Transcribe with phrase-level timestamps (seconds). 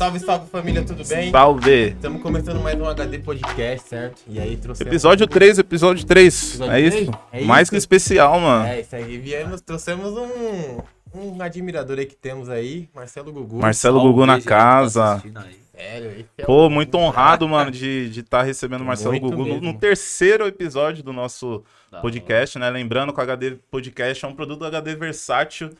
[0.00, 1.30] Salve, salve família, tudo bem?
[1.30, 1.88] Salve!
[1.88, 4.22] Estamos começando mais um HD Podcast, certo?
[4.26, 4.90] E aí trouxemos.
[4.90, 6.48] Episódio 3, episódio 3.
[6.54, 6.94] Episódio é três?
[6.94, 7.12] isso?
[7.30, 7.70] É Mais isso?
[7.72, 8.66] que especial, mano.
[8.66, 9.18] É, isso aí.
[9.18, 10.78] Viemos, trouxemos um,
[11.14, 13.58] um admirador aí que temos aí, Marcelo Gugu.
[13.60, 15.22] Marcelo Salve, Gugu na gente, tá casa.
[15.22, 15.60] aí.
[15.80, 19.78] Sério, é Pô, muito honrado, mano, de estar recebendo o Marcelo Muito Gugu no, no
[19.78, 22.68] terceiro episódio do nosso Da podcast, né?
[22.68, 25.70] Lembrando que o HD Podcast é um produto do HD versátil.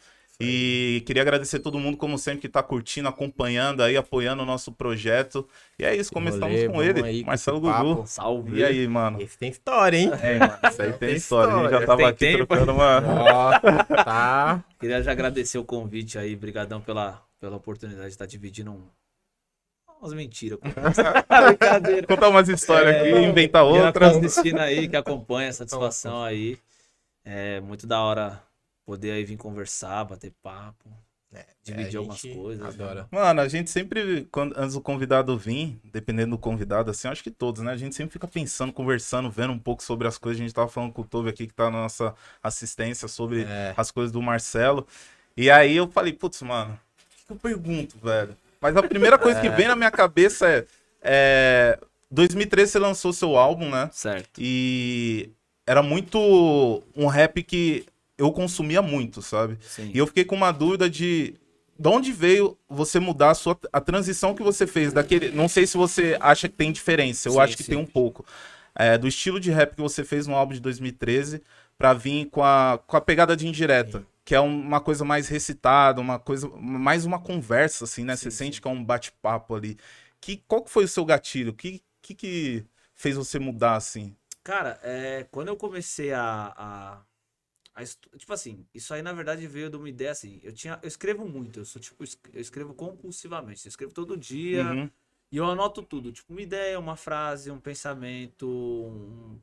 [0.42, 4.72] E queria agradecer todo mundo, como sempre, que tá curtindo, acompanhando aí, apoiando o nosso
[4.72, 5.46] projeto.
[5.78, 7.72] E é isso, começamos Rolê, com ele, aí Marcelo Gugu.
[7.72, 8.06] papo.
[8.06, 8.58] Salve.
[8.58, 9.20] E aí, mano?
[9.20, 10.10] Esse tem história, hein?
[10.22, 11.52] É, mano, isso aí tem Tem história.
[11.52, 11.86] A gente já história.
[11.86, 12.46] tava Tem aqui tempo.
[12.46, 13.02] trocando uma.
[13.06, 13.58] Ó,
[14.02, 14.64] tá.
[14.80, 16.34] Queria já agradecer o convite aí.
[16.34, 18.80] Brigadão pela, pela oportunidade de estar dividindo um...
[20.00, 20.58] umas mentiras.
[21.46, 22.06] Brincadeira.
[22.06, 24.16] Contar umas histórias É, aqui, inventar outras.
[24.16, 26.58] assistindo aí, que acompanha a satisfação aí.
[27.24, 28.42] É muito da hora
[28.86, 30.90] poder aí vir conversar, bater papo,
[31.62, 32.76] dividir É, algumas coisas.
[32.76, 32.84] né?
[32.84, 33.06] Adora.
[33.10, 37.30] Mano, a gente sempre, quando, antes do convidado vir, dependendo do convidado, assim, acho que
[37.30, 37.70] todos, né?
[37.72, 40.40] A gente sempre fica pensando, conversando, vendo um pouco sobre as coisas.
[40.40, 43.74] A gente tava falando com o Tobi aqui, que tá na nossa assistência, sobre É.
[43.76, 44.86] as coisas do Marcelo.
[45.36, 48.34] E aí eu falei, putz, mano, o que, que eu pergunto, velho?
[48.60, 50.66] Mas a primeira coisa que vem na minha cabeça é,
[51.02, 51.78] é.
[52.10, 53.88] 2013 você lançou seu álbum, né?
[53.92, 54.38] Certo.
[54.38, 55.30] E
[55.66, 57.86] era muito um rap que
[58.18, 59.56] eu consumia muito, sabe?
[59.62, 59.90] Sim.
[59.94, 61.34] E eu fiquei com uma dúvida de
[61.78, 65.66] de onde veio você mudar a sua a transição que você fez daquele, não sei
[65.66, 67.70] se você acha que tem diferença, eu Sim, acho que sim.
[67.70, 68.26] tem um pouco.
[68.74, 71.42] É, do estilo de rap que você fez no álbum de 2013
[71.78, 76.00] pra vir com a, com a pegada de indireta, que é uma coisa mais recitada,
[76.00, 78.14] uma coisa mais uma conversa assim, né?
[78.14, 78.30] Sim, você sim.
[78.30, 79.76] sente que é um bate-papo ali.
[80.20, 81.52] Que qual que foi o seu gatilho?
[81.52, 82.64] Que que que
[82.94, 84.16] fez você mudar assim?
[84.42, 87.02] Cara, é, quando eu comecei a, a,
[87.74, 87.84] a
[88.18, 90.40] Tipo assim, isso aí na verdade veio de uma ideia assim.
[90.42, 93.66] Eu tinha, eu escrevo muito, eu sou tipo, eu escrevo compulsivamente.
[93.66, 94.90] Eu escrevo todo dia Uhum.
[95.32, 96.12] e eu anoto tudo.
[96.12, 99.40] Tipo, uma ideia, uma frase, um pensamento, um.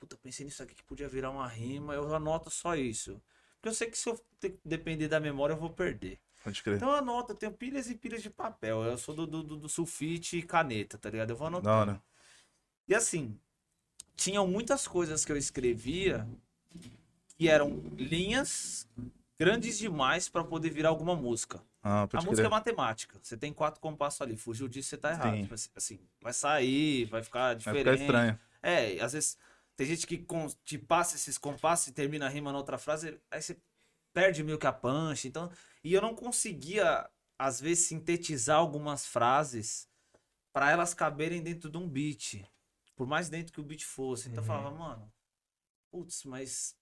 [0.00, 3.22] Puta, pensei nisso aqui que podia virar uma rima, eu anoto só isso.
[3.60, 4.18] Porque eu sei que se eu
[4.64, 6.18] depender da memória, eu vou perder.
[6.44, 6.76] Pode crer.
[6.76, 8.82] Então eu anoto, eu tenho pilhas e pilhas de papel.
[8.84, 11.30] Eu sou do, do, do- sulfite e caneta, tá ligado?
[11.30, 11.90] Eu vou Da anotando.
[11.92, 12.02] hora.
[12.86, 13.36] E assim,
[14.16, 16.26] tinham muitas coisas que eu escrevia
[17.36, 18.88] que eram linhas
[19.38, 21.60] grandes demais pra poder virar alguma música.
[21.82, 23.18] Ah, A música é matemática.
[23.22, 24.36] Você tem quatro compassos ali.
[24.36, 25.36] Fugiu disso, você tá errado.
[25.42, 27.82] Tipo assim, vai sair, vai ficar Vai diferente.
[27.84, 28.38] ficar estranho.
[28.62, 29.38] É, às vezes
[29.78, 30.26] tem gente que
[30.64, 33.56] te passa esses compassos e termina a rima na outra frase, aí você
[34.12, 35.28] perde meio que a punch.
[35.28, 35.48] Então,
[35.84, 37.08] e eu não conseguia,
[37.38, 39.88] às vezes, sintetizar algumas frases
[40.52, 42.44] para elas caberem dentro de um beat.
[42.96, 44.28] Por mais dentro que o beat fosse.
[44.28, 45.12] Então eu falava, mano,
[45.92, 46.76] putz, mas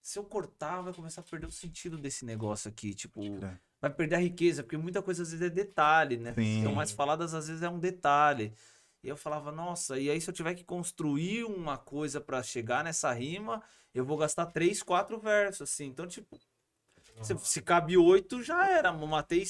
[0.00, 2.94] se eu cortar, vai começar a perder o sentido desse negócio aqui.
[2.94, 3.20] Tipo,
[3.82, 6.32] vai perder a riqueza, porque muita coisa às vezes é detalhe, né?
[6.32, 6.62] Sim.
[6.62, 8.54] São mais faladas, às vezes é um detalhe.
[9.02, 12.84] E eu falava, nossa, e aí se eu tiver que construir uma coisa pra chegar
[12.84, 13.62] nessa rima,
[13.94, 15.86] eu vou gastar três, quatro versos, assim.
[15.86, 16.38] Então, tipo,
[17.22, 18.92] se, se cabe oito, já era.
[18.92, 19.44] Matei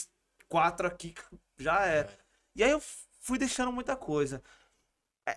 [0.49, 1.15] quatro aqui,
[1.59, 2.19] já era.
[2.55, 2.81] E aí eu
[3.21, 4.43] fui deixando muita coisa.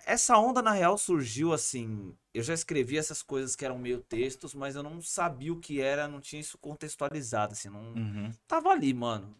[0.06, 2.16] Essa onda, na real, surgiu assim.
[2.32, 5.80] Eu já escrevi essas coisas que eram meio textos, mas eu não sabia o que
[5.80, 7.68] era, não tinha isso contextualizado, assim.
[7.68, 8.32] Não, Uhum.
[8.46, 9.36] tava ali, mano.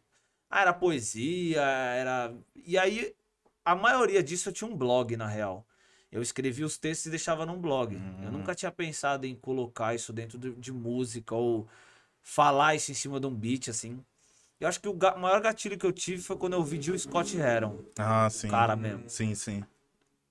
[0.49, 2.35] Ah, era poesia, era.
[2.55, 3.15] E aí,
[3.64, 5.66] a maioria disso eu tinha um blog, na real.
[6.12, 7.94] Eu escrevia os textos e deixava num blog.
[8.22, 8.32] Eu Uhum.
[8.32, 11.69] nunca tinha pensado em colocar isso dentro de, de música ou
[12.22, 14.04] falar isso em cima de um beat, assim.
[14.60, 16.98] Eu acho que o ga- maior gatilho que eu tive foi quando eu vi Jill
[16.98, 18.48] Scott Heron, Ah, sim.
[18.48, 19.08] o cara mesmo.
[19.10, 19.64] Sim, sim.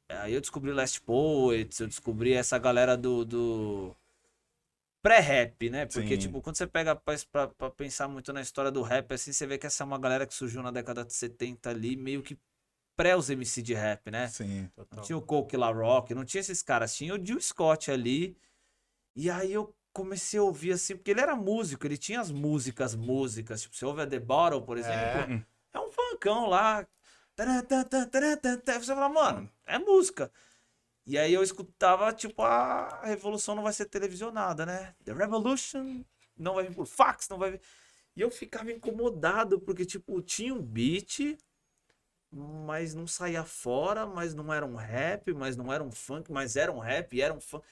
[0.09, 3.25] Aí eu descobri Last Poets, eu descobri essa galera do.
[3.25, 3.95] do...
[5.01, 5.85] Pré-rap, né?
[5.85, 6.17] Porque, Sim.
[6.17, 9.45] tipo, quando você pega pra, pra, pra pensar muito na história do rap, assim, você
[9.45, 12.37] vê que essa é uma galera que surgiu na década de 70 ali, meio que
[12.95, 14.27] pré os MC de rap, né?
[14.27, 14.69] Sim.
[14.91, 18.37] Não tinha o Coke La Rock, não tinha esses caras, tinha o Jill Scott ali.
[19.15, 22.95] E aí eu comecei a ouvir assim, porque ele era músico, ele tinha as músicas,
[22.95, 23.61] músicas.
[23.61, 26.85] Tipo, você ouve a The Bottle, por exemplo, é, um funkão lá.
[27.35, 30.31] Você fala, mano, é música.
[31.05, 34.95] E aí eu escutava, tipo, a revolução não vai ser televisionada, né?
[35.03, 36.03] The Revolution
[36.37, 37.61] não vai vir por fax, não vai vir.
[38.15, 41.37] E eu ficava incomodado, porque, tipo, tinha um beat,
[42.33, 46.55] mas não saía fora, mas não era um rap, mas não era um funk, mas
[46.55, 47.63] era um rap, era um funk.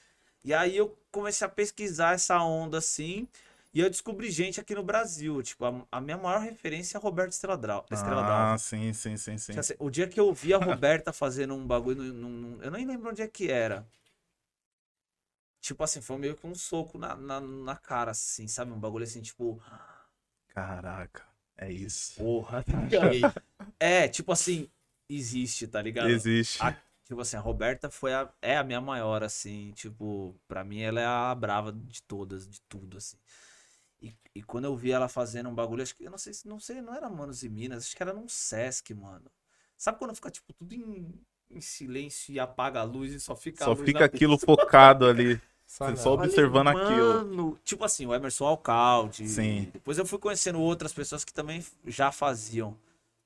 [0.44, 3.28] E aí eu comecei a pesquisar essa onda assim,
[3.74, 5.42] e eu descobri gente aqui no Brasil.
[5.44, 7.58] Tipo, a, a minha maior referência é Roberto Estrela
[7.92, 9.54] Ah, sim, sim, sim, sim.
[9.54, 12.72] Tipo assim, O dia que eu vi a Roberta fazendo um bagulho, num- num- eu
[12.72, 13.86] nem lembro onde é que era.
[15.62, 18.72] tipo assim, foi meio que um soco na, na, na cara, assim, sabe?
[18.72, 19.62] Um bagulho assim, tipo,
[20.54, 21.26] Caraca,
[21.62, 22.14] é isso.
[22.16, 23.18] porra, tá ligado?
[23.80, 24.70] É, tipo assim,
[25.10, 26.16] existe, tá ligado?
[26.16, 26.60] Existe.
[26.60, 26.76] A-
[27.06, 31.02] tipo assim, a Roberta foi a, é a minha maior, assim, tipo, pra mim ela
[31.02, 33.18] é a brava de todas, de tudo, assim.
[34.02, 36.48] E, e quando eu vi ela fazendo um bagulho, acho que, eu não sei se,
[36.48, 39.32] não sei, não era Manos e Minas, acho que era num Sesc, mano.
[39.78, 41.14] Sabe quando fica, tipo, tudo em,
[41.52, 45.42] em silêncio e apaga a luz e só fica Só fica aquilo focado ali.
[45.80, 45.96] Não.
[45.98, 47.14] só Falei, observando aquilo.
[47.26, 49.28] Mano, tipo assim, o Emerson Alcalde.
[49.28, 49.70] Sim.
[49.74, 52.78] Depois eu fui conhecendo outras pessoas que também já faziam.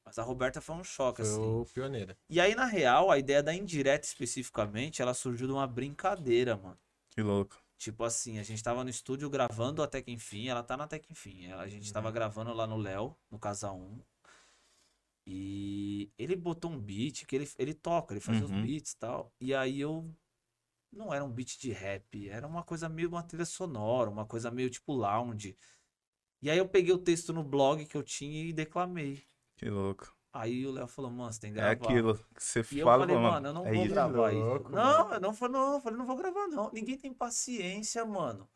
[0.05, 1.41] Mas a Roberta foi um choque, Foi assim.
[1.41, 2.15] o pioneiro.
[2.29, 6.77] E aí, na real, a ideia da indireta especificamente, ela surgiu de uma brincadeira, mano.
[7.09, 7.57] Que louco.
[7.77, 10.99] Tipo assim, a gente tava no estúdio gravando Até Que Enfim, ela tá na Até
[10.99, 11.47] Que Enfim.
[11.47, 13.99] Ela- A gente tava gravando lá no Léo, no Casa 1.
[15.27, 18.61] E ele botou um beat que ele, ele toca, ele faz os Uhum.
[18.61, 19.31] beats e tal.
[19.41, 20.05] E aí eu.
[20.91, 24.49] Não era um beat de rap, era uma coisa meio uma trilha sonora, uma coisa
[24.51, 25.57] meio tipo lounge.
[26.41, 29.23] E aí eu peguei o texto no blog que eu tinha e declamei.
[29.57, 30.15] Que louco.
[30.33, 31.75] Aí o Léo falou, mano, você tem que É gravar.
[31.75, 33.93] aquilo que você E eu fala, falei, mano, mano, eu não é vou isso.
[33.93, 34.41] gravar isso.
[34.43, 35.13] louco, Não, mano.
[35.15, 36.71] eu não falei, não, eu falei, não vou gravar, não.
[36.73, 38.49] Ninguém tem paciência, mano.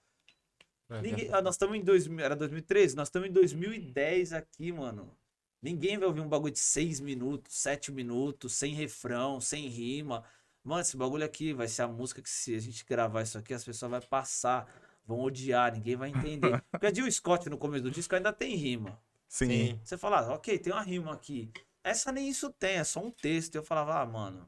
[0.89, 5.15] É, Ninguém, ah, nós estamos em 2000, era 2013, nós estamos em 2010 aqui, mano.
[5.61, 10.23] Ninguém vai ouvir um bagulho de 6 minutos, 7 minutos, sem refrão, sem rima.
[10.63, 13.53] Mano, esse bagulho aqui vai ser a música que se a gente gravar isso aqui,
[13.53, 14.67] as pessoas vão passar,
[15.05, 16.63] vão odiar, ninguém vai entender.
[16.71, 19.01] Porque a Jill Scott no começo do disco ainda tem rima.
[19.27, 19.79] Sim.
[19.83, 21.51] Você fala, ah, ok, tem uma rima aqui.
[21.83, 23.55] Essa nem isso tem, é só um texto.
[23.55, 24.47] Eu falava, ah, mano,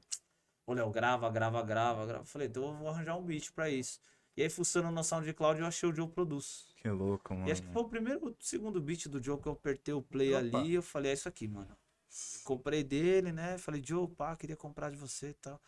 [0.66, 2.24] ô Léo, grava, grava, grava, grava.
[2.24, 4.00] Eu falei, então eu vou arranjar um beat pra isso.
[4.36, 6.74] E aí, fuçando no SoundCloud, eu achei o Joe Produz.
[6.78, 7.48] Que louco, mano.
[7.48, 10.02] E acho que foi o primeiro, o segundo beat do Joe que eu apertei o
[10.02, 10.40] play Opa.
[10.58, 11.76] ali e eu falei, é isso aqui, mano.
[12.44, 13.58] Comprei dele, né?
[13.58, 15.62] Falei, Joe, pá, queria comprar de você e tal.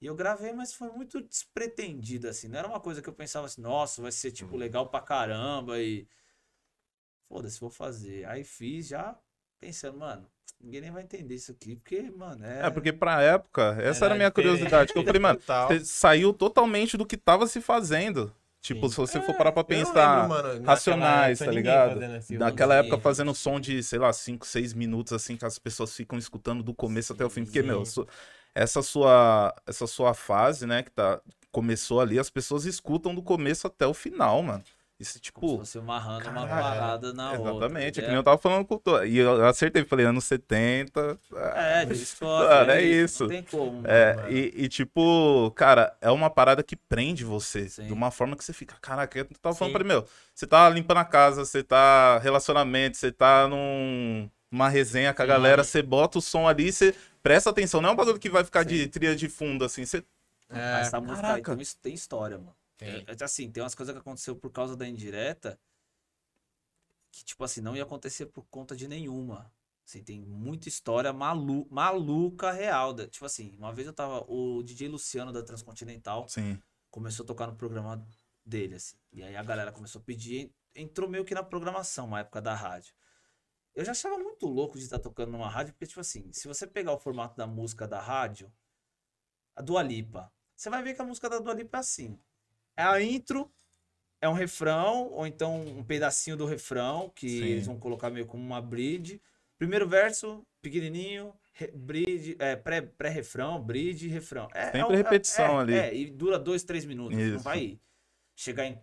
[0.00, 2.48] E eu gravei, mas foi muito despretendido, assim.
[2.48, 5.80] Não era uma coisa que eu pensava assim, nossa, vai ser, tipo, legal pra caramba
[5.80, 6.06] e...
[7.28, 8.26] Foda-se, vou fazer.
[8.26, 9.16] Aí fiz já
[9.58, 10.26] pensando, mano,
[10.60, 12.66] ninguém nem vai entender isso aqui, porque, mano, é...
[12.66, 14.92] É, porque pra época, essa era a minha curiosidade.
[14.92, 15.40] Que eu falei, mano,
[15.84, 18.34] saiu totalmente do que tava se fazendo.
[18.64, 18.94] Tipo, Sim.
[18.94, 22.02] se você for parar pra pensar, lembro, mano, Racionais, época, tá ligado?
[22.16, 22.80] esse naquela Sim.
[22.80, 26.62] época fazendo som de, sei lá, 5, 6 minutos, assim, que as pessoas ficam escutando
[26.62, 27.44] do começo até o fim.
[27.44, 27.66] Porque, Sim.
[27.66, 27.84] meu,
[28.54, 31.20] essa sua, essa sua fase, né, que tá,
[31.50, 34.62] começou ali, as pessoas escutam do começo até o final, mano.
[34.98, 37.50] Isso, Como se tipo, amarrando uma parada na outra.
[37.50, 38.08] exatamente, é que é.
[38.08, 39.04] nem eu tava falando com o.
[39.04, 41.18] E eu acertei, falei, anos 70.
[41.56, 42.48] É, de escola.
[42.62, 43.24] Mano, é isso.
[43.24, 43.82] Não tem como.
[43.84, 44.30] É, mano.
[44.30, 47.68] e, e, tipo, cara, é uma parada que prende você.
[47.68, 47.88] Sim.
[47.88, 49.78] De uma forma que você fica, caraca, eu tava falando Sim.
[49.78, 54.68] pra ele, meu, você tá limpando a casa, você tá relacionamento, você tá num, numa
[54.68, 57.80] resenha com a galera, você bota o som ali, você presta atenção.
[57.80, 60.04] Não é um bagulho que vai ficar de trilha de fundo, assim, você.
[60.50, 61.56] É, Essa música aí caraca.
[61.56, 62.54] tem, tem história, mano.
[62.76, 63.04] tem.
[63.08, 65.58] É, é assim, tem umas coisas que aconteceu por causa da indireta
[67.10, 69.50] que, tipo assim, não ia acontecer por conta de nenhuma.
[69.86, 72.92] Assim, tem muita história malu maluca real.
[72.92, 74.24] da- tipo assim, uma vez eu tava.
[74.30, 76.60] O DJ Luciano da Transcontinental Sim.
[76.90, 78.06] começou a tocar no programa
[78.44, 78.96] dele, assim.
[79.12, 82.54] E aí a galera começou a pedir, entrou meio que na programação, uma época da
[82.54, 82.94] rádio.
[83.74, 86.66] Eu já achava muito louco de estar tocando numa rádio, porque, tipo assim, se você
[86.66, 88.52] pegar o formato da música da rádio,
[89.56, 92.18] a Dua Lipa, você vai ver que a música da Dua Lipa é assim.
[92.76, 93.52] É a intro,
[94.20, 97.44] é um refrão, ou então um pedacinho do refrão, que Sim.
[97.44, 99.20] eles vão colocar meio como uma bridge.
[99.58, 104.48] Primeiro verso, pequenininho, re- bridge, é, pré- pré-refrão, bridge, refrão.
[104.54, 105.74] É, Sempre é um- é- repetição é, ali.
[105.74, 107.16] É, e dura dois, três minutos.
[107.18, 107.44] Não Isso.
[107.44, 107.80] vai
[108.36, 108.80] chegar em.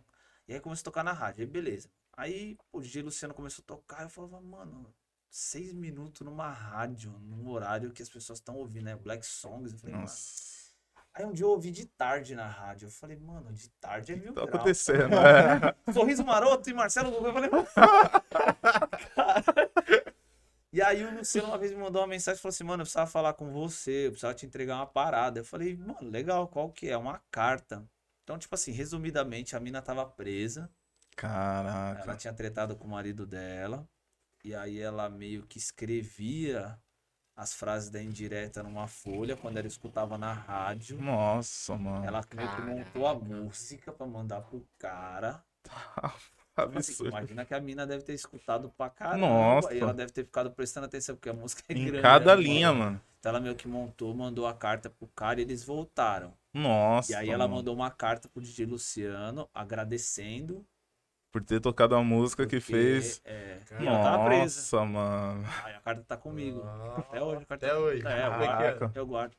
[0.48, 1.90] E aí começou a tocar na rádio, aí beleza.
[2.22, 4.94] Aí o DJ Luciano começou a tocar, eu falava, mano,
[5.28, 8.96] seis minutos numa rádio, num horário que as pessoas estão ouvindo, né?
[8.96, 9.74] Black Songs.
[9.74, 9.96] Eu falei.
[9.96, 10.70] Nossa.
[11.16, 12.86] Aí um dia eu ouvi de tarde na rádio.
[12.86, 15.76] Eu falei, mano, de tarde é mil Tá acontecendo, é.
[15.92, 17.12] Sorriso Maroto e Marcelo.
[17.12, 17.66] Eu falei, mano.
[19.16, 19.72] cara.
[20.72, 22.86] E aí o Luciano uma vez me mandou uma mensagem e falou assim, mano, eu
[22.86, 25.40] precisava falar com você, eu precisava te entregar uma parada.
[25.40, 26.96] Eu falei, mano, legal, qual que é?
[26.96, 27.84] Uma carta.
[28.24, 30.70] Então, tipo assim, resumidamente, a mina tava presa.
[31.18, 32.16] Ela Caraca.
[32.18, 33.88] tinha tretado com o marido dela.
[34.44, 36.80] E aí ela meio que escrevia
[37.36, 41.00] as frases da indireta numa folha quando ela escutava na rádio.
[41.02, 42.06] Nossa, mano.
[42.06, 45.44] Ela meio que montou a música pra mandar pro cara.
[46.54, 49.18] Tipo assim, imagina que a mina deve ter escutado pra caramba.
[49.28, 49.74] Nossa.
[49.74, 52.02] E ela deve ter ficado prestando atenção, porque a música é Em grande.
[52.02, 52.84] cada né, linha, mano?
[52.86, 53.02] mano.
[53.20, 56.34] Então ela meio que montou, mandou a carta pro cara e eles voltaram.
[56.54, 57.12] Nossa.
[57.12, 57.56] e aí ela mano.
[57.58, 60.66] mandou uma carta pro DJ Luciano agradecendo.
[61.32, 63.22] Por ter tocado a música que porque, fez.
[63.24, 64.60] É, e ela tava presa.
[64.60, 65.46] Nossa, mano.
[65.64, 66.62] Aí a carta tá comigo.
[66.66, 67.98] Ah, Até hoje a carta Até hoje.
[68.00, 68.80] É, eu Caraca.
[68.80, 68.92] guardo.
[68.98, 69.36] Eu guardo.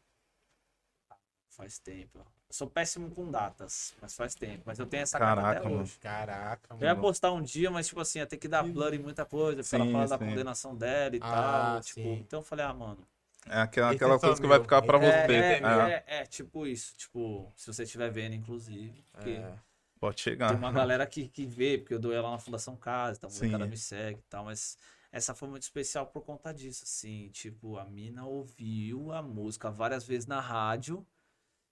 [1.51, 2.19] Faz tempo.
[2.19, 2.25] ó.
[2.51, 4.63] sou péssimo com datas, mas faz tempo.
[4.65, 5.83] Mas eu tenho essa Caraca, carta até mano.
[5.83, 5.99] hoje.
[6.01, 7.01] Caraca, Eu ia mano.
[7.03, 9.75] postar um dia, mas tipo assim, ia ter que dar blur em muita coisa, porque
[9.77, 10.25] ela Sim, fala da sim.
[10.27, 11.31] condenação dela e Ah,
[11.75, 11.81] tal.
[11.83, 12.13] Tipo, sim.
[12.27, 13.07] então eu falei, ah, mano.
[13.47, 15.33] É aquela, aquela é coisa que vai ficar pra É, você.
[15.35, 16.95] É, É, é, é, tipo isso.
[16.97, 19.05] Tipo, se você estiver vendo, inclusive.
[19.13, 19.55] Porque É.
[20.03, 20.49] Pode chegar.
[20.49, 23.47] tem uma galera que, que vê, porque eu dou ela na Fundação Casa, então Sim.
[23.47, 24.77] o cara me segue e tal, mas
[25.13, 27.29] essa foi muito especial por conta disso, assim.
[27.29, 31.07] Tipo, a mina ouviu a música várias vezes na rádio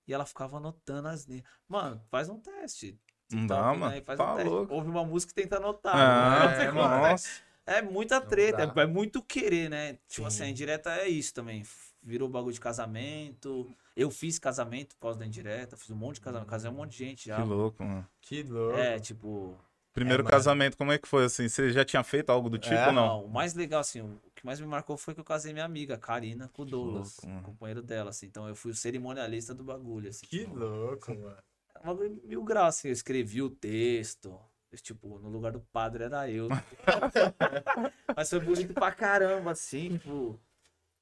[0.07, 1.43] e ela ficava anotando as linhas.
[1.69, 2.97] Mano, faz um teste.
[3.33, 3.87] Não dá, mano.
[3.87, 4.49] aí, faz Tá um teste.
[4.49, 4.75] louco.
[4.75, 5.97] Ouve uma música e tenta anotar.
[5.97, 7.29] Ah, Você é, nossa.
[7.67, 9.99] É muita Não treta, é, é muito querer, né?
[10.09, 10.53] Tipo assim, a Sim.
[10.53, 11.65] indireta é isso também.
[12.03, 13.71] Virou bagulho de casamento.
[13.95, 16.99] Eu fiz casamento causa da indireta, fiz um monte de casamento, casei um monte de
[16.99, 17.37] gente já.
[17.37, 18.07] Que louco, mano.
[18.21, 18.79] Que louco.
[18.79, 19.55] É, tipo.
[19.93, 20.31] Primeiro É, mano.
[20.31, 21.49] casamento, como é que foi assim?
[21.49, 23.07] Você já tinha feito algo do tipo É, ou não?
[23.07, 25.65] Não, o mais legal, assim, o que mais me marcou foi que eu casei minha
[25.65, 28.27] amiga, Karina, com o Douglas, louco, companheiro dela, assim.
[28.27, 30.25] Então eu fui o cerimonialista do bagulho, assim.
[30.27, 31.37] Que tipo, louco, mano.
[31.75, 32.89] é um bagulho mil graus, assim.
[32.89, 34.39] Eu escrevi o texto.
[34.83, 36.47] Tipo, no lugar do padre era eu.
[38.17, 40.39] Mas foi bonito pra caramba, assim, tipo.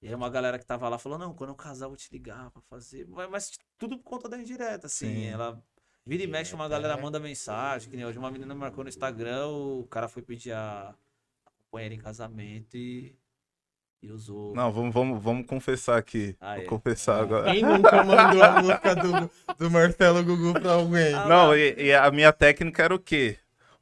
[0.01, 2.09] E aí uma galera que tava lá falou, não, quando eu casar eu vou te
[2.13, 3.07] ligar pra fazer.
[3.09, 5.07] Mas, mas tudo por conta da indireta, assim.
[5.15, 5.27] Sim.
[5.27, 5.61] Ela
[6.07, 7.03] vira e mexe, uma galera né?
[7.03, 7.91] manda mensagem.
[7.91, 10.95] Que nem hoje uma menina me marcou no Instagram, o cara foi pedir a
[11.47, 13.15] a companheira em casamento e,
[14.03, 14.55] e usou.
[14.55, 16.37] Não, vamos, vamos, vamos confessar aqui.
[16.41, 16.67] Ah, Vou é.
[16.67, 17.53] confessar agora.
[17.53, 21.13] Quem nunca mandou a música do, do Marcelo Gugu pra alguém?
[21.15, 23.39] Ah, Não, e, e a minha técnica era o quê?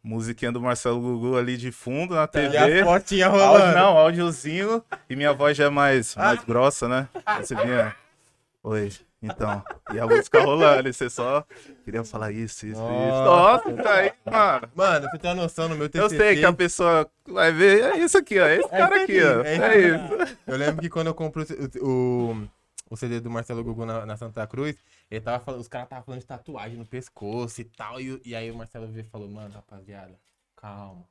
[0.06, 2.56] Musiquinha do Marcelo Gugu ali de fundo na TV.
[2.56, 3.74] E a fotinha Áudio, rolando.
[3.74, 4.80] não, áudiozinho.
[5.10, 7.08] E minha voz já é mais, mais grossa, né?
[7.40, 7.92] Você vinha.
[8.62, 9.64] Oi, então.
[9.92, 10.88] E a música rolando.
[10.88, 11.44] E você só
[11.84, 12.80] queria falar isso, isso, isso.
[12.80, 13.72] Nossa.
[13.72, 14.68] Tá aí, mano.
[14.76, 16.04] Mano, você tem uma noção no meu TCC?
[16.14, 17.82] Eu sei que a pessoa vai ver.
[17.82, 18.46] É isso aqui, ó.
[18.46, 19.42] É esse cara aqui, ó.
[19.42, 20.36] é É isso.
[20.46, 21.44] Eu lembro que quando eu comprei
[21.80, 21.84] o,
[22.32, 22.48] o,
[22.88, 24.76] o CD do Marcelo Gugu na, na Santa Cruz,
[25.10, 28.00] ele tava falando, os caras estavam falando de tatuagem no pescoço e tal.
[28.00, 30.18] E, e aí o Marcelo veio e falou, mano, rapaziada,
[30.54, 31.06] calma.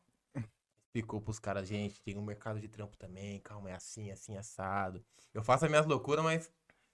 [0.88, 5.04] Explicou pros caras, gente, tem um mercado de trampo também, calma, é assim, assim, assado.
[5.34, 6.50] Eu faço as minhas loucuras, mas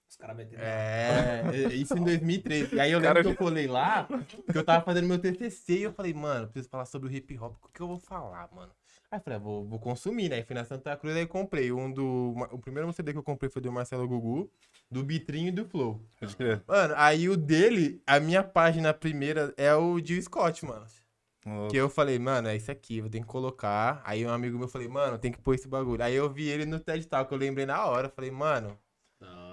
[0.10, 0.62] Os caras metendo.
[0.62, 2.76] É, é, isso em 2013.
[2.76, 4.08] E aí eu lembro Cara, que eu colei lá,
[4.52, 7.38] que eu tava fazendo meu TCC e eu falei, mano, preciso falar sobre o hip
[7.40, 8.74] hop, o que eu vou falar, mano?
[9.12, 10.38] Aí eu falei, ah, vou, vou consumir, né?
[10.38, 12.34] Aí fui na Santa Cruz, aí comprei um do...
[12.50, 14.50] O primeiro CD que eu comprei foi do Marcelo Gugu,
[14.90, 16.02] do Bitrinho e do Flow.
[16.18, 16.64] Pode crer.
[16.66, 20.86] Mano, aí o dele, a minha página primeira é o Jill Scott, mano.
[21.70, 24.02] Que eu falei, mano, é isso aqui, vou ter que colocar.
[24.06, 26.02] Aí um amigo meu falei, mano, tem que pôr esse bagulho.
[26.04, 28.78] Aí eu vi ele no TED Talk, eu lembrei na hora, falei, mano,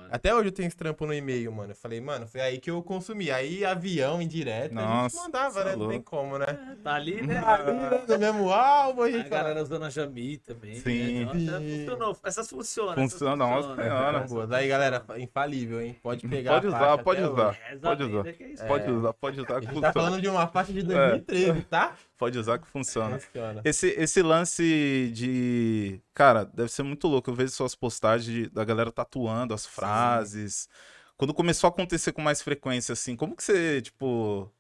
[0.09, 0.17] Hora.
[0.17, 1.73] até hoje eu tenho esse trampo no e-mail, mano.
[1.73, 3.31] Eu falei, mano, foi aí que eu consumi.
[3.31, 5.73] Aí avião indireto, a gente Nossa, mandava, né?
[5.73, 6.11] é Não tem louco.
[6.11, 6.77] como, né?
[6.83, 7.39] Tá ali, né?
[7.45, 10.75] Ali, né, no mesmo álbum, a A gente galera usando a Jami também.
[10.77, 11.25] Sim.
[11.27, 11.33] Né?
[11.35, 11.79] Então, Sim.
[11.87, 12.17] funcionou.
[12.25, 12.95] Essas funcionam.
[12.95, 14.21] Funciona, nossa senhora.
[14.21, 14.47] Boa.
[14.47, 15.97] Daí, galera, infalível, hein?
[16.03, 16.55] Pode pegar.
[16.55, 17.59] Pode a usar, faixa pode usar.
[17.83, 18.29] Pode a usar.
[18.29, 18.67] é.
[18.67, 20.75] Pode usar, pode usar A tá falando de uma faixa É.
[20.75, 21.95] de 2013, tá?
[22.19, 23.19] Pode usar que funciona.
[23.21, 23.63] Funciona.
[23.65, 26.01] Esse, esse lance de.
[26.13, 27.31] Cara, deve ser muito louco.
[27.31, 30.69] Eu vejo suas postagens de- da galera tatuando as frases.
[31.17, 34.53] Quando começou a acontecer com mais frequência, assim, como que você, tipo.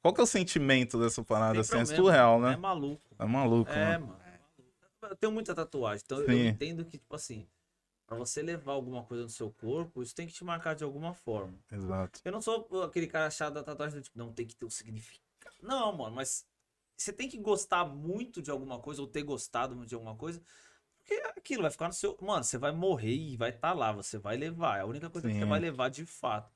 [0.00, 1.70] Qual que é o sentimento dessa parada, assim?
[1.70, 2.04] Sempre É mesmo.
[2.04, 2.56] surreal, É né?
[2.56, 3.02] maluco.
[3.18, 4.06] É maluco, É, mano.
[4.08, 4.24] mano.
[5.02, 6.48] Eu tenho muita tatuagem, então eu Sim.
[6.48, 7.46] entendo que, tipo assim,
[8.06, 11.12] pra você levar alguma coisa no seu corpo, isso tem que te marcar de alguma
[11.12, 11.54] forma.
[11.70, 12.20] Exato.
[12.24, 15.22] Eu não sou aquele cara chato da tatuagem tipo, não tem que ter um significado.
[15.62, 16.46] Não, mano, mas
[16.96, 20.42] você tem que gostar muito de alguma coisa, ou ter gostado de alguma coisa,
[20.98, 22.16] porque aquilo vai ficar no seu.
[22.20, 24.78] Mano, você vai morrer e vai estar lá, você vai levar.
[24.78, 25.48] É a única coisa que você Sim.
[25.48, 26.52] vai levar de fato.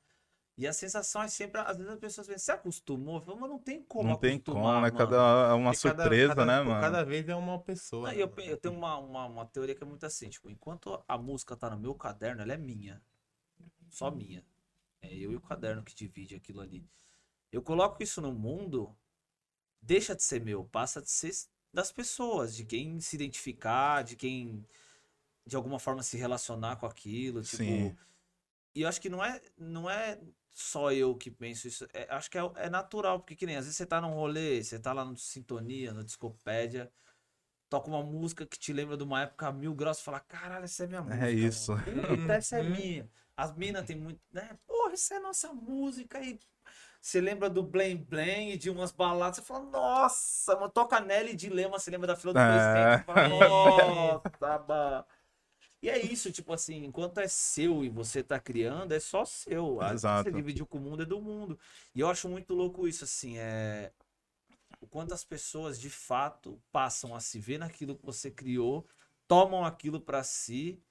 [0.57, 3.21] E a sensação é sempre, às vezes as pessoas pensam, você acostumou?
[3.21, 4.90] Falo, mas não tem como Não tem como, né?
[4.90, 5.16] Cada,
[5.50, 6.80] é uma Porque cada- surpresa, cada- né, pô, mano?
[6.80, 8.09] Cada vez é uma pessoa.
[8.09, 10.50] Não, né, e eu, eu tenho uma, uma, uma teoria que é muito assim, tipo,
[10.50, 13.00] enquanto a música tá no meu caderno, ela é minha.
[13.88, 14.45] Só minha.
[15.00, 16.85] É eu e o caderno que divide aquilo ali.
[17.52, 18.97] Eu coloco isso no mundo,
[19.88, 21.33] deixa de ser meu, passa de ser
[21.73, 24.64] das pessoas, de quem se identificar, de quem
[25.47, 27.57] de alguma forma se relacionar com aquilo, tipo.
[27.57, 27.97] Sim.
[28.75, 31.87] E eu acho que não é, não é só eu que penso isso.
[31.95, 34.62] é- acho que é, é natural, porque que nem às vezes você tá num rolê,
[34.62, 36.92] você tá lá no Sintonia, no Discopédia,
[37.68, 40.85] toca uma música que te lembra de uma época mil graus e fala, caralho, essa
[40.85, 41.26] é minha música.
[41.26, 41.73] É isso.
[41.73, 42.02] mano.
[42.18, 42.71] Puta, essa é Uhum.
[42.71, 43.11] minha.
[43.37, 44.59] As minas tem muito, né?
[44.66, 46.38] Porra, essa é nossa música aí.
[47.00, 51.78] Você lembra do Blém e de umas baladas, você fala, nossa, mano, toca Nelly Dilema,
[51.78, 52.45] você lembra da fila do É.
[52.45, 55.07] presidente, fala, nossa,
[55.83, 59.81] e é isso, tipo assim, enquanto é seu e você tá criando, é só seu.
[59.83, 60.31] Exato.
[60.31, 61.59] Você dividiu com o mundo, é do mundo.
[61.95, 63.93] E eu acho muito louco isso, assim, é.
[64.81, 68.87] O quanto as pessoas de fato passam a se ver naquilo que você criou,
[69.26, 70.83] tomam aquilo pra si,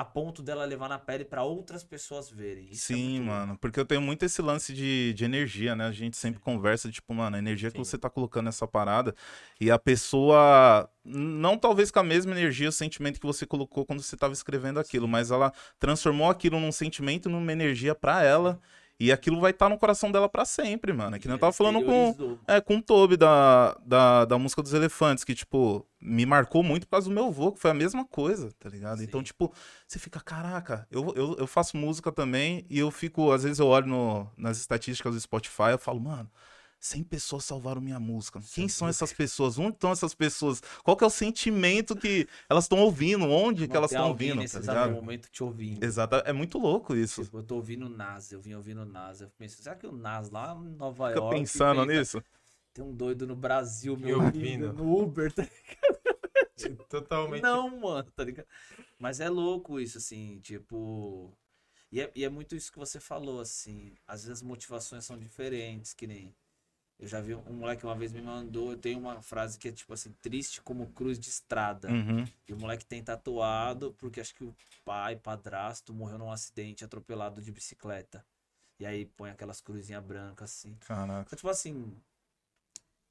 [0.00, 2.70] a ponto dela levar na pele pra outras pessoas verem.
[2.70, 3.26] Isso é Sim, louco.
[3.26, 3.58] mano.
[3.58, 5.86] Porque eu tenho muito esse lance de, de energia, né?
[5.86, 7.84] A gente sempre conversa, tipo, mano, a energia que Sim.
[7.84, 9.14] você tá colocando nessa parada.
[9.60, 14.00] E a pessoa, não talvez com a mesma energia, o sentimento que você colocou quando
[14.00, 18.58] você tava escrevendo aquilo, mas ela transformou aquilo num sentimento, numa energia pra ela.
[19.00, 21.16] E aquilo vai estar no coração dela pra sempre, mano.
[21.16, 22.14] É que nem eu tava falando com,
[22.46, 26.86] é, com o Toby da, da, da música dos elefantes, que, tipo, me marcou muito
[26.86, 28.98] por causa do meu avô, que foi a mesma coisa, tá ligado?
[28.98, 29.04] Sim.
[29.04, 29.50] Então, tipo,
[29.88, 33.66] você fica, caraca, eu, eu, eu faço música também e eu fico, às vezes eu
[33.68, 36.30] olho no- nas estatísticas do Spotify, eu falo, mano,
[36.80, 38.40] 100 pessoas salvaram minha música.
[38.54, 39.58] Quem são essas pessoas?
[39.58, 40.62] Onde estão essas pessoas?
[40.82, 43.26] Qual que é o sentimento que elas estão ouvindo?
[43.26, 44.94] Onde que elas estão ouvindo, nesse tá exato ligado?
[44.94, 45.84] momento te ouvindo.
[45.84, 47.22] Exato, é muito louco isso.
[47.22, 49.20] Tipo, eu tô ouvindo o Nas, eu vim ouvindo o Nas.
[49.20, 51.36] Eu pensei, será que o Nas lá em Nova Fica York.
[51.38, 52.24] pensando pensa, nisso.
[52.72, 55.46] Tem um doido no Brasil me Me ouvindo no Uber, tá
[56.88, 57.42] Totalmente.
[57.42, 58.46] Não, mano, tá ligado?
[58.98, 61.36] Mas é louco isso, assim, tipo.
[61.92, 63.94] E é, e é muito isso que você falou, assim.
[64.06, 66.34] Às vezes as motivações são diferentes, que nem.
[67.00, 69.72] Eu já vi um moleque uma vez me mandou, eu tenho uma frase que é
[69.72, 71.90] tipo assim, triste como cruz de estrada.
[71.90, 72.26] Uhum.
[72.46, 74.54] E o moleque tem tatuado porque acho que o
[74.84, 78.22] pai, padrasto, morreu num acidente atropelado de bicicleta.
[78.78, 80.76] E aí põe aquelas cruzinhas brancas assim.
[80.80, 81.22] Caraca.
[81.22, 81.96] Então, tipo assim,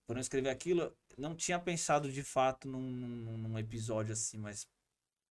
[0.06, 4.68] quando eu escrevi aquilo, não tinha pensado de fato num, num, num episódio assim, mas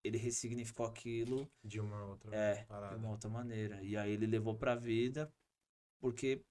[0.05, 2.97] ele ressignificou aquilo De uma outra é, de parada.
[2.97, 3.83] uma outra maneira.
[3.83, 5.33] E aí ele levou pra vida,
[5.99, 6.43] porque,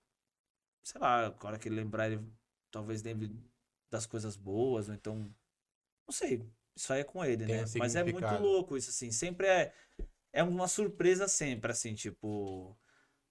[0.86, 2.24] sei lá, a hora que ele lembrar, ele
[2.72, 3.36] talvez lembre
[3.89, 5.18] das coisas boas, ou então.
[6.08, 6.48] Não sei.
[6.75, 7.63] Isso aí é com ele, Tem né?
[7.77, 9.12] Mas é muito louco isso, assim.
[9.12, 9.74] Sempre é.
[10.32, 12.77] É uma surpresa sempre, assim, tipo.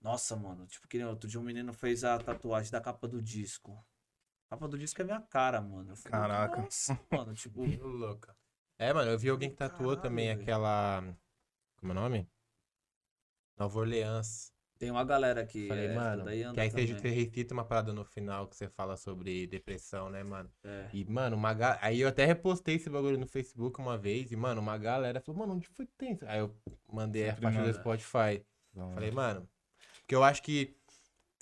[0.00, 0.66] Nossa, mano.
[0.66, 3.72] Tipo, que nem outro dia um menino fez a tatuagem da capa do disco.
[4.46, 5.92] A capa do disco é minha cara, mano.
[5.92, 6.62] Eu falei, Caraca.
[6.62, 7.34] Nossa, mano.
[7.34, 8.36] Tipo, louca.
[8.78, 10.42] É, mano, eu vi alguém que tatuou Caralho, também velho.
[10.42, 11.02] aquela.
[11.76, 12.28] Como é o nome?
[13.56, 14.53] Nova Orleans.
[14.84, 15.66] Tem uma galera que.
[15.66, 17.00] Falei, é, mano, daí anda que aí você, também.
[17.00, 20.50] você recita uma parada no final que você fala sobre depressão, né, mano?
[20.62, 20.88] É.
[20.92, 21.78] E, mano, uma ga...
[21.80, 25.40] aí eu até repostei esse bagulho no Facebook uma vez e, mano, uma galera falou,
[25.40, 26.26] mano, onde foi que tem isso?
[26.26, 26.54] Aí eu
[26.92, 27.72] mandei a Sempre faixa do.
[27.72, 28.44] Spotify.
[28.76, 28.94] Hora.
[28.94, 29.48] Falei, mano,
[30.00, 30.76] porque eu acho que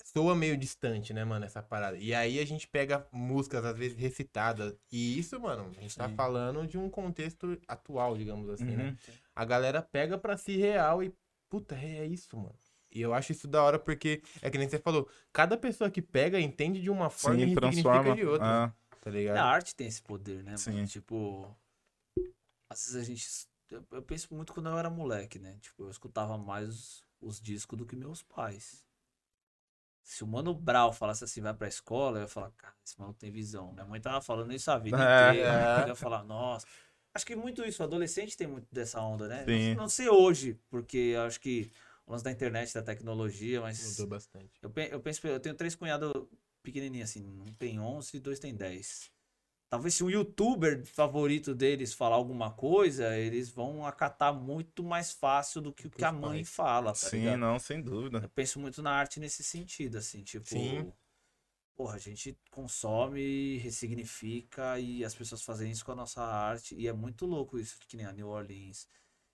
[0.05, 1.97] soa meio distante, né, mano, essa parada.
[1.97, 4.73] E aí a gente pega músicas, às vezes, recitadas.
[4.89, 6.15] E isso, mano, a gente tá Sim.
[6.15, 8.89] falando de um contexto atual, digamos assim, né?
[8.91, 9.13] Uhum.
[9.35, 11.13] A galera pega pra si real e,
[11.49, 12.55] puta, é isso, mano.
[12.93, 16.01] E eu acho isso da hora porque, é que nem você falou, cada pessoa que
[16.01, 18.01] pega entende de uma forma Sim, e transforma.
[18.03, 19.49] significa de outra, Ah, tá A ligado?
[19.49, 20.73] arte tem esse poder, né, Sim.
[20.73, 20.87] mano?
[20.87, 21.55] Tipo,
[22.69, 23.47] às vezes a gente.
[23.91, 25.57] Eu, penso muito quando eu era moleque, né?
[25.61, 28.85] Tipo, eu escutava mais os, os discos do que meus pais.
[30.03, 33.19] Se o Mano Brau falasse assim, vai pra escola, eu ia falar, cara, esse maluco
[33.19, 33.71] tem visão.
[33.71, 35.47] Minha mãe tava falando isso a vida É, inteira.
[35.49, 35.83] é.
[35.83, 36.67] Eu ia falar, nossa.
[37.15, 39.45] Acho que muito isso, o adolescente tem muito dessa onda, né?
[39.45, 39.75] Sim.
[39.75, 41.71] Não, não sei hoje, porque acho que
[42.05, 43.91] o lance da internet, da tecnologia, mas.
[43.91, 44.59] Mudou bastante.
[44.61, 46.11] Eu, pe- eu penso, eu tenho três cunhados
[46.61, 49.11] pequenininhos assim, um tem 11 e dois tem 10.
[49.69, 55.61] Talvez se um youtuber favorito deles falar alguma coisa, eles vão acatar muito mais fácil
[55.61, 56.49] do que o que a mãe pais.
[56.49, 57.39] fala, tá sim, ligado?
[57.39, 58.19] não, sem dúvida.
[58.21, 60.45] Eu penso muito na arte nesse sentido, assim, tipo.
[60.49, 60.93] Sim.
[61.75, 66.75] Porra, a gente consome, ressignifica e as pessoas fazem isso com a nossa arte.
[66.75, 68.87] E é muito louco isso, que nem a New Orleans,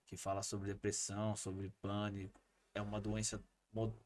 [0.08, 2.39] que fala sobre depressão, sobre pânico.
[2.74, 3.44] É uma doença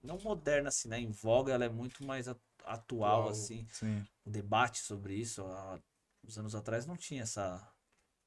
[0.03, 0.99] não moderna, assim, né?
[0.99, 2.27] Em voga, ela é muito mais
[2.65, 3.67] atual, assim.
[3.71, 4.07] Sim.
[4.25, 5.79] O debate sobre isso, há
[6.23, 7.61] uns anos atrás, não tinha essa,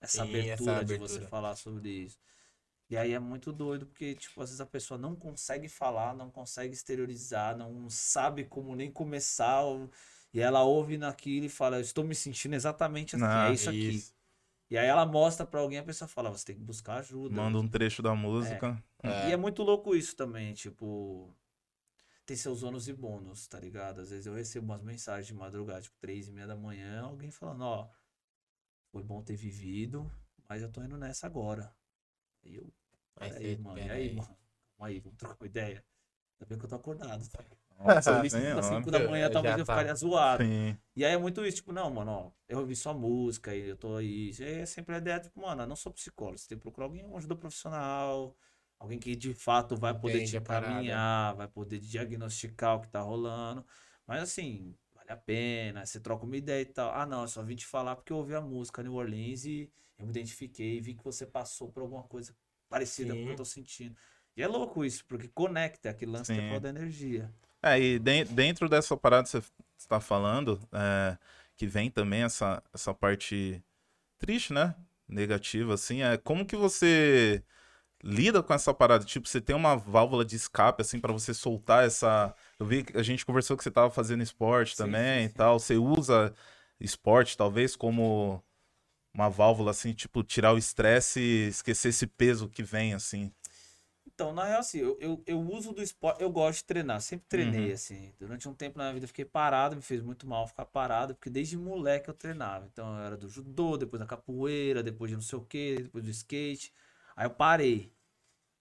[0.01, 1.31] essa, Sim, essa abertura de você abertura.
[1.31, 2.19] falar sobre isso.
[2.89, 6.31] E aí é muito doido, porque, tipo, às vezes a pessoa não consegue falar, não
[6.31, 9.63] consegue exteriorizar, não sabe como nem começar.
[9.65, 9.91] ou-
[10.33, 13.69] E ela ouve naquilo e fala, eu estou me sentindo exatamente assim, Ah, é isso
[13.71, 14.07] aqui.
[14.69, 17.35] E aí ela mostra pra alguém, a pessoa fala, você tem que buscar ajuda.
[17.35, 18.83] Manda um trecho da música.
[19.05, 21.33] E é muito louco isso também, tipo.
[22.25, 24.01] Tem seus ônus e bônus, tá ligado?
[24.01, 27.31] Às vezes eu recebo umas mensagens de madrugada, tipo, três e meia da manhã, alguém
[27.31, 27.89] falando, ó,
[28.91, 30.11] foi bom ter vivido,
[30.49, 31.73] mas eu tô indo nessa agora.
[32.43, 32.73] E eu,
[33.17, 34.17] Aí peraí, mano, e aí, aí.
[34.17, 34.37] mano?
[34.77, 35.85] Calma aí, vamos trocar uma ideia.
[36.35, 37.45] Ainda bem que eu tô acordado, tá?
[37.79, 38.67] Nossa, eu sim, às ó.
[38.67, 39.65] 5 da manhã, Já talvez eu tá.
[39.67, 40.47] ficaria zoado.
[40.47, 40.77] Sim.
[40.95, 43.77] E aí é muito isso, tipo, não, mano, ó, eu ouvi sua música e eu
[43.77, 44.33] tô aí.
[44.39, 46.63] E aí é sempre a ideia, tipo, mano, eu não sou psicólogo, você tem que
[46.63, 48.35] procurar alguém, uma ajuda profissional,
[48.79, 53.01] alguém que de fato vai poder Entende te encaminhar, vai poder diagnosticar o que tá
[53.03, 53.65] rolando.
[54.07, 56.91] Mas assim, vale a pena, você troca uma ideia e tal.
[56.95, 59.71] Ah, não, eu só vim te falar porque eu ouvi a música New Orleans e
[59.99, 62.35] eu me identifiquei, vi que você passou por alguma coisa
[62.71, 63.37] parecida com o que eu Sim.
[63.37, 63.95] tô sentindo.
[64.37, 66.51] E é louco isso, porque conecta aquele lance que Sim.
[66.55, 67.33] é da energia.
[67.67, 69.43] É, e de- dentro dessa parada que você
[69.79, 71.19] está falando, é,
[71.57, 73.63] que vem também essa, essa parte
[74.19, 74.75] triste, né?
[75.09, 77.43] Negativa, assim, é como que você
[78.05, 79.05] lida com essa parada?
[79.05, 82.35] Tipo, você tem uma válvula de escape, assim, pra você soltar essa.
[82.59, 85.29] Eu vi que a gente conversou que você tava fazendo esporte Sim, também sim, e
[85.31, 85.35] sim.
[85.37, 85.59] tal.
[85.61, 86.35] Você usa
[86.81, 88.43] esporte, talvez, como
[89.15, 93.33] uma válvula, assim, tipo, tirar o estresse e esquecer esse peso que vem, assim.
[94.07, 97.27] Então, na real, assim, eu, eu, eu uso do esporte, eu gosto de treinar, sempre
[97.29, 97.75] treinei, Uhum.
[97.75, 98.15] assim.
[98.19, 101.15] Durante um tempo na minha vida eu fiquei parado, me fez muito mal ficar parado,
[101.15, 102.67] porque desde moleque eu treinava.
[102.73, 106.05] Então, eu era do judô, depois da capoeira, depois de não sei o quê, depois
[106.05, 106.73] do skate.
[107.15, 107.93] Aí eu parei.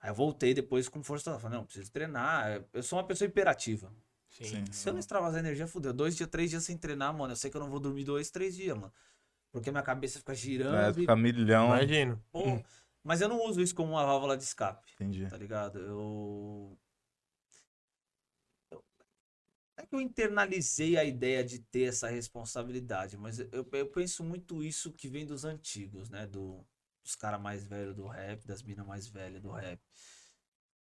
[0.02, 1.40] Aí eu voltei depois com força total.
[1.40, 2.64] Falei, não, preciso treinar.
[2.74, 3.92] Eu sou uma pessoa imperativa.
[4.30, 4.66] Sim.
[4.72, 5.94] Se eu não extravasar energia, fudeu.
[5.94, 7.32] Dois dias, três dias sem treinar, mano.
[7.32, 8.92] Eu sei que eu não vou dormir dois, três dias, mano.
[9.52, 10.90] Porque minha cabeça fica girando.
[10.90, 11.68] É, ficar milhão.
[11.68, 12.22] Imagino.
[12.32, 12.44] pô,
[13.06, 15.30] Mas eu não uso isso como uma válvula de escape Entendi.
[15.30, 15.80] tá ligado?
[15.80, 16.78] Eu.
[18.72, 18.84] eu-
[19.78, 24.64] é que eu internalizei a ideia de ter essa responsabilidade, mas eu, eu penso muito
[24.64, 26.28] isso que vem dos antigos, né?
[26.28, 26.66] Do,
[27.04, 29.80] dos caras mais velhos do rap, das minas mais velhas do rap.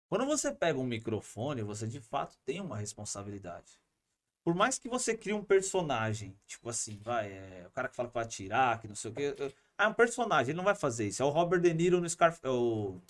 [0.08, 3.80] Quando você pega um microfone, você de fato tem uma responsabilidade.
[4.44, 8.10] Por mais que você crie um personagem, tipo assim, vai, é, o cara que fala
[8.10, 9.36] que vai atirar, que não sei o quê.
[9.38, 11.22] eu- Ah, é um personagem, ele não vai fazer isso.
[11.22, 12.48] É o Robert De Niro no Scarface.
[12.48, 13.02] O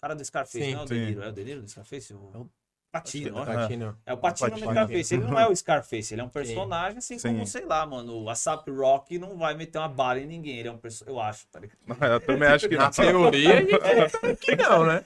[0.00, 0.86] cara do Scarface, Sim, não é o.
[0.86, 2.14] De Niro, é o De Niro no Scarface?
[2.14, 2.30] O...
[2.34, 2.50] É o-
[2.92, 3.44] Patino.
[3.44, 3.98] Patino.
[4.06, 4.58] É o Patino no.
[4.58, 5.14] Scarface.
[5.14, 7.28] Ele não é o Scarface, ele é um personagem, assim Sim.
[7.32, 10.58] como, sei lá, mano, o ASAP Rock não vai meter uma bala em ninguém.
[10.58, 11.78] Ele é um personagem, eu acho, tá ligado?
[12.04, 13.62] Eu também acho que Na teoria,
[14.40, 15.04] que não, né?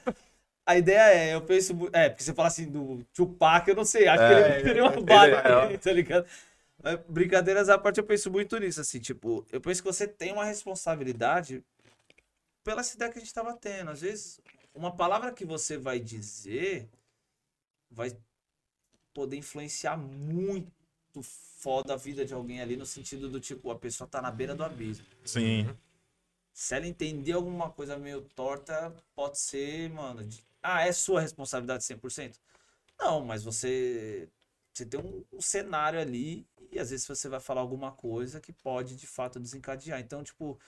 [0.67, 1.73] A ideia é, eu penso.
[1.95, 4.85] É, porque você fala assim do Tupac, eu não sei, acho É, que ele teria
[4.85, 5.27] uma bala,
[5.65, 6.27] ele é- tá ligado?
[6.83, 10.33] Mas, brincadeiras à parte, eu penso muito nisso, assim, tipo, eu penso que você tem
[10.33, 11.65] uma responsabilidade
[12.63, 13.91] pela ideia que a gente tava tendo.
[13.91, 14.41] Às vezes,
[14.75, 16.89] uma palavra que você vai dizer
[17.91, 18.17] vai
[19.13, 20.71] poder influenciar muito
[21.23, 24.55] foda a vida de alguém ali, no sentido do tipo, a pessoa tá na beira
[24.55, 25.05] do abismo.
[25.25, 25.69] Sim.
[26.53, 30.25] Se ela entender alguma coisa meio torta, pode ser, mano.
[30.25, 32.39] de- Ah, é sua responsabilidade 100%?
[32.99, 34.29] Não, mas você,
[34.73, 38.53] você tem um, um cenário ali e às vezes você vai falar alguma coisa que
[38.53, 40.01] pode de fato desencadear.
[40.01, 40.59] Então, tipo,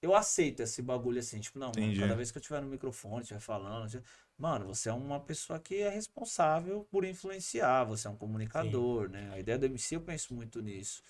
[0.00, 1.40] eu aceito esse bagulho assim.
[1.40, 4.04] Tipo, não, mano, cada vez que eu estiver no microfone, estiver falando, estiver-
[4.36, 9.30] mano, você é uma pessoa que é responsável por influenciar, você é um comunicador, né?
[9.32, 11.02] A ideia do MC eu penso muito nisso.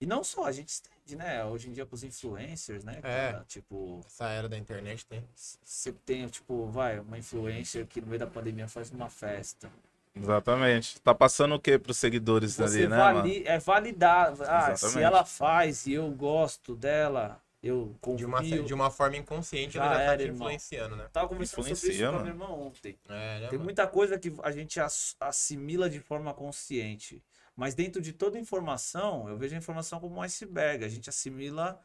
[0.00, 1.44] E não só, a gente estende, né?
[1.44, 2.96] Hoje em dia com os influencers, né?
[2.98, 3.00] É.
[3.00, 3.44] cara?
[3.46, 5.26] Tipo, Essa era da internet tem.
[5.34, 9.70] você tem, tipo, vai, uma influencer que no meio da pandemia faz uma festa.
[10.14, 11.00] Exatamente.
[11.00, 13.18] Tá passando o que pros seguidores Você ali, né, mano?
[13.18, 14.34] vali é validar.
[14.42, 18.26] Ah, se ela faz e eu gosto dela, eu De confio.
[18.26, 20.36] uma, de uma forma inconsciente, Já ela já era, tá te irmão.
[20.36, 21.08] influenciando, né?
[21.12, 22.98] Tava conversando sobre isso com a minha irmã ontem.
[23.08, 23.64] É, né, Tem mano?
[23.64, 27.22] muita coisa que a gente ass- assimila de forma consciente.
[27.56, 30.84] Mas dentro de toda informação, eu vejo a informação como um iceberg.
[30.84, 31.80] A gente assimila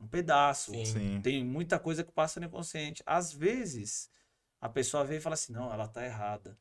[0.00, 0.72] um pedaço.
[0.72, 0.84] Sim.
[0.84, 1.20] Sim.
[1.22, 3.02] Tem muita coisa que passa no inconsciente.
[3.06, 4.10] Às vezes,
[4.60, 6.56] a pessoa vê e fala assim: não, ela tá errada.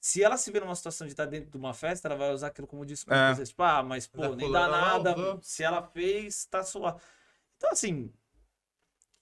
[0.00, 2.46] Se ela se vê numa situação de estar dentro de uma festa, ela vai usar
[2.46, 3.14] aquilo como desculpa.
[3.38, 3.44] É.
[3.44, 5.14] Tipo, ah, mas pô, nem dá nada.
[5.42, 7.00] Se ela fez, tá suave.
[7.58, 8.10] Então, assim,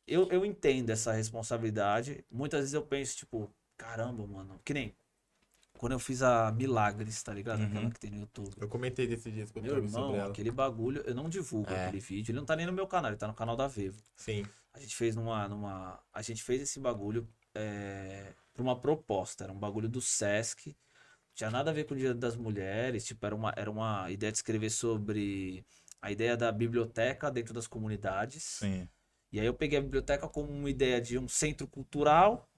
[0.07, 2.25] eu, eu entendo essa responsabilidade.
[2.31, 4.61] Muitas vezes eu penso, tipo, caramba, mano.
[4.64, 4.97] Que nem
[5.79, 7.61] quando eu fiz a Milagres, tá ligado?
[7.61, 7.67] Uhum.
[7.67, 8.53] Aquela que tem no YouTube.
[8.59, 11.87] Eu comentei desses dias com o Meu irmão, aquele bagulho, eu não divulgo É.
[11.87, 12.33] aquele vídeo.
[12.33, 14.03] Ele não tá nem no meu canal, ele tá no canal da Vevo.
[14.17, 14.45] Sim.
[14.73, 15.49] A gente fez numa.
[15.49, 19.44] numa a gente fez esse bagulho é, pra uma proposta.
[19.44, 20.77] Era um bagulho do Sesc.
[21.35, 23.05] Tinha nada a ver com o Dia das Mulheres.
[23.05, 25.64] Tipo, era uma, era uma ideia de escrever sobre
[26.01, 28.42] a ideia da biblioteca dentro das comunidades.
[28.42, 28.88] Sim.
[29.33, 32.49] E aí eu peguei a biblioteca como uma ideia de um centro cultural.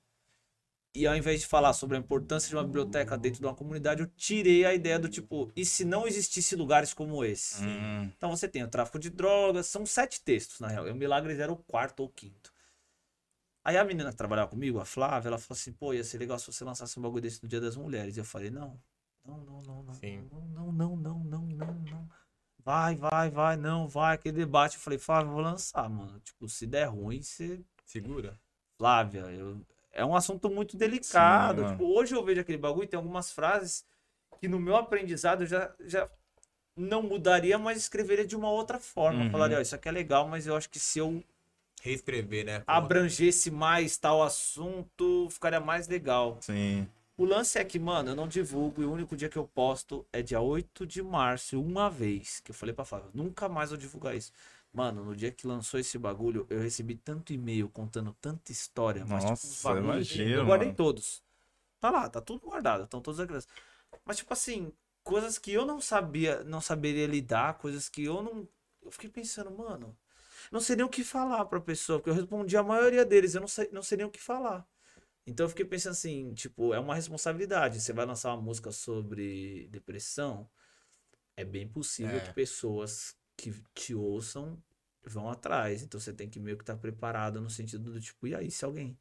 [0.93, 4.01] E ao invés de falar sobre a importância de uma biblioteca dentro de uma comunidade,
[4.03, 7.63] eu tirei a ideia do tipo, e se não existisse lugares como esse?
[7.63, 10.89] Hum, Então você tem o tráfico de drogas, são sete textos, na real.
[10.89, 12.53] E o Milagres era o quarto ou quinto.
[13.65, 16.39] Aí a menina que trabalhava comigo, a Flávia, ela falou assim, pô, ia ser legal
[16.39, 18.17] se você lançasse um bagulho desse no Dia das Mulheres.
[18.17, 18.81] E eu falei, não,
[19.25, 20.29] não, não, não, não, Sim.
[20.31, 22.09] não, não, não, não, não, não.
[22.65, 24.77] Vai, vai, vai, não, vai, aquele debate.
[24.77, 26.21] Eu falei, Flávia, eu vou lançar, mano.
[26.21, 28.39] Tipo, se der ruim, você Segura.
[28.79, 31.63] Flávia, eu- é um assunto muito delicado.
[31.63, 31.73] mano.
[31.73, 33.85] Tipo, hoje eu vejo aquele bagulho e tem algumas frases
[34.39, 36.09] que no meu aprendizado eu já, já
[36.77, 39.25] não mudaria, mas escreveria de uma outra forma.
[39.25, 39.31] Uhum.
[39.31, 41.23] Falaria, ó, isso aqui é legal, mas eu acho que se eu
[41.83, 42.63] Reescrever, né?
[42.67, 46.39] abrangesse mais tal assunto, ficaria mais legal.
[46.41, 46.87] sim.
[47.17, 50.07] O lance é que, mano, eu não divulgo e o único dia que eu posto
[50.11, 52.41] é dia 8 de março, uma vez.
[52.41, 54.33] Que eu falei pra Flávia, nunca mais vou divulgar isso.
[54.73, 59.05] Mano, no dia que lançou esse bagulho, eu recebi tanto e-mail contando tanta história.
[59.05, 60.77] Mas, tipo, Nossa, bagulho- imagino, Eu guardei mano.
[60.79, 61.23] todos.
[61.79, 63.47] Tá lá, tá tudo guardado, estão todas aquelas.
[64.05, 64.73] Mas, tipo assim,
[65.05, 68.49] coisas que eu não sabia, não saberia lidar, coisas que eu não.
[68.83, 69.95] Eu fiquei pensando, mano.
[70.53, 73.41] Não sei nem o que falar pra pessoa, porque eu respondi a maioria deles, eu
[73.41, 74.67] não sei, não sei nem o que falar.
[75.27, 77.81] Então eu fiquei pensando assim, tipo, é uma responsabilidade.
[77.81, 80.49] Você vai lançar uma música sobre depressão,
[81.37, 82.21] é bem possível É.
[82.21, 84.63] que pessoas que te ouçam
[85.05, 85.83] vão atrás.
[85.83, 88.65] Então você tem que meio que estar preparado no sentido do tipo, e aí, se
[88.65, 88.99] alguém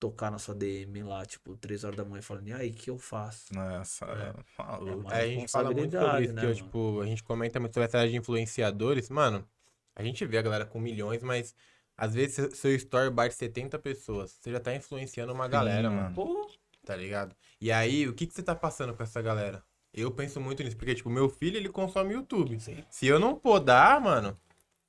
[0.00, 2.90] tocar na sua DM lá, tipo, três horas da manhã falando, e aí, o que
[2.90, 3.54] eu faço?
[3.54, 4.62] Nossa, É.
[4.62, 5.00] maluco.
[5.00, 7.60] uma É, a gente fala muito sobre isso, né, que eu, tipo, a gente comenta
[7.60, 9.08] muito sobre essa de influenciadores.
[9.08, 9.48] Mano,
[9.96, 11.54] a gente vê a galera com milhões, mas
[11.96, 14.38] às vezes seu- seu story bate 70 pessoas.
[14.40, 16.14] Você já tá influenciando uma galera, Sim, mano.
[16.14, 16.46] Pô,
[16.84, 17.34] Tá ligado?
[17.60, 19.60] E aí, o que, que você tá passando pra essa galera?
[19.92, 22.56] Eu penso muito nisso, porque, tipo, meu filho, ele consome YouTube.
[22.88, 24.38] Se eu não podar, mano,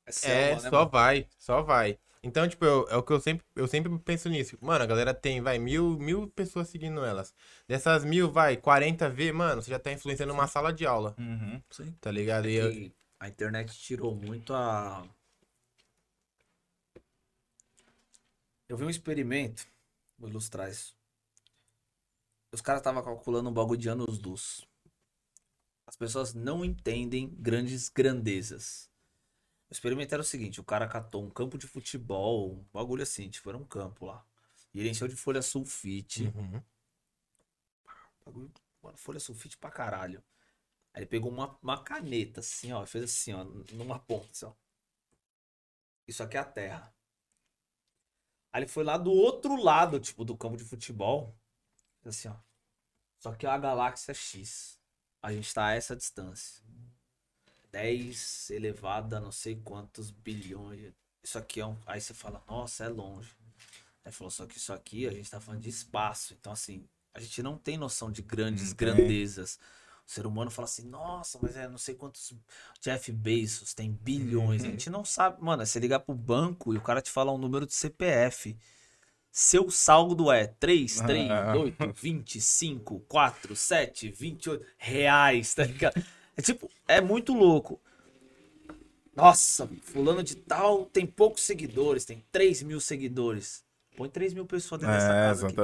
[0.05, 0.91] é, é, selva, né, só mano?
[0.91, 1.97] vai, só vai.
[2.21, 4.57] Então, tipo, eu- é o que eu sempre, eu sempre penso nisso.
[4.61, 7.33] Mano, a galera tem, vai, mil, mil pessoas seguindo elas.
[7.67, 11.59] Dessas mil, vai, 40 V, mano, você já tá influenciando uma sala de aula, Uhum.
[11.71, 11.95] Sim.
[11.99, 12.47] tá ligado?
[12.47, 15.07] E eu- E a internet tirou muito a.
[18.67, 19.65] Eu vi um experimento,
[20.17, 20.95] vou ilustrar isso.
[22.51, 24.65] Os caras estavam calculando um bagulho de anos-luz.
[25.85, 28.89] As pessoas não entendem grandes grandezas.
[29.69, 33.29] O experimento era o seguinte: o cara catou um campo de futebol, um bagulho assim,
[33.29, 34.25] tipo, era um campo lá.
[34.73, 36.25] E ele encheu de folha sulfite.
[36.35, 36.61] Uhum.
[38.25, 38.51] Bagulho,
[38.81, 40.21] mano, folha sulfite pra caralho.
[40.97, 44.45] Aí ele pegou uma, uma caneta, assim, ó, e fez assim, ó, numa ponta, assim,
[44.47, 44.53] ó.
[46.07, 46.91] Isso aqui é a Terra.
[48.51, 51.37] Aí ele foi lá do outro lado, tipo, do campo de futebol.
[52.03, 52.35] Assim, ó.
[53.19, 54.79] Só que é a galáxia X.
[55.21, 56.63] A gente tá a essa distância.
[57.71, 60.95] 10 elevado a não sei quantos bilhões.
[61.21, 61.77] Isso aqui é um.
[61.85, 63.37] Aí você fala, nossa, é longe.
[64.03, 66.33] Aí falou, só que isso aqui a gente tá falando de espaço.
[66.33, 69.59] Então, assim, a gente não tem noção de grandes grandezas.
[70.11, 72.33] Ser humano fala assim, nossa, mas é não sei quantos.
[72.81, 74.63] Jeff Bezos tem bilhões.
[74.63, 75.43] A gente não sabe.
[75.43, 78.57] Mano, é você ligar pro banco e o cara te fala um número de CPF.
[79.31, 81.55] Seu saldo é 3, 3, Ah.
[81.55, 86.03] 8, 25, 4, 7, 28 reais, tá ligado?
[86.35, 87.79] É tipo, é muito louco.
[89.15, 93.63] Nossa, fulano de tal tem poucos seguidores, tem 3 mil seguidores.
[93.95, 95.55] Põe 3 mil pessoas dentro dessa É, casa aqui.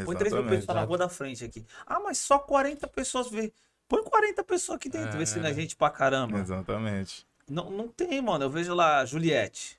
[0.00, 0.06] Exatamente.
[0.06, 1.64] Põe 3 mil pessoas na rua da frente aqui.
[1.86, 3.52] Ah, mas só 40 pessoas vê.
[3.88, 5.54] Põe 40 pessoas aqui dentro, vê se não é É.
[5.54, 6.38] gente pra caramba.
[6.38, 7.26] Exatamente.
[7.48, 8.44] Não, não tem, mano.
[8.44, 9.78] Eu vejo lá, Juliette.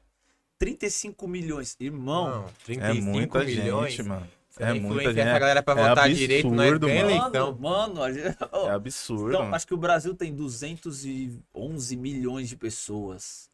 [0.60, 1.76] 35 milhões.
[1.80, 3.94] Irmão, Não, É 35 muita milhões.
[3.94, 4.28] gente, mano.
[4.58, 5.20] É muita gente.
[5.20, 7.18] essa galera pra É votar direito, nós absurdo, ganha mano.
[7.18, 7.58] eleição.
[7.60, 9.28] mano, mano, a gente- É absurdo.
[9.30, 9.56] Então, mano.
[9.56, 13.50] acho que o Brasil tem 211 milhões de pessoas.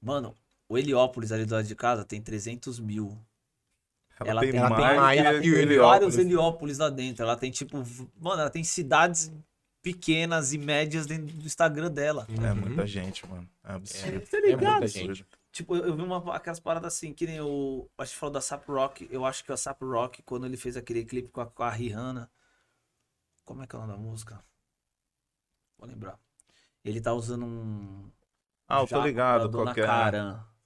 [0.00, 0.34] Mano,
[0.68, 3.18] o Heliópolis ali do lado de casa tem 300 mil.
[4.24, 6.18] Ela tem- ela tem mais mais ela que tem o vários Heliópolis.
[6.18, 7.22] Heliópolis lá dentro.
[7.22, 7.76] Ela tem tipo,
[8.20, 9.32] mano, ela tem cidades
[9.82, 12.26] pequenas e médias dentro do Instagram dela.
[12.28, 12.56] É Uhum.
[12.56, 13.48] muita gente, mano.
[13.64, 14.20] É absurdo.
[14.28, 14.70] Tá É ligado?
[14.72, 15.26] muita gente.
[15.50, 17.88] Tipo, eu eu vi uma, aquelas paradas assim, que nem o.
[17.96, 19.08] A gente falou da Sap Rock.
[19.10, 21.70] Eu acho que o Sap Rock, quando ele fez aquele clipe com a, com a
[21.70, 22.30] Rihanna.
[23.44, 24.44] Como é que é o nome da música?
[25.78, 26.18] Vou lembrar.
[26.84, 28.10] Ele tá usando um.
[28.68, 29.74] Ah, eu tô ligado da Dona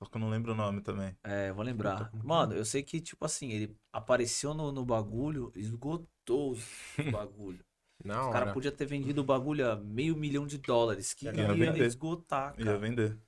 [0.02, 1.16] Só que eu não lembro o nome também.
[1.24, 2.10] É, vou lembrar.
[2.10, 6.56] Puta, Mano, eu sei que, tipo assim, ele apareceu no, no bagulho, esgotou o
[7.10, 7.64] bagulho.
[8.04, 8.52] Na O cara hora.
[8.52, 11.86] podia ter vendido o bagulho a meio milhão de dólares, que Ia ia vender.
[11.86, 12.78] esgotar, Ia cara.
[12.78, 13.18] vender.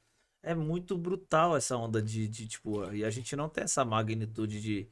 [0.43, 4.61] É muito brutal essa onda de, de, tipo, e a gente não tem essa magnitude
[4.61, 4.89] de.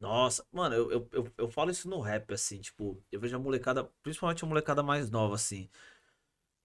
[0.00, 3.38] Nossa, mano, eu, eu, eu, eu falo isso no rap, assim, tipo, eu vejo a
[3.38, 5.68] molecada, principalmente a molecada mais nova, assim,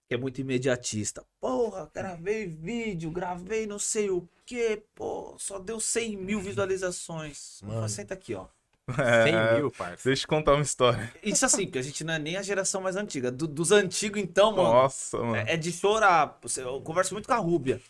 [0.08, 1.24] que é muito imediatista.
[1.40, 7.62] Porra, gravei vídeo, gravei não sei o que, pô, só deu 100 mil visualizações.
[7.64, 7.90] Mano.
[7.90, 8.46] Senta aqui, ó.
[8.88, 10.08] 100 É, mil, parça.
[10.08, 11.12] Deixa eu contar uma história.
[11.24, 13.32] Isso assim, porque a gente não é nem a geração mais antiga.
[13.32, 15.36] Do- dos antigos, então, mano, Nossa, mano.
[15.38, 16.38] é, é de chorar.
[16.44, 17.82] Você- Eu converso muito com a Rúbia.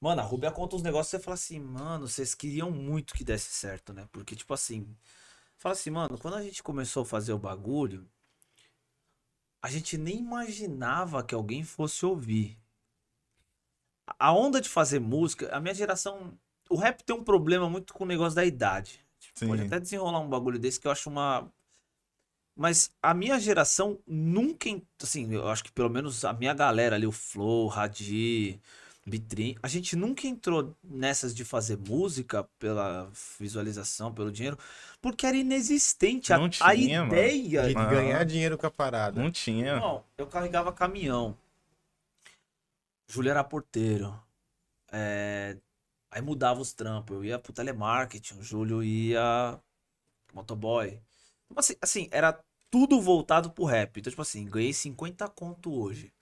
[0.00, 3.22] Mano, a Rúbia conta uns negócios e você fala assim, mano, vocês queriam muito que
[3.22, 4.08] desse certo, né?
[4.10, 4.88] Porque, tipo assim,
[5.56, 8.04] fala assim, mano, quando a gente começou a fazer o bagulho,
[9.62, 12.58] a gente nem imaginava que alguém fosse ouvir.
[14.18, 16.32] A onda de fazer música, a minha geração.
[16.68, 19.04] O rap tem um problema muito com o negócio da idade.
[19.34, 19.48] Sim.
[19.48, 21.50] Pode até desenrolar um bagulho desse que eu acho uma.
[22.56, 24.68] Mas a minha geração nunca.
[25.02, 28.60] Assim, eu acho que pelo menos a minha galera ali, o Flow, Radi,
[29.10, 34.56] Bitrin, a gente nunca entrou nessas de fazer música pela visualização, pelo dinheiro,
[35.02, 36.32] porque era inexistente.
[36.32, 37.12] A, Não a tinha, mano.
[37.12, 37.68] ideia.
[37.68, 37.84] De Ah.
[37.86, 39.20] ganhar dinheiro com a parada.
[39.20, 39.80] Não tinha.
[39.80, 41.36] Não, eu carregava caminhão.
[43.08, 44.18] Júlio era porteiro.
[44.92, 45.56] É,
[46.12, 47.16] Aí mudava os trampos.
[47.16, 49.58] Eu ia pro telemarketing, o Júlio ia
[50.34, 50.88] motoboy.
[51.50, 52.38] Então, assim, assim, era
[52.70, 53.98] tudo voltado pro rap.
[53.98, 56.12] Então, tipo assim, ganhei 50 conto hoje.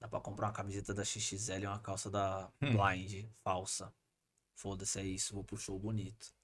[0.00, 2.76] Dá pra comprar uma camiseta da XXL e uma calça da Hum.
[2.76, 3.92] Blind, falsa.
[4.54, 6.34] Foda-se, é isso, vou pro show bonito.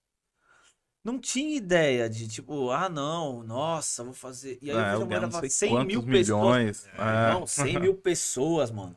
[1.05, 4.59] Não tinha ideia de, tipo, ah, não, nossa, vou fazer.
[4.63, 6.41] E aí É, eu eu vejo a ganho mulher não sei 100 quantos mil pessoas.
[6.59, 6.87] milhões.
[6.97, 7.33] É.
[7.33, 8.95] Não, 100 mil pessoas, mano.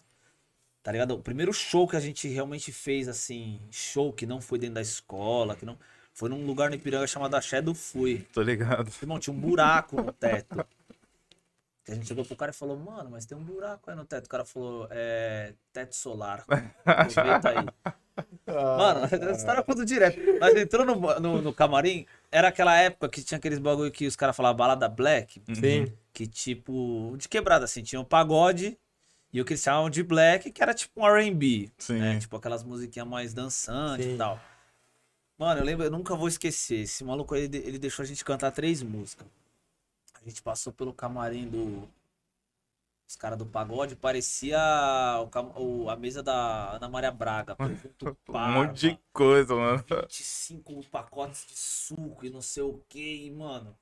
[0.84, 1.16] Tá ligado?
[1.16, 4.82] O primeiro show que a gente realmente fez, assim, show que não foi dentro da
[4.82, 5.80] escola, que não.
[6.14, 8.26] Foi num lugar no Ipiranga chamado Axé do Fui.
[8.32, 8.92] Tô ligado.
[9.02, 10.64] Irmão, tinha um buraco no teto.
[11.88, 14.26] A gente chegou pro cara e falou, mano, mas tem um buraco aí no teto.
[14.26, 15.54] O cara falou, é.
[15.72, 16.44] Teto solar.
[16.86, 17.66] Aproveita aí.
[18.48, 20.20] Mano, essa história eu conto direto.
[20.40, 24.16] Nós entrou no, no, no camarim, era aquela época que tinha aqueles bagulho que os
[24.16, 25.42] caras falavam balada black.
[25.54, 25.94] Sim.
[26.14, 28.78] Que tipo, de quebrada, assim, tinha o pagode
[29.34, 31.72] e o que eles chamavam de black, que era tipo um RB.
[31.78, 32.00] Sim.
[32.00, 32.20] Né?
[32.20, 34.16] Tipo aquelas musiquinhas mais dançantes Sim.
[34.16, 34.40] e tal.
[35.38, 36.82] Mano, eu lembro, eu nunca vou esquecer.
[36.82, 39.28] Esse maluco aí, ele, ele deixou a gente cantar três músicas.
[40.26, 41.88] A gente passou pelo camarim do.
[43.08, 44.58] Os caras do pagode, parecia
[45.22, 47.56] o cam- o- a mesa da Ana Maria Braga.
[47.96, 49.78] Presunto Um monte de coisa, mano.
[50.02, 53.78] 25 pacotes de suco e não sei o que, mano.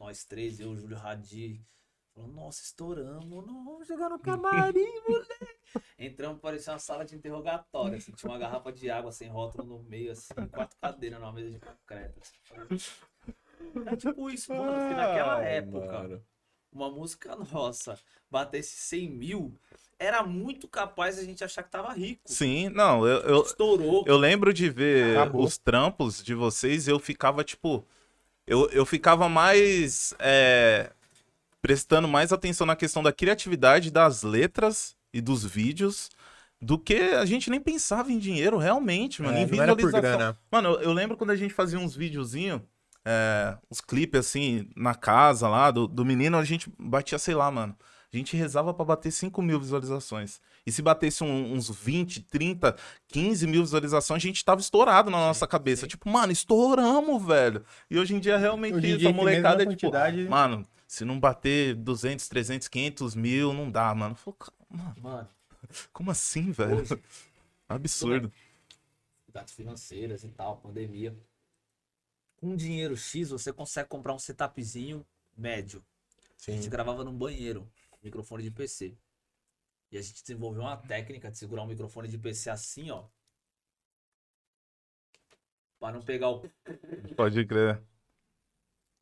[0.00, 1.62] Nós três, eu, Júlio Radi.
[2.14, 5.58] Falou, nossa, estouramos, não vamos chegar no camarim, moleque.
[5.98, 9.82] Entramos, parecia uma sala de interrogatório, assim, tinha uma garrafa de água sem rótulo no
[9.84, 12.20] meio, assim, quatro cadeiras numa mesa de concreto.
[12.20, 12.90] Assim.
[13.86, 16.22] É tipo isso, mano, naquela época, mano.
[16.72, 17.98] uma música nossa
[18.30, 19.54] batesse 100 mil,
[19.98, 22.22] era muito capaz a gente achar que tava rico.
[22.24, 24.04] Sim, não, eu, eu, Estourou.
[24.06, 25.44] eu lembro de ver Acabou.
[25.44, 27.86] os trampos de vocês e eu ficava, tipo.
[28.46, 30.14] Eu, eu ficava mais.
[30.18, 30.90] é,
[31.60, 36.10] prestando mais atenção na questão da criatividade das letras e dos vídeos
[36.60, 39.36] do que a gente nem pensava em dinheiro realmente, mano.
[39.36, 40.18] É, em não era por visualização.
[40.18, 40.38] grana.
[40.50, 42.60] Mano, eu, eu lembro quando a gente fazia uns videozinhos,
[43.04, 47.50] é, uns clipes assim, na casa lá do, do menino, a gente batia, sei lá,
[47.50, 47.76] mano.
[48.12, 50.38] A gente rezava pra bater 5 mil visualizações.
[50.66, 52.76] E se batesse um- uns 20, 30,
[53.08, 55.82] 15 mil visualizações, a gente tava estourado na nossa cabeça.
[55.82, 55.88] sim.
[55.88, 57.64] Tipo, mano, estouramos, velho.
[57.90, 61.06] E hoje em dia, realmente, Hoje em dia, a molecada é tipo, quantidade- mano, se
[61.06, 64.14] não bater 200, 300, 500 mil, não dá, mano.
[64.14, 65.28] "Ca- mano, Mano,
[65.90, 66.80] como assim, velho?
[66.80, 66.90] hoje,
[67.66, 68.30] Absurdo.
[69.18, 71.16] dificuldades financeiras e tal, pandemia.
[72.42, 75.80] Com dinheiro X, você consegue comprar um setupzinho médio.
[75.80, 76.54] A Sim.
[76.56, 77.70] gente gravava num banheiro,
[78.02, 78.98] microfone de PC.
[79.92, 83.06] E a gente desenvolveu uma técnica de segurar um microfone de PC assim, ó.
[85.78, 86.42] Pra não pegar o.
[87.16, 87.80] Pode crer.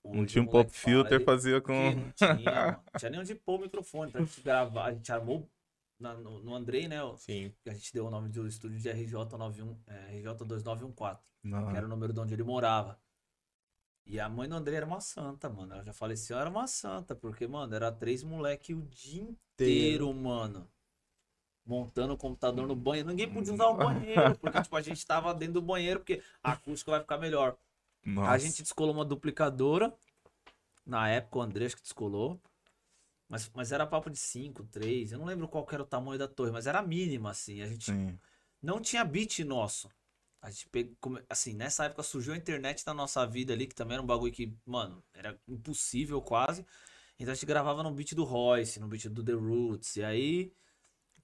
[0.05, 1.73] Não tinha um pop filter, ele- fazia com.
[1.95, 2.83] Não tinha.
[2.93, 4.13] Não tinha nem onde pôr o microfone.
[4.15, 5.51] A gente gravar, a gente armou
[5.99, 6.99] na- no, no Andrei, né?
[7.17, 7.55] Sim.
[7.67, 11.19] A gente deu o nome do estúdio de RJ91, é, RJ2914.
[11.43, 11.71] Não.
[11.71, 13.01] que era o número de onde ele morava.
[14.11, 15.73] E a mãe do André era uma santa, mano.
[15.73, 20.69] Ela já faleceu, era uma santa, porque, mano, era três moleque o dia inteiro, mano.
[21.65, 23.09] Montando o computador no banheiro.
[23.09, 26.55] Ninguém podia usar o banheiro, porque, tipo, a gente tava dentro do banheiro, porque a
[26.55, 27.57] acústica vai ficar melhor.
[28.05, 28.33] Nossa.
[28.33, 29.95] A gente descolou uma duplicadora.
[30.85, 32.41] Na época, o André acho que descolou.
[33.29, 35.13] Mas, mas era papo de 5, 3.
[35.13, 37.63] Eu não lembro qual era o tamanho da torre, mas era mínima, assim.
[37.63, 38.19] A gente Sim.
[38.61, 39.89] não tinha beat nosso.
[40.43, 43.95] A gente pegou, assim, nessa época surgiu a internet na nossa vida ali, que também
[43.95, 46.65] era um bagulho que, mano, era impossível quase.
[47.19, 50.53] Então a gente gravava no beat do Royce, no beat do The Roots, e aí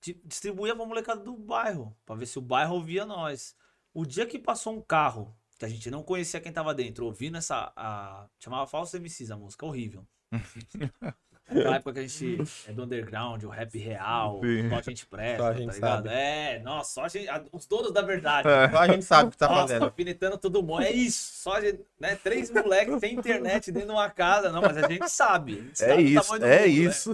[0.00, 3.56] di- distribuía pra molecada do bairro, pra ver se o bairro ouvia nós.
[3.94, 7.38] O dia que passou um carro, que a gente não conhecia quem tava dentro, ouvindo
[7.38, 7.72] essa.
[7.76, 10.06] A, chamava Falso MCs a música, horrível.
[11.48, 14.68] Naquela época que a gente é do underground, o rap real, Sim.
[14.68, 16.04] só a gente presta, Só a gente tá ligado?
[16.08, 16.08] sabe.
[16.08, 18.48] É, nossa, só a gente, os donos da verdade.
[18.72, 19.84] Só a gente sabe o que tá Nossa, fazendo.
[19.84, 20.82] alfinetando todo mundo.
[20.82, 21.42] É isso.
[21.42, 22.16] Só a gente, né?
[22.16, 24.50] Três moleques sem internet dentro de uma casa.
[24.50, 25.52] Não, mas a gente sabe.
[25.52, 26.66] A gente É sabe isso, é mundo, né?
[26.66, 27.10] isso.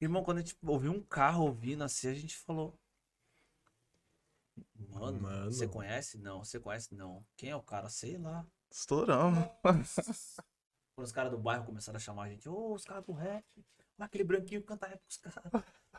[0.00, 2.72] Irmão, quando a gente ouviu um carro ouvindo assim, a gente falou.
[4.88, 5.50] Mano, Mano.
[5.50, 6.16] você conhece?
[6.16, 6.44] Não.
[6.44, 6.94] Você conhece?
[6.94, 7.24] Não.
[7.36, 7.88] Quem é o cara?
[7.88, 8.46] Sei lá.
[8.70, 9.44] Estouramos.
[11.00, 13.42] Quando os caras do bairro começaram a chamar a gente, ô, os caras do rap,
[13.56, 15.50] olha aquele branquinho que canta rap com os caras.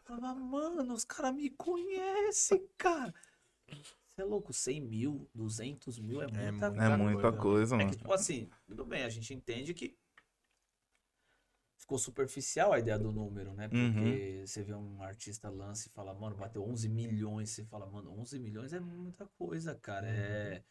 [0.03, 3.11] Falava, mano, os caras me conhecem, cara.
[4.07, 6.97] Você é louco, 100 mil, 200 mil é muita muita É coisa.
[6.97, 7.89] muita coisa, É mano.
[7.89, 9.97] que, tipo assim, tudo bem, a gente entende que
[11.77, 13.69] ficou superficial a ideia do número, né?
[13.69, 17.49] Porque você vê um artista lança e fala, mano, bateu 11 milhões.
[17.49, 20.07] Você fala, mano, 11 milhões é muita coisa, cara.
[20.07, 20.63] É.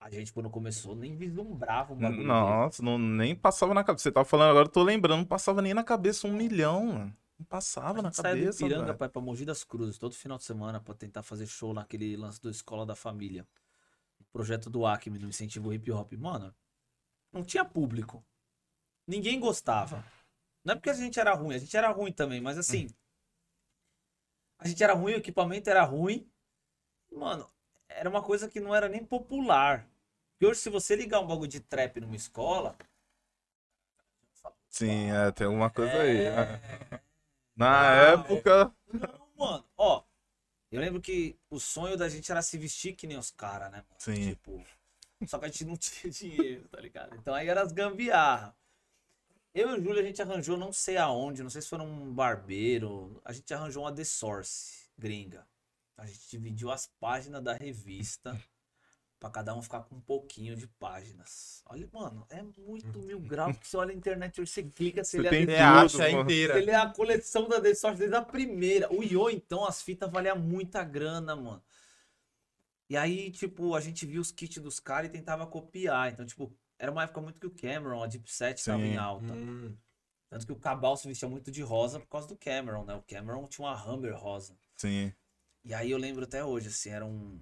[0.00, 2.26] A gente, quando começou, nem vislumbrava um bagulho.
[2.26, 4.04] Nossa, não, nem passava na cabeça.
[4.04, 7.16] Você tava falando agora, eu tô lembrando, não passava nem na cabeça um milhão, mano.
[7.38, 8.64] Não passava A na gente saía do cabeça.
[8.64, 9.10] Ipiranga velho.
[9.10, 12.48] pra Mogi das Cruzes todo final de semana pra tentar fazer show naquele lance do
[12.50, 13.46] Escola da Família.
[14.32, 16.12] Projeto do Acme, no incentivo hip hop.
[16.14, 16.54] Mano,
[17.32, 18.24] não tinha público.
[19.06, 20.04] Ninguém gostava.
[20.64, 22.88] Não é porque a gente era ruim, a gente era ruim também, mas assim.
[24.58, 26.30] A gente era ruim, o equipamento era ruim.
[27.10, 27.50] Mano,
[27.88, 29.89] era uma coisa que não era nem popular.
[30.40, 32.76] E hoje, se você ligar um bagulho de trap numa escola.
[34.68, 36.18] Sim, é, tem alguma coisa aí.
[36.22, 36.60] é...
[37.56, 38.72] Na Ah, época.
[38.92, 40.02] Não, mano, ó.
[40.70, 43.78] Eu lembro que o sonho da gente era se vestir que nem os caras, né?
[43.78, 43.96] mano?
[43.98, 44.30] Sim.
[44.30, 44.64] Tipo,
[45.26, 47.16] só que a gente não tinha dinheiro, tá ligado?
[47.16, 48.56] Então aí era as gambiarra.
[49.52, 52.14] Eu e o Júlio a gente arranjou não sei aonde, não sei se foi num
[52.14, 55.46] barbeiro, a gente arranjou uma The Source gringa.
[55.96, 58.40] A gente dividiu as páginas da revista
[59.20, 61.62] pra cada um ficar com um pouquinho de páginas.
[61.66, 65.18] Olha, mano, é muito mil graus que você olha a internet hoje, você clica, você,
[65.18, 66.58] Você lê a tem Você tudo, acha inteira.
[66.58, 68.90] ele é a coleção da The Source desde a primeira.
[68.92, 71.62] O Io, então, as fitas valiam muita grana, mano.
[72.88, 76.10] E aí, tipo, a gente viu os kits dos caras e tentava copiar.
[76.12, 78.84] Então, tipo, era uma época muito que o Cameron, a Deep Set, tava Sim.
[78.88, 79.32] em alta.
[79.32, 79.76] Hum,
[80.30, 82.94] Tanto que o Cabal se vestia muito de rosa por causa do Cameron, né?
[82.94, 84.56] O Cameron tinha uma Humber rosa.
[84.76, 85.12] Sim.
[85.62, 87.38] E aí eu lembro até hoje, assim, era um.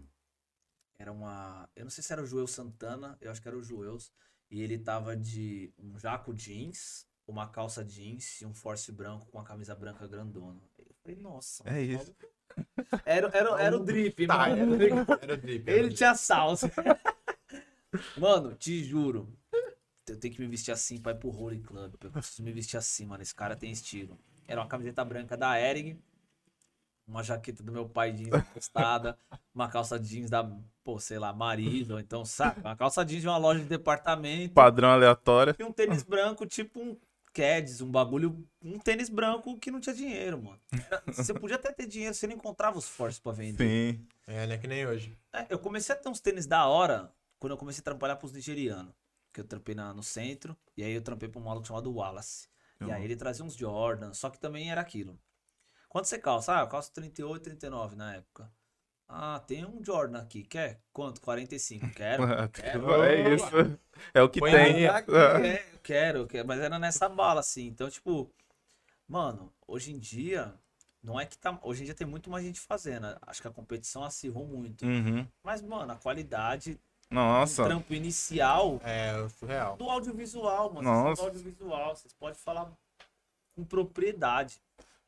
[0.99, 1.69] Era uma.
[1.77, 4.13] Eu não sei se era o Joel Santana, eu acho que era o Joels.
[4.51, 9.39] E ele tava de um jaco jeans, uma calça jeans e um force branco com
[9.39, 10.61] a camisa branca grandona.
[10.79, 11.63] Eu falei, nossa.
[11.67, 12.15] É isso.
[13.05, 14.57] Era, era, era o drip, Tá, mano.
[14.57, 14.93] era o drip.
[15.23, 15.95] era o Ele drip.
[15.95, 16.71] tinha salsa.
[18.19, 19.33] Mano, te juro.
[20.07, 21.95] Eu tenho que me vestir assim pra ir pro Holy Club.
[22.03, 23.23] Eu preciso me vestir assim, mano.
[23.23, 24.19] Esse cara tem estilo.
[24.47, 25.99] Era uma camiseta branca da Ering,
[27.09, 29.19] uma jaqueta do meu pai jeans encostada,
[29.55, 30.49] uma calça jeans da,
[30.85, 32.61] pô, sei lá, Marisa, ou então, sabe?
[32.61, 34.55] Uma calça jeans de uma loja de departamento.
[34.55, 35.57] Padrão aleatório.
[35.59, 36.97] E um tênis branco, tipo um
[37.33, 38.45] Keds, um bagulho.
[38.61, 40.61] Um tênis branco que não tinha dinheiro, mano.
[41.07, 43.65] Você podia até ter dinheiro, você não encontrava os forces pra vender.
[43.95, 44.07] Sim.
[44.27, 45.17] É, não é que nem hoje.
[45.33, 48.33] É, eu comecei a ter uns tênis da hora quando eu comecei a trabalhar pros
[48.33, 48.93] nigerianos.
[49.33, 52.49] Que eu trampei na- no centro, e aí eu trampei pra um maluco chamado Wallace.
[52.81, 52.93] E Uhum.
[52.93, 55.19] aí ele trazia uns Jordan, só que também era aquilo.
[55.89, 56.57] Quanto você calça?
[56.59, 58.51] Ah, eu calço 38, 39 na época.
[59.09, 60.81] Ah, tem um Jordan aqui, quer?
[60.93, 61.21] Quanto?
[61.23, 61.89] 45.
[61.97, 62.93] Quero, quero.
[63.05, 63.79] É isso.
[64.13, 64.61] É o que Põe tem.
[64.61, 64.87] aí.
[64.87, 66.47] Ah, quer, quero, quero.
[66.47, 67.67] Mas era nessa bala, assim.
[67.69, 68.31] Então, tipo,
[69.09, 70.55] mano, hoje em dia,
[71.03, 71.59] não é que tá.
[71.63, 73.17] Hoje em dia tem muito mais gente fazendo.
[73.23, 74.85] Acho que a competição acirrou muito.
[74.85, 75.27] Uhum.
[75.43, 76.79] Mas, mano, a qualidade
[77.11, 77.63] Nossa.
[77.63, 79.77] um trampo inicial É, surreal.
[79.79, 80.83] do audiovisual, mano.
[80.83, 81.23] Nossa.
[81.23, 82.71] Do audiovisual, vocês podem falar
[83.57, 84.61] com propriedade.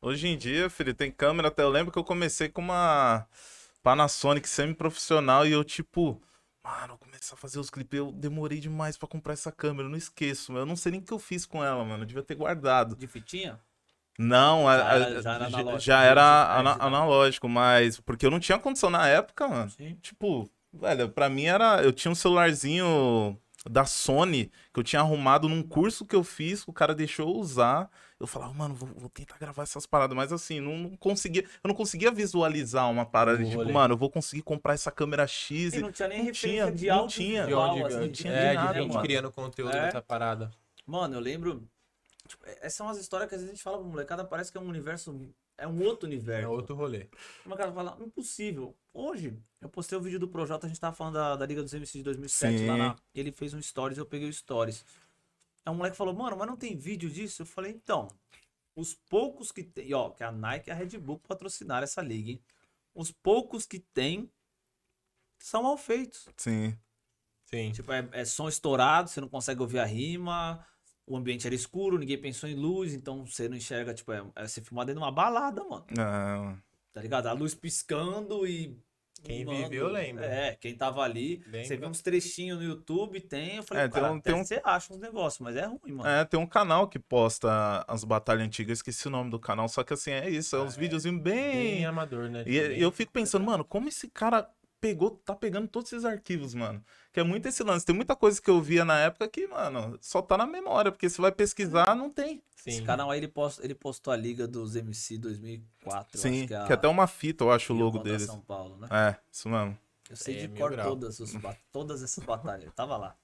[0.02, 1.62] Hoje em dia, filho, tem câmera até.
[1.62, 3.26] Eu lembro que eu comecei com uma
[3.82, 6.20] Panasonic semi-profissional e eu, tipo,
[6.64, 7.98] mano, comecei a fazer os clipes.
[7.98, 10.56] Eu demorei demais pra comprar essa câmera, eu não esqueço.
[10.56, 12.02] Eu não sei nem o que eu fiz com ela, mano.
[12.02, 12.96] Eu devia ter guardado.
[12.96, 13.58] De fitinha?
[14.18, 16.06] Não, a- Já a- era- já era já- analógico, já né?
[16.06, 16.88] era ana- digital.
[16.88, 18.00] analógico, mas.
[18.00, 19.70] Porque eu não tinha condição na época, mano.
[19.70, 19.96] Sim.
[20.02, 21.82] Tipo, velho, pra mim era.
[21.82, 23.38] Eu tinha um celularzinho
[23.68, 27.34] da Sony que eu tinha arrumado num curso que eu fiz, o cara deixou eu
[27.36, 27.90] usar.
[28.18, 31.42] Eu falava, mano, vou, vou tentar gravar essas paradas, mas assim, não, não conseguia.
[31.62, 35.26] Eu não conseguia visualizar uma parada de tipo, mano, eu vou conseguir comprar essa câmera
[35.26, 35.74] X.
[35.74, 37.40] E e- não tinha nem não referência tinha, de não áudio tinha.
[37.42, 39.02] De visual, onde, assim, não tinha é, de de nada, gente mano.
[39.02, 39.80] criando conteúdo É.
[39.86, 40.50] dessa parada.
[40.86, 41.68] Mano, eu lembro.
[42.28, 44.58] tipo, essas são as histórias que às vezes a gente fala pra molecada, parece que
[44.58, 45.12] é um universo.
[45.60, 46.50] É um outro É universo.
[46.50, 47.06] outro rolê.
[47.44, 48.74] Uma cara fala, impossível.
[48.94, 51.74] Hoje, eu postei o vídeo do Projota, a gente tava falando da, da Liga dos
[51.74, 52.78] MC de 2007 lá Sim.
[52.78, 52.96] na.
[53.14, 54.84] Ele fez um stories, eu peguei o stories.
[55.64, 57.42] Aí um moleque falou, mano, mas não tem vídeo disso?
[57.42, 58.08] Eu falei, então,
[58.74, 59.88] os poucos que tem.
[59.88, 62.42] e, Ó, que a Nike e a Red Bull patrocinaram essa liga, hein?
[62.94, 64.30] Os poucos que tem
[65.38, 66.26] são mal feitos.
[66.38, 66.76] Sim.
[67.44, 67.72] Sim.
[67.72, 70.64] Tipo, é, é som estourado, você não consegue ouvir a rima,
[71.12, 74.46] o ambiente era escuro, ninguém pensou em luz, então você não enxerga, tipo, é, é
[74.46, 75.84] ser filmado dentro de uma balada, mano.
[75.96, 76.56] Não.
[76.92, 77.26] Tá ligado?
[77.26, 78.76] A luz piscando e.
[79.22, 80.24] Quem Mano, viveu lembra.
[80.24, 81.42] É, quem tava ali.
[81.44, 81.64] Lembra.
[81.64, 83.56] Você vê uns trechinhos no YouTube, tem.
[83.56, 85.66] Eu falei, É, tem cara, um- até tem um- você acha uns negócios, mas é
[85.66, 86.08] ruim, mano.
[86.08, 89.84] É, tem um canal que posta as batalhas antigas, esqueci o nome do canal, só
[89.84, 90.80] que assim, é isso, é uns Ah, é.
[90.80, 91.84] videozinhos Bem bem.
[91.84, 92.44] amador, né?
[92.46, 94.48] E e eu fico pensando, mano, como esse cara
[94.80, 96.82] pegou, tá pegando todos esses arquivos, mano.
[97.12, 97.84] Que é muito esse lance.
[97.84, 101.08] Tem muita coisa que eu via na época que, mano, só tá na memória, porque
[101.08, 102.42] você vai pesquisar, não tem.
[102.56, 102.70] Sim.
[102.70, 106.16] Esse canal aí, ele, post, ele postou a Liga dos MC 2004.
[106.16, 108.22] eu Sim, acho que, é que até uma fita, eu acho o logo deles.
[108.26, 108.86] São Paulo, né?
[108.90, 109.76] É, isso mesmo.
[110.08, 110.88] Eu sei É, de cor grau.
[110.90, 111.32] todas, os
[111.72, 112.64] todas essas batalhas.
[112.66, 113.16] Eu tava lá.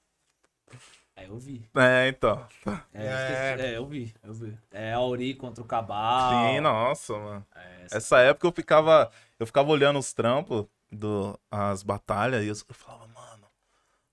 [1.15, 1.67] Aí eu vi.
[1.75, 2.47] É, então.
[2.93, 3.55] É, É.
[3.71, 4.57] é, eu vi, eu vi.
[4.71, 6.31] É Auri contra o Cabal.
[6.53, 7.45] Sim, nossa, mano.
[7.55, 12.47] É, essa- Essa época eu ficava, eu ficava olhando os trampos do as batalhas e
[12.47, 13.47] eu, eu falava, mano.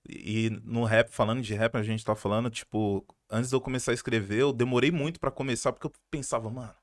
[0.07, 3.61] E, e no rap, falando de rap, a gente tá falando, tipo, antes de eu
[3.61, 6.73] começar a escrever, eu demorei muito pra começar porque eu pensava, mano,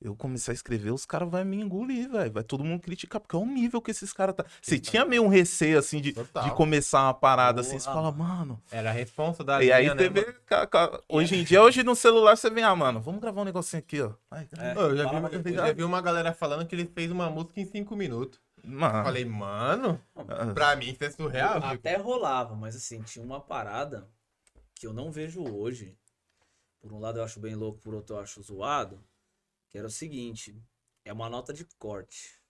[0.00, 2.30] eu comecei a escrever, os caras vão me engolir, velho.
[2.30, 4.44] Vai todo mundo criticar, porque é o nível que esses caras tá.
[4.60, 6.44] Você tinha meio um receio, assim, de, Total.
[6.44, 7.78] de começar uma parada assim.
[7.78, 8.62] Você fala, mano.
[8.70, 10.10] Era a responsa da E aí né,
[10.44, 13.80] ca- Hoje em dia, hoje no celular, você vê, ah, mano, vamos gravar um negocinho
[13.80, 14.12] aqui, ó.
[14.30, 14.72] Ai, É.
[14.76, 17.64] Eu já, vi eu já vi uma galera falando que ele fez uma música em
[17.64, 18.38] cinco minutos.
[18.66, 19.04] Mano.
[19.04, 21.60] Falei, mano, ah, pra mim isso é surreal.
[21.60, 24.10] tipo, Até rolava, mas assim, tinha uma parada
[24.74, 25.96] que eu não vejo hoje.
[26.80, 29.00] Por um lado eu acho bem louco, por outro eu acho zoado.
[29.68, 30.60] Que era o seguinte:
[31.04, 32.40] é uma nota de corte.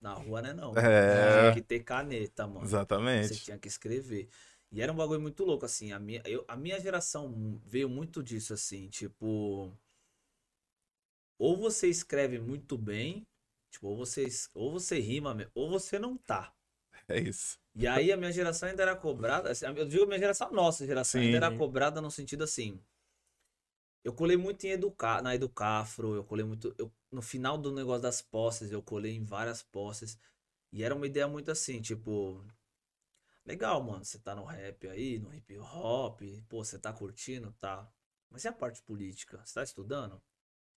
[0.00, 0.52] Na rua, né?
[0.54, 0.76] Não.
[0.76, 1.40] É.
[1.40, 2.60] Tinha que ter caneta, mano.
[2.60, 3.44] Você Exatamente.
[3.44, 4.28] tinha que escrever.
[4.72, 5.92] E era um bagulho muito louco, assim.
[5.92, 8.88] A minha, eu, a minha geração veio muito disso, assim.
[8.88, 9.72] Tipo.
[11.38, 13.26] Ou você escreve muito bem,
[13.70, 16.54] tipo, ou você, es- ou você rima, ou você não tá.
[17.08, 17.58] É isso.
[17.76, 19.50] E aí a minha geração ainda era cobrada.
[19.52, 21.56] assim, Eu digo minha geração, a nossa geração ainda era Sim.
[21.56, 22.80] cobrada no sentido assim.
[24.02, 26.74] Eu colei muito em educa, na Educafro, eu colei muito.
[26.78, 30.18] eu- no final do negócio das posses, eu colei em várias posses.
[30.72, 32.42] E era uma ideia muito assim, tipo.
[33.46, 37.90] Legal, mano, você tá no rap aí, no hip hop, pô, você tá curtindo, tá.
[38.30, 39.40] Mas e a parte política?
[39.44, 40.20] Você tá estudando?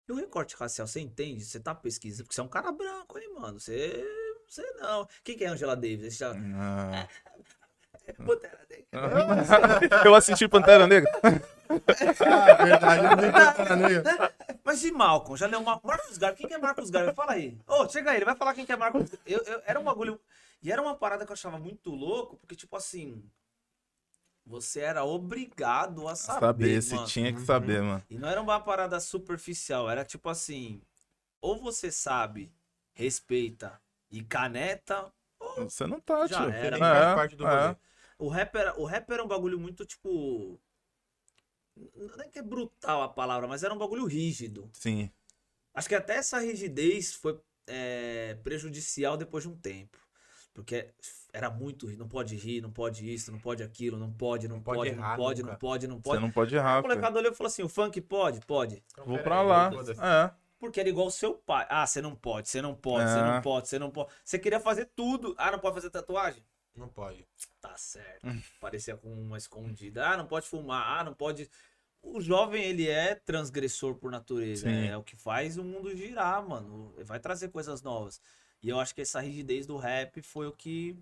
[0.09, 1.45] E o recorte racial, você entende?
[1.45, 2.25] Você tá pesquisando?
[2.25, 3.61] Porque você é um cara branco aí, mano.
[3.61, 4.05] Você.
[4.49, 5.07] Você não.
[5.23, 6.15] Quem que é Angela Davis?
[6.15, 6.33] Você já...
[6.57, 7.07] Ah.
[8.27, 10.01] Pantera Negra.
[10.07, 11.11] Eu assisti Pantera Negra.
[11.23, 14.35] Ah, verdade, eu nem Pantera Negra.
[14.65, 15.37] Mas e Malcolm?
[15.37, 16.39] Já leu Mar Marcos Garvey?
[16.39, 17.15] Quem que é Marcos Garvey?
[17.15, 17.59] Fala aí.
[17.67, 20.19] Ô, chega aí, ele vai falar quem que é Marcos eu, eu- Era um bagulho.
[20.63, 23.23] E era uma parada que eu achava muito louco, porque, tipo assim.
[24.49, 26.41] Você era obrigado a saber.
[26.41, 27.47] Saber, se tinha que Uhum.
[27.47, 28.03] saber, mano.
[28.09, 30.81] E não era uma parada superficial, era tipo assim.
[31.41, 32.53] Ou você sabe,
[32.95, 33.81] respeita
[34.11, 35.13] e caneta,
[35.57, 36.51] Você não tá, Já tio.
[36.51, 37.77] era, faz É, parte do é.
[38.19, 40.59] O rap, era, o rap era um bagulho muito, tipo.
[41.77, 44.69] Não é que é brutal a palavra, mas era um bagulho rígido.
[44.73, 45.11] Sim.
[45.75, 49.99] Acho que até essa rigidez foi é, prejudicial depois de um tempo.
[50.53, 50.93] Porque
[51.33, 51.87] era muito.
[51.97, 54.91] Não pode rir, não pode isso, não pode aquilo, não pode, não, Não pode pode,
[54.91, 56.23] errar não pode, não pode, não Você pode.
[56.23, 56.89] não pode errar, filho.
[56.89, 58.41] molecada olhou e falou assim: o funk pode?
[58.41, 58.83] Pode.
[58.93, 59.71] Então, Vou pra aí, lá.
[60.27, 60.35] É.
[60.59, 61.67] Porque era igual o seu pai.
[61.71, 63.23] Ah, você não pode, você não pode, você É.
[63.23, 64.11] não pode, você não pode.
[64.25, 65.35] Você queria fazer tudo.
[65.39, 66.43] Ah, não pode fazer tatuagem?
[66.75, 67.25] Não pode.
[67.61, 68.27] Tá certo.
[68.61, 70.09] Parecia com uma escondida.
[70.09, 70.99] Ah, não pode fumar.
[70.99, 71.49] Ah, não pode.
[72.03, 74.69] O jovem, ele é transgressor por natureza.
[74.69, 74.87] Sim.
[74.89, 76.95] É o que faz o mundo girar, mano.
[77.05, 78.21] Vai trazer coisas novas.
[78.63, 80.97] E eu acho que essa rigidez do rap foi o que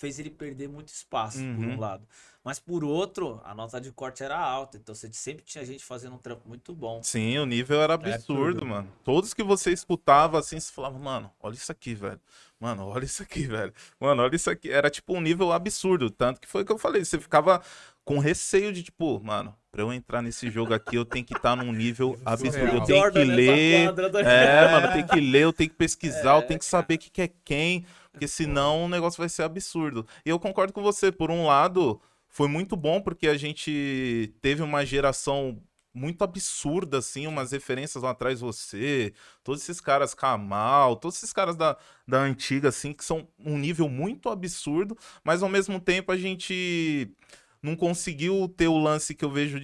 [0.00, 1.74] fez ele perder muito espaço, por Uhum.
[1.74, 2.06] um lado.
[2.42, 4.78] Mas por outro, a nota de corte era alta.
[4.78, 7.02] Então você sempre tinha gente fazendo um trampo muito bom.
[7.02, 8.14] Sim, o nível era É absurdo,
[8.52, 8.66] absurdo.
[8.66, 8.88] mano.
[9.04, 12.18] Todos que você escutava assim, você falava, mano, olha isso aqui, velho.
[12.58, 13.74] Mano, olha isso aqui, velho.
[14.00, 14.70] Mano, olha isso aqui.
[14.70, 16.08] Era tipo um nível absurdo.
[16.10, 17.04] Tanto que foi o que eu falei.
[17.04, 17.60] Você ficava
[18.06, 21.54] com receio de, tipo, mano, pra eu entrar nesse jogo aqui, eu tenho que estar
[21.56, 22.76] num nível absurdo.
[22.76, 23.94] Eu tenho que ler.
[23.94, 26.94] tá É, mano, tem que ler, eu tenho que pesquisar, eu É, tenho que saber
[26.94, 30.06] o que, que é quem, porque senão o negócio vai ser absurdo.
[30.24, 34.62] E eu concordo com você, por um lado, foi muito bom porque a gente teve
[34.62, 41.16] uma geração muito absurda, assim, umas referências lá atrás você, todos esses caras Kamal, todos
[41.16, 45.80] esses caras da, da antiga, assim, que são um nível muito absurdo, mas ao mesmo
[45.80, 47.12] tempo a gente
[47.62, 49.60] não conseguiu ter o lance que eu vejo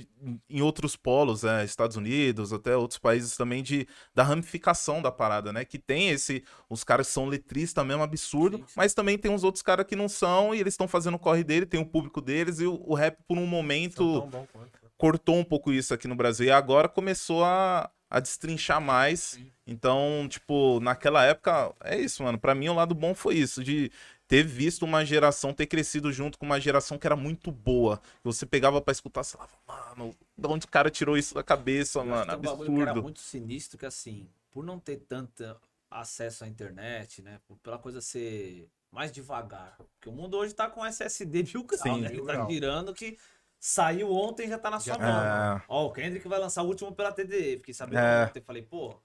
[0.48, 5.52] em outros polos, né, Estados Unidos, até outros países também, de, da ramificação da parada,
[5.52, 5.64] né?
[5.64, 6.44] Que tem esse.
[6.68, 8.74] Os caras que são letristas mesmo, absurdo, Sim, sim.
[8.76, 11.44] mas também tem uns outros caras que não são e eles estão fazendo o corre
[11.44, 14.90] dele, tem o público deles, e o, o rap, por um momento, quanto.
[14.96, 16.46] cortou um pouco isso aqui no Brasil.
[16.46, 19.38] E agora começou a, a destrinchar mais.
[19.66, 22.38] Então, tipo, naquela época, é isso, mano.
[22.38, 23.90] Pra mim, o lado bom foi isso, de
[24.28, 28.00] ter visto uma geração, ter crescido junto com uma geração que era muito boa.
[28.24, 32.00] Você pegava pra escutar, você falava, mano, de onde o cara tirou isso da cabeça,
[32.00, 32.40] Eu acho mano?
[32.42, 33.02] que tem um era Absurdo.
[33.02, 35.44] muito sinistro que assim, por não ter tanto
[35.90, 37.40] acesso à internet, né?
[37.46, 39.76] por- Pela coisa ser mais devagar.
[39.76, 42.00] Porque o mundo hoje tá com SSD mil graus, Sim.
[42.00, 42.08] né?
[42.08, 42.50] Ele tá grau.
[42.50, 43.16] girando que
[43.60, 45.08] saiu ontem e já tá na sua Já mão.
[45.12, 45.64] tá.
[45.68, 47.58] Ó, o Kendrick vai lançar o último pela TDE.
[47.58, 48.24] Fiquei sabendo É.
[48.26, 48.40] ontem.
[48.42, 48.96] Falei, pô.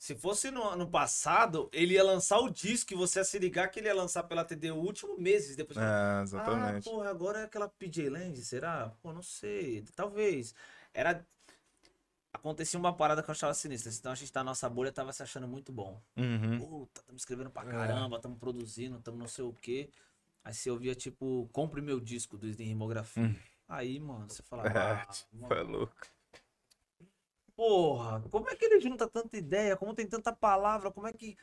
[0.00, 3.68] Se fosse no ano passado, ele ia lançar o disco e você ia se ligar
[3.68, 5.76] que ele ia lançar pela TD o último meses depois.
[5.76, 6.84] É, Ah, exatamente.
[6.88, 8.94] porra, agora é aquela PJ Land, será?
[9.02, 9.84] Pô, não sei.
[9.94, 10.54] Talvez.
[10.94, 11.22] Era.
[12.32, 13.92] Acontecia uma parada que eu achava sinistra.
[13.92, 16.00] Então a gente tá na nossa bolha tava se achando muito bom.
[16.16, 16.58] Uhum.
[16.60, 17.70] Puta, estamos escrevendo pra É.
[17.70, 19.90] caramba, estamos produzindo, estamos não sei o quê.
[20.42, 23.22] Aí você ouvia, tipo, compre meu disco do Slim Rimografia.
[23.24, 23.36] Hum.
[23.68, 24.68] Aí, mano, você falava.
[24.70, 25.94] É, ah, é mano, louco.
[27.60, 29.76] Porra, como é que ele junta tanta ideia?
[29.76, 30.90] Como tem tanta palavra?
[30.90, 31.36] Como é que.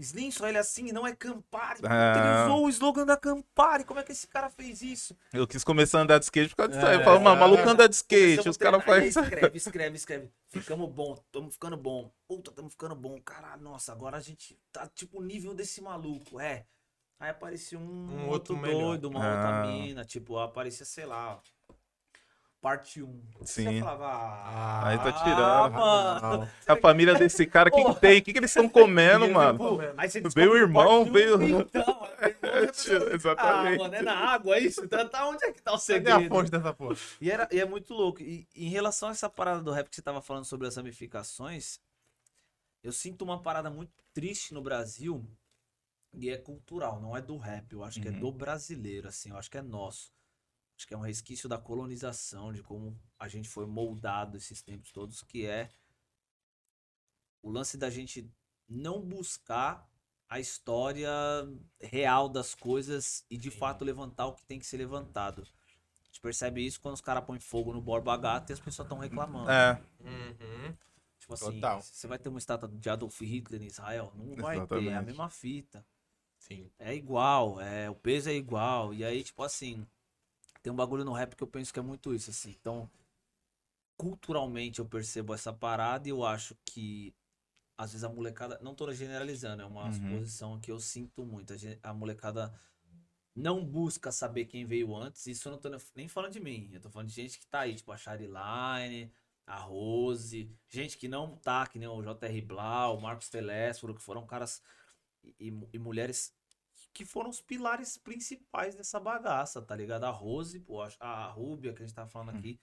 [0.00, 1.80] Slim, só ele assim, não é Campari.
[1.82, 2.44] Ah.
[2.44, 3.82] Ele usou o slogan da Campari.
[3.84, 5.16] Como é que esse cara fez isso?
[5.32, 6.94] Eu quis começar a andar de skate por causa disso aí.
[6.94, 7.68] Eu É, falo, mano, maluco é.
[7.68, 9.08] anda de skate, Começamos os caras fazem.
[9.08, 10.30] Escreve, escreve, escreve.
[10.50, 12.12] Ficamos bom, tamo ficando bom.
[12.28, 13.20] Puta, tamo ficando bom.
[13.22, 16.38] Caralho, nossa, agora a gente tá tipo o nível desse maluco.
[16.38, 16.64] É.
[17.18, 19.34] Aí aparecia um, Um outro outro doido, uma Ah.
[19.34, 20.04] outra mina.
[20.04, 21.40] Tipo, aparecia, sei lá.
[22.60, 23.22] Parte 1.
[23.44, 23.64] Sim.
[23.64, 25.72] Você falava, ah, Aí tá tirando.
[25.74, 26.50] mano.
[26.66, 28.18] A família desse cara, o que, tem?
[28.18, 29.78] O que, que eles estão comendo, mano?
[29.96, 31.84] Aí você Veio o irmão, veio- Então,
[32.18, 32.28] já
[32.74, 33.78] pensou, ah, Exatamente.
[33.78, 34.84] mano, é na água é isso?
[34.84, 36.26] Então tá onde é que tá o Cadê segredo?
[36.26, 36.96] a fonte dessa porra?
[37.20, 38.20] E, era, e é muito louco.
[38.20, 41.78] E em relação a essa parada do rap que você tava falando sobre as ramificações,
[42.82, 45.24] eu sinto uma parada muito triste no Brasil
[46.12, 47.72] e é cultural, não é do rap.
[47.72, 48.18] Eu acho que é Uhum.
[48.18, 49.30] do brasileiro, assim.
[49.30, 50.10] Eu acho que é nosso.
[50.78, 54.92] Acho que é um resquício da colonização, de como a gente foi moldado esses tempos
[54.92, 55.68] todos, que é
[57.42, 58.30] o lance da gente
[58.68, 59.90] não buscar
[60.28, 61.10] a história
[61.80, 63.58] real das coisas e de Sim.
[63.58, 65.42] fato levantar o que tem que ser levantado.
[65.42, 68.86] A gente percebe isso quando os caras põem fogo no Borba Gato e as pessoas
[68.86, 69.50] estão reclamando.
[69.50, 70.76] É, Uhum.
[71.18, 71.82] Tipo assim, Total.
[71.82, 74.12] você vai ter uma estátua de Adolf Hitler em Israel?
[74.14, 75.06] Não vai ter, é a Exatamente.
[75.06, 75.84] mesma fita.
[76.38, 76.70] Sim.
[76.78, 78.94] É igual, é, o peso é igual.
[78.94, 79.84] E aí, tipo assim,
[80.68, 82.50] tem um bagulho no rap que eu penso que é muito isso, assim.
[82.50, 82.90] Então,
[83.96, 87.14] culturalmente eu percebo essa parada e eu acho que
[87.78, 89.92] às vezes a molecada, não tô generalizando, é uma Uhum.
[89.94, 91.54] suposição que eu sinto muito.
[91.82, 92.52] A, molecada
[93.34, 95.26] não busca saber quem veio antes.
[95.26, 96.68] Isso eu não tô nem falando de mim.
[96.70, 99.10] Eu tô falando de gente que tá aí, tipo a Chariline,
[99.46, 102.42] a Rose, gente que não tá, que nem o J.R.
[102.42, 104.62] Blau, o Marcos Telésforo, que foram caras
[105.40, 106.34] e- e mulheres
[106.98, 110.02] que foram os pilares principais dessa bagaça, tá ligado?
[110.02, 112.58] A Rose, pô, a, Rúbia que a gente tava falando aqui.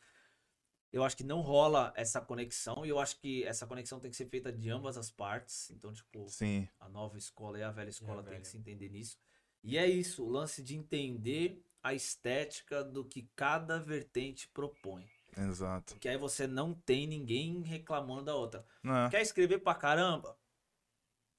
[0.91, 4.17] Eu acho que não rola essa conexão e eu acho que essa conexão tem que
[4.17, 5.71] ser feita de ambas as partes.
[5.71, 6.67] Então, tipo, sim.
[6.81, 8.41] a nova escola e a velha escola tem velha.
[8.41, 9.17] que se entender nisso.
[9.63, 15.07] E é isso, o lance de entender a estética do que cada vertente propõe.
[15.38, 15.95] Exato.
[15.97, 18.65] Que aí você não tem ninguém reclamando da outra.
[18.83, 20.38] Não, Quer escrever pra caramba?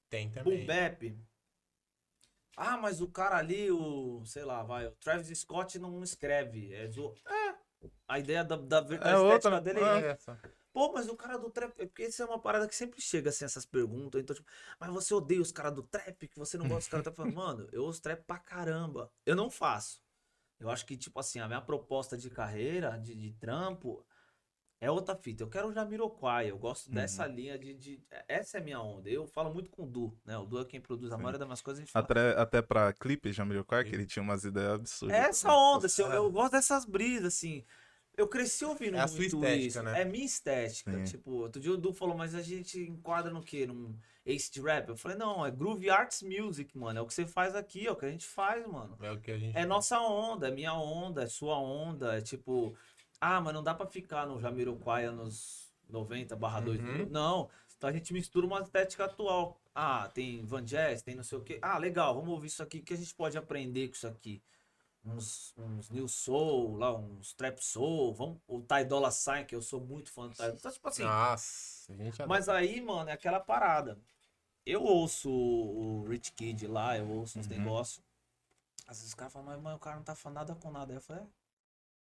[0.09, 0.65] Tem Boom também.
[0.65, 1.26] bap.
[2.57, 6.73] Ah, mas o cara ali, o, sei lá, vai, o Travis Scott não escreve.
[6.73, 7.13] É, zo...
[7.27, 7.55] é
[8.07, 9.99] a ideia da, da, da É estética outra, dele é.
[9.99, 10.39] é Essa.
[10.73, 11.73] Pô, mas o cara do trap.
[11.79, 14.21] é Porque isso é uma parada que sempre chega assim, essas perguntas.
[14.21, 14.47] Então, tipo,
[14.79, 17.33] mas você odeia os caras do trap, que você não gosta dos caras do trap.
[17.33, 19.11] Mano, eu ouço trap pra caramba.
[19.25, 20.03] Eu não faço.
[20.59, 24.05] Eu acho que, tipo assim, a minha proposta de carreira, de, de trampo,
[24.79, 25.43] é outra fita.
[25.43, 29.09] Eu quero o Jamiroquai, eu gosto dessa linha de, de- Essa é a minha onda.
[29.09, 30.37] Eu falo muito com o Du, né?
[30.37, 31.21] O Du é quem produz a Sim.
[31.23, 31.79] maioria das minhas coisas.
[31.79, 35.17] A gente fala, Até, até pra clipe, Jamiroquai, que ele tinha umas ideias absurdas.
[35.17, 37.63] é essa onda, assim, eu, eu gosto dessas brisas, assim.
[38.15, 39.83] Eu cresci ouvindo É a sua muito estética, isso.
[39.83, 40.01] né?
[40.01, 40.91] É minha estética.
[40.91, 41.03] Sim.
[41.03, 43.67] Tipo, outro dia o Du falou, mas a gente enquadra no quê?
[43.67, 44.89] Num ace de rap?
[44.89, 46.97] Eu falei, não, é groove arts music, mano.
[46.97, 48.97] É o que você faz aqui, é o que a gente faz, mano.
[49.03, 49.55] É o que a gente.
[49.55, 52.17] É nossa onda, é minha onda, é sua onda.
[52.17, 52.75] É tipo,
[53.19, 57.05] ah, mas não dá pra ficar no Jamiroquai anos 90 barra 2000.
[57.05, 57.09] Uhum.
[57.09, 57.49] Não.
[57.77, 59.59] Então a gente mistura uma estética atual.
[59.73, 61.59] Ah, tem Van Jazz, tem não sei o quê.
[61.61, 62.79] Ah, legal, vamos ouvir isso aqui.
[62.79, 64.41] O que a gente pode aprender com isso aqui?
[65.05, 68.13] Uns, uns New Soul, lá, uns Trap Soul.
[68.13, 70.47] Vamos, o Ty Dolla Sign, que eu sou muito fã do Ty.
[70.53, 71.93] Então, tipo assim, Nossa,
[72.27, 73.97] mas aí, mano, é aquela parada.
[74.65, 77.57] Eu ouço o Rich Kid lá, eu ouço uns Uhum.
[77.57, 78.03] negócios.
[78.85, 80.91] Às vezes os caras falam, mas, o cara não tá falando nada com nada.
[80.91, 81.27] Aí eu falei, é,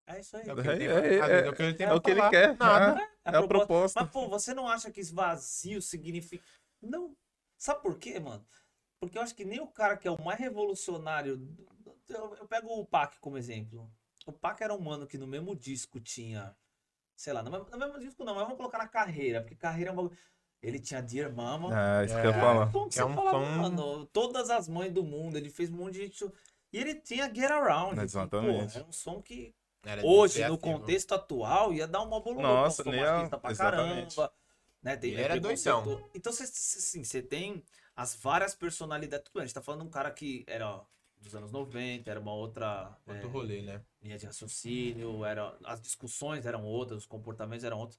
[0.06, 0.48] é isso aí.
[0.48, 2.10] É o que É, ele tem é, é, é o que ele É o que
[2.10, 2.56] ele quer.
[2.56, 3.00] Nada.
[3.00, 4.00] É, É é a proposta.
[4.02, 6.44] Mas, pô, você não acha que esvazio significa.
[6.80, 7.16] Não.
[7.58, 8.46] Sabe por quê, mano?
[9.00, 11.40] Porque eu acho que nem o cara que é o mais revolucionário.
[12.08, 13.90] Eu, eu pego o Pac como exemplo.
[14.26, 16.54] O Pac era um mano que no mesmo disco tinha.
[17.16, 19.90] Sei lá, no mesmo, no mesmo disco não, mas vamos colocar na carreira, porque carreira
[19.90, 20.16] é um bagulho.
[20.62, 21.70] Ele tinha Dear Mama.
[22.00, 22.40] É, isso que eu ia É.
[22.40, 22.72] falar.
[22.72, 24.06] Como que Que é você um fala, som- mano?
[24.06, 26.24] Todas as mães do mundo, ele fez um monte de.
[26.72, 27.96] E ele tinha Get Around.
[27.96, 28.72] que, Exatamente.
[28.72, 29.54] pô, era um som que
[29.86, 30.58] Era hoje, no descriativo.
[30.58, 32.42] contexto atual, ia dar uma bololô.
[32.42, 34.16] Nossa, machista pra exatamente.
[34.16, 34.32] caramba.
[34.82, 34.96] Né?
[34.96, 36.08] Tem, Ele era doidão.
[36.12, 37.62] Então, você assim, você tem
[37.94, 39.24] as várias personalidades.
[39.24, 40.84] Tudo bem, a gente tá falando de um cara que era ó,
[41.20, 43.80] dos anos 90, era uma outra Outro é, rolê, né?
[44.02, 47.98] linha de raciocínio, era, as discussões eram outras, os comportamentos eram outros.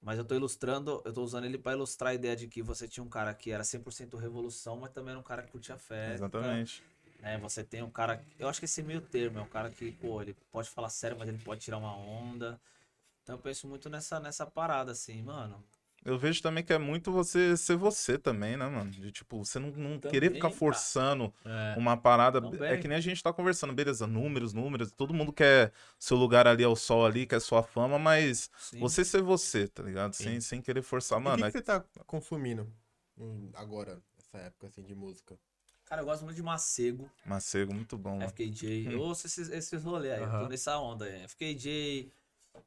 [0.00, 2.88] Mas eu tô ilustrando, eu tô usando ele pra ilustrar a ideia de que você
[2.88, 6.14] tinha um cara que era 100% revolução, mas também era um cara que curtia festa.
[6.14, 6.82] Exatamente.
[7.22, 7.38] Né?
[7.38, 8.22] Você tem um cara.
[8.38, 11.16] Eu acho que esse meio termo é um cara que, pô, ele pode falar sério,
[11.18, 12.60] mas ele pode tirar uma onda.
[13.22, 15.62] Então eu penso muito nessa, nessa parada, assim, mano.
[16.04, 18.90] Eu vejo também que é muito você ser você também, né, mano?
[18.90, 20.58] De tipo, você não, não querer Também, ficar cara.
[20.58, 21.78] forçando É.
[21.78, 22.40] uma parada.
[22.40, 22.72] Também.
[22.72, 24.90] É que nem a gente tá conversando, beleza, números, números.
[24.90, 28.80] Todo mundo quer seu lugar ali ao sol ali, quer sua fama, mas Sim.
[28.80, 30.12] você ser você, tá ligado?
[30.14, 30.24] Sim.
[30.24, 31.38] Sem, sem querer forçar, E o mano.
[31.38, 32.68] que, é que você tá consumindo
[33.16, 34.02] hum, agora?
[34.16, 35.38] nessa época, assim, de música?
[35.92, 38.16] Cara, eu gosto muito de Macego, Macego, muito bom.
[38.16, 38.24] mano.
[38.30, 38.94] FKJ.
[38.94, 41.22] Eu ouço esses, esses rolês aí, eu tô nessa onda aí.
[41.24, 42.10] FKJ,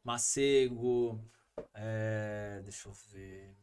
[0.03, 1.19] Macego,
[1.73, 3.57] é, deixa eu ver.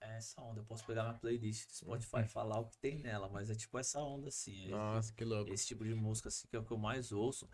[0.00, 2.96] É essa onda, eu posso pegar minha playlist do Spotify e falar o que tem
[2.96, 4.66] nela, mas é tipo essa onda assim.
[4.66, 5.52] é Nossa, que louco.
[5.52, 7.50] esse tipo de música assim que é o que eu mais ouço.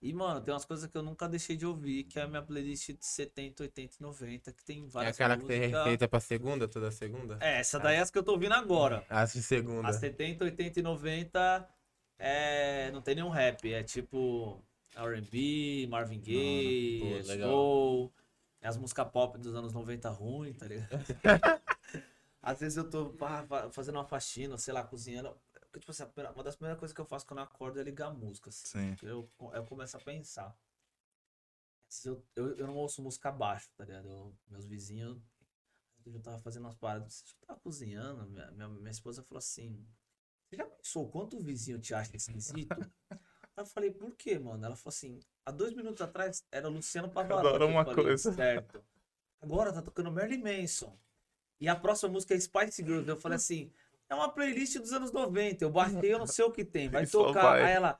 [0.00, 2.40] E, mano, tem umas coisas que eu nunca deixei de ouvir, que é a minha
[2.40, 5.84] playlist de 70, 80 e 90, que tem É várias aquela que tem músicas.
[5.84, 7.36] receita pra segunda, toda segunda?
[7.40, 9.04] É, essa daí é as que eu tô ouvindo agora.
[9.10, 9.88] As de segunda.
[9.88, 11.68] As 70, 80 e 90
[12.16, 12.90] é...
[12.92, 14.62] não tem nenhum rap, é tipo
[14.94, 18.12] R&B, Marvin Gaye, Pô, é soul,
[18.60, 20.88] é as músicas pop dos anos 90 ruim, tá ligado?
[22.40, 23.14] Às vezes eu tô
[23.72, 25.36] fazendo uma faxina, sei lá, cozinhando.
[25.70, 27.82] Porque, tipo assim, primeira- uma das primeiras coisas que eu faço quando eu acordo é
[27.82, 28.48] ligar música.
[28.50, 28.66] assim.
[28.66, 28.96] Sim.
[29.02, 30.56] Eu, eu começo a pensar.
[32.04, 34.08] Eu, eu, eu não ouço música abaixo, tá ligado?
[34.08, 35.18] Eu- meus vizinhos.
[36.06, 37.22] Eu já tava fazendo umas paradas.
[37.26, 38.26] Já tava cozinhando.
[38.30, 39.86] Minha, minha, minha esposa falou assim:
[40.48, 42.68] Você já pensou quanto o vizinho te acha esquisito?
[43.56, 44.64] Eu falei: Por quê, mano?
[44.64, 47.60] Ela falou assim: Há dois minutos atrás era Luciano Pavarotti.
[47.60, 48.32] Eu uma falei, coisa.
[48.32, 48.84] Certo.
[49.40, 50.98] Agora tá tocando Marilyn Manson.
[51.60, 53.08] E a próxima música é Spice Girls.
[53.08, 53.72] Eu falei assim:
[54.10, 55.64] É uma playlist dos anos 90.
[55.64, 56.88] Eu baixei, eu não sei o que tem.
[56.88, 57.42] Vai tocar.
[57.42, 57.62] vai.
[57.62, 57.98] Aí ela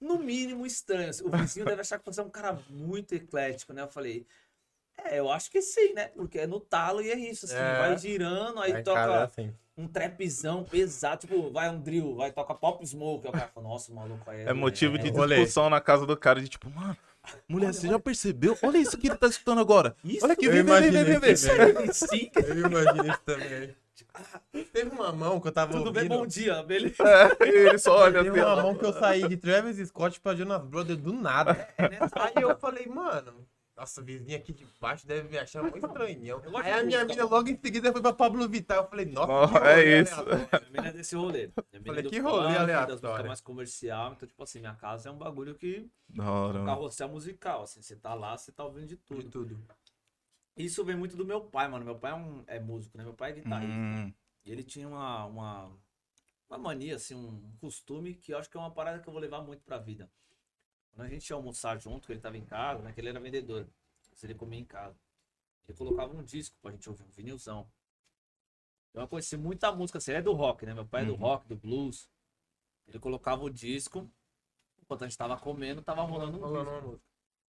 [0.00, 1.10] no mínimo estranho.
[1.24, 3.82] O vizinho deve achar que você é um cara muito eclético, né?
[3.82, 4.24] Eu falei,
[4.96, 6.08] é, eu acho que sim, né?
[6.08, 7.78] Porque é no talo e é isso, assim, É.
[7.78, 9.52] vai girando, aí Aí toca cada assim.
[9.76, 13.68] um trapzão pesado, tipo, vai um drill, vai tocar pop smoke, aí o cara fala,
[13.68, 15.36] nossa, o maluco aí É motivo de rolê.
[15.36, 16.96] discussão na casa do cara, de tipo, mano,
[17.48, 17.96] mulher, Olha, você olha.
[17.96, 18.56] já percebeu?
[18.62, 19.96] Olha isso que ele tá escutando agora.
[20.04, 21.74] Isso, Olha aqui, Eu vem, vem, vem, vem, imaginei vem, isso vem.
[21.74, 21.92] também.
[21.92, 23.76] sim, Eu imagino isso também.
[24.72, 26.18] Teve uma mão que eu tava tudo bem, ouvindo.
[26.18, 27.02] bom dia, beleza.
[27.40, 30.62] É, ele só olha Teve uma mão que eu saí de Travis Scott pra Jonas
[30.64, 31.68] Brothers do nada.
[31.76, 31.98] É, né?
[32.12, 33.46] Aí eu falei, mano,
[33.76, 36.42] nossa, o vizinho aqui de baixo deve me achar muito estranhão.
[36.62, 38.78] Aí a minha mina logo em seguida foi pra Pablo Vittar.
[38.78, 40.14] Eu falei, nossa, Ó, que é rolê isso.
[40.20, 40.48] aleatório.
[40.50, 41.50] Minha mina é desse rolê.
[41.72, 42.98] Minha Falei, é que rolê das aleatório.
[43.00, 46.62] músicas mais comercial, então, tipo assim, minha casa é um bagulho que Da hora, um
[46.64, 46.66] mano.
[46.66, 49.56] carrossel musical, assim, você tá lá, você tá ouvindo de De tudo.
[50.58, 51.84] Isso vem muito do meu pai, mano.
[51.84, 53.04] Meu pai é, um, é músico, né?
[53.04, 53.74] Meu pai é guitarrista.
[53.76, 54.12] Hum,
[54.44, 55.78] E ele tinha uma, uma,
[56.48, 59.22] uma mania, assim, um costume que eu acho que é uma parada que eu vou
[59.22, 60.10] levar muito pra vida.
[60.92, 62.92] Quando a gente ia almoçar junto, que ele tava em casa, né?
[62.92, 63.68] Que ele era vendedor.
[64.14, 64.98] Se ele comia em casa.
[65.68, 67.70] Ele colocava um disco pra gente ouvir, um vinilzão.
[68.90, 70.74] Então eu conheci muita música, assim, ele é do rock, né?
[70.74, 71.18] Meu pai é do Uhum.
[71.18, 72.08] rock, do blues.
[72.86, 74.10] Ele colocava o disco,
[74.82, 77.02] enquanto a gente tava comendo, tava rolando um Rolando disco.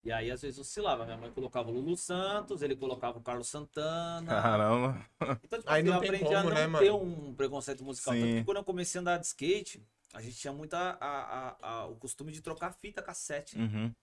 [0.03, 1.03] E aí, às vezes, oscilava.
[1.05, 4.41] Minha mãe colocava o Lulu Santos, ele colocava o Carlos Santana.
[4.41, 5.05] Caramba.
[5.43, 7.03] Então, tipo, Aí assim, não eu aprendi a como, não né, ter mano?
[7.03, 8.13] um preconceito musical.
[8.13, 8.21] Sim.
[8.21, 11.57] Tanto que quando eu comecei a andar de skate, a gente tinha muito a- a-
[11.61, 13.57] a- o costume de trocar fita cassete.
[13.57, 13.93] Uhum.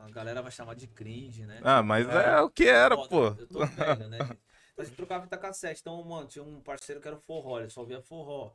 [0.00, 1.60] A galera vai chamar de cringe, né?
[1.62, 2.40] Ah, mas é, É.
[2.40, 3.24] o que era, Foda, pô.
[3.40, 4.40] Eu tô velho, né, gente?
[4.72, 5.80] Então a gente trocava fita cassete.
[5.82, 8.54] Então, mano, tinha um parceiro que era o forró, ele só via forró.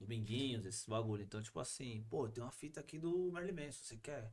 [0.00, 1.22] Dominguinhos, esses bagulho.
[1.22, 4.32] Então, tipo assim, pô, tem uma fita aqui do Merlin Manson, você quer?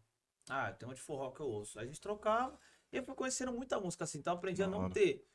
[0.50, 1.80] Ah, tem uma de forró que eu ouço.
[1.80, 2.58] Aí a gente trocava
[2.92, 4.20] e eu fui conhecendo muita música assim.
[4.20, 4.94] Então eu aprendi a Da não hora.
[4.94, 5.26] ter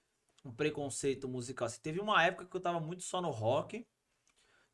[0.45, 1.67] um preconceito musical.
[1.67, 3.87] Assim, teve uma época que eu tava muito só no rock,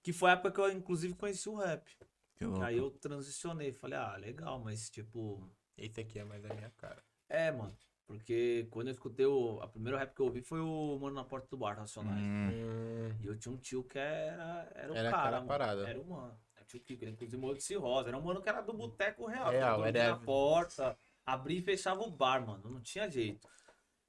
[0.02, 1.90] que foi a época que eu, inclusive, conheci o rap.
[2.36, 2.62] Que louco.
[2.62, 3.72] Aí eu transicionei.
[3.72, 5.48] Falei, ah, legal, mas tipo.
[5.76, 7.02] Esse aqui é mais a minha cara.
[7.28, 7.76] É, mano.
[8.06, 9.58] Porque quando eu escutei o.
[9.60, 12.22] A primeira rap que eu ouvi foi o Mano na Porta do Bar, Racionais.
[12.24, 15.88] Hum, E eu tinha um tio que era, era o Era cara, parada.
[15.88, 16.38] Era o mano.
[16.66, 18.08] Tio Kiko, ele inclusive morreu de cirrose.
[18.08, 19.50] Era um mano que era do boteco real.
[19.50, 22.68] Real, era- a porta, abria e fechava o bar, mano.
[22.68, 23.48] Não tinha jeito.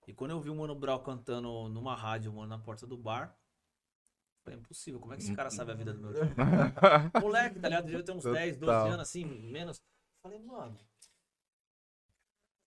[0.07, 3.35] E quando eu vi o Mano Brown cantando numa rádio, mano, na porta do bar,
[4.41, 6.23] falei, impossível, como é que esse cara sabe a vida do meu tio?
[7.21, 7.85] Moleque, tá ligado?
[7.85, 8.87] Devia ter uns 10, 12 Total.
[8.87, 9.81] anos, assim, menos.
[10.23, 10.77] Falei, mano.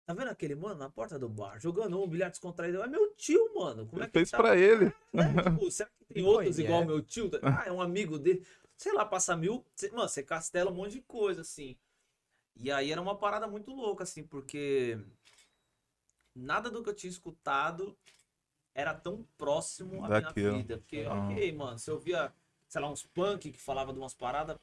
[0.06, 2.82] Tá vendo aquele mano na porta do bar, jogando um bilhar descontraído?
[2.82, 3.86] É meu tio, mano.
[3.86, 4.38] Como é que fez tá?
[4.38, 4.92] pra ele.
[5.12, 5.32] né?
[5.42, 7.30] Tipo, será que tem outros igual ao meu tio?
[7.42, 8.44] Ah, é um amigo dele.
[8.80, 9.62] Sei lá, passa mil.
[9.92, 11.76] Mano, você castela um monte de coisa, assim.
[12.56, 14.98] E aí era uma parada muito louca, assim, porque
[16.34, 17.94] nada do que eu tinha escutado
[18.74, 20.52] era tão próximo à Daquilo.
[20.52, 20.78] minha vida.
[20.78, 21.14] Porque, Ah.
[21.14, 22.32] ok, mano, se eu via,
[22.68, 24.56] sei lá, uns punk que falava de umas paradas,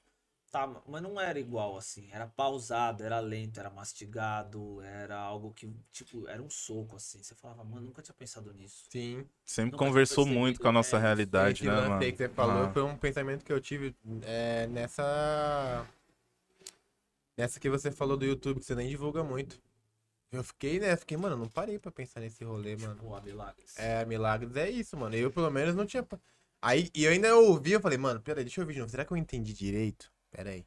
[0.52, 2.10] tá, mas não era igual, assim.
[2.12, 7.22] Era pausado, era lento, era mastigado, era algo que, tipo, era um soco, assim.
[7.22, 8.86] Você falava, mano, nunca tinha pensado nisso.
[8.90, 9.26] sim.
[9.46, 12.00] Sempre Nunca conversou muito com a nossa é, realidade, né, mano?
[12.00, 12.72] que você falou Ah.
[12.74, 15.88] foi um pensamento que eu tive é, nessa.
[17.38, 19.62] Nessa que você falou do YouTube, que você nem divulga muito.
[20.32, 20.96] Eu fiquei, né?
[20.98, 22.96] Fiquei, mano, não parei pra pensar nesse rolê, mano.
[22.98, 23.78] Pô, a Milagres.
[23.78, 25.16] É, Milagres é isso, mano.
[25.16, 26.06] Eu, pelo menos, não tinha.
[26.62, 28.90] Aí, e eu ainda ouvi, eu falei, mano, peraí, deixa eu ouvir de novo.
[28.92, 30.12] Será que eu entendi direito?
[30.38, 30.64] Peraí.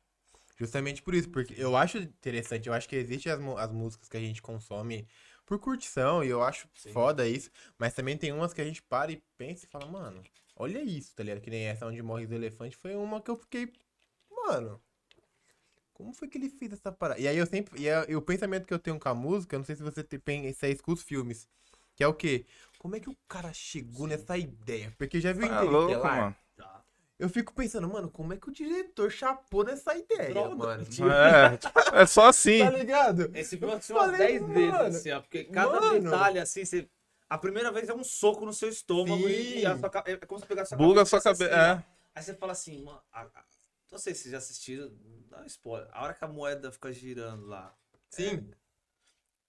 [0.58, 4.16] Justamente por isso, porque eu acho interessante, eu acho que existem as, as músicas que
[4.16, 5.06] a gente consome
[5.46, 6.92] por curtição, e eu acho Sim.
[6.92, 10.22] foda isso, mas também tem umas que a gente para e pensa e fala, mano,
[10.56, 11.40] olha isso, tá ligado?
[11.40, 13.72] Que nem essa onde morre os elefantes foi uma que eu fiquei,
[14.30, 14.82] mano,
[15.92, 17.20] como foi que ele fez essa parada?
[17.20, 19.54] E aí eu sempre, e, é- e o pensamento que eu tenho com a música,
[19.54, 21.48] eu não sei se você tem isso aí com os filmes,
[21.94, 22.46] que é o quê?
[22.78, 24.94] Como é que o cara chegou nessa ideia?
[24.98, 26.34] Porque já viu Tá louco, mano.
[27.20, 30.82] Eu fico pensando, mano, como é que o diretor chapou nessa ideia, Droga, mano?
[30.82, 32.60] É, tipo, é só assim.
[32.64, 33.30] Tá ligado?
[33.34, 35.20] Esse filme eu assisti umas Falei, 10 vezes, assim, ó.
[35.20, 36.00] Porque cada mano.
[36.00, 36.88] detalhe, assim, você.
[37.28, 39.66] A primeira vez é um soco no seu estômago e Sim.
[39.66, 41.62] a sua, ca- é como se pegasse a Buga a sua cabeça cabeça.
[41.62, 41.80] assim, ó.
[41.80, 41.84] É.
[42.14, 43.00] Aí você fala assim, mano.
[43.12, 43.44] a- a-
[43.92, 44.90] Não sei se vocês já assistiram.
[45.28, 45.88] Dá um spoiler.
[45.92, 47.72] A hora que a moeda fica girando lá.
[48.08, 48.50] Sim.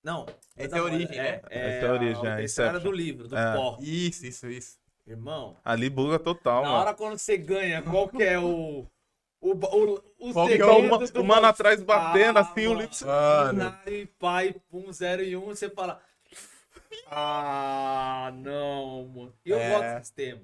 [0.04, 0.26] Não.
[0.58, 1.42] Essa da é a origem, é, né?
[1.50, 2.84] É, Essa é a origem, a, é, terceira Inception.
[2.84, 3.56] do livro, do É.
[3.56, 3.78] pó.
[3.82, 4.80] Isso, isso, isso.
[5.06, 6.82] Irmão, Ali buga total, na mano.
[6.82, 8.86] hora quando você ganha, qual que é o.
[9.44, 12.68] O, o, o Qual que é o o, ma- o mano atrás batendo Ah, assim,
[12.68, 12.82] o mano.
[12.82, 13.02] lips.
[13.02, 13.54] Mano.
[13.58, 16.00] Nari, pai, pum, 0 e 1, um, você fala.
[17.08, 19.34] Ah, não, mano.
[19.46, 19.70] E eu É.
[19.72, 20.42] gosto desse tema.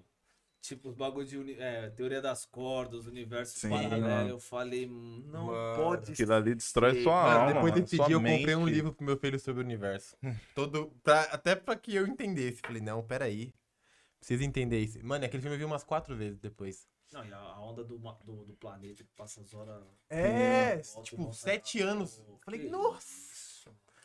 [0.61, 4.01] Tipo, os bagulho de é, teoria das cordas, universo Sim, paralelo.
[4.01, 4.29] mano.
[4.29, 5.75] Eu falei, "Hum, não Mano.
[5.83, 7.03] pode Aquilo ali destrói ser.
[7.03, 7.53] sua Mano, alma.
[7.53, 8.73] depois desse dia eu comprei um mente.
[8.73, 10.17] livro pro meu filho sobre o universo.
[10.55, 10.91] Todo.
[11.03, 12.61] Pra, até pra que eu entendesse.
[12.65, 13.53] Falei, não, peraí.
[14.19, 14.99] Precisa entender isso.
[15.05, 16.87] Mano, aquele filme eu vi umas quatro vezes depois.
[17.11, 19.81] Não, e a, onda do, do, do planeta que passa as horas.
[20.09, 21.37] É, volta tipo, volta.
[21.37, 22.21] sete anos.
[22.43, 23.37] Falei, Que nossa.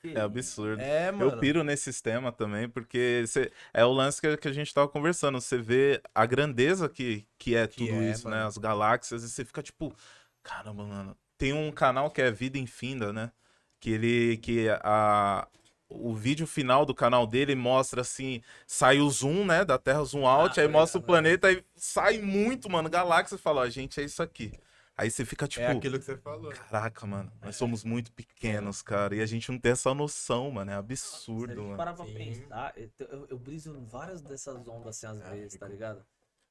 [0.04, 0.80] É absurdo.
[0.82, 1.30] É, mano.
[1.32, 4.88] Eu piro nesse sistema também, porque cê- é o lance que, que a gente tava
[4.88, 5.40] conversando.
[5.40, 8.36] Você vê a grandeza que, que é Que tudo é, isso, né?
[8.36, 8.48] mano.
[8.48, 9.94] As galáxias, e você fica tipo,
[10.42, 11.16] caramba, mano.
[11.38, 13.30] Tem um canal que é Vida Infinda, né?
[13.78, 14.36] Que ele.
[14.38, 15.46] Que a,
[15.94, 19.64] o vídeo final do canal dele mostra assim: sai o zoom, né?
[19.64, 23.36] Da Terra, zoom out, Ah, aí mostra o ligado, planeta, aí sai muito, mano, galáxia.
[23.36, 24.52] Você fala, ó, gente, é isso aqui.
[24.96, 25.64] Aí você fica tipo.
[25.64, 26.52] É aquilo que você falou.
[26.52, 27.46] Caraca, mano, É.
[27.46, 29.14] nós somos muito pequenos, cara.
[29.16, 30.70] E a gente não tem essa noção, mano.
[30.70, 31.76] É absurdo, gente mano.
[31.76, 32.14] parar pra Sim.
[32.14, 36.04] pensar, eu, eu, eu briso em várias dessas ondas assim às É, vezes, tá ligado?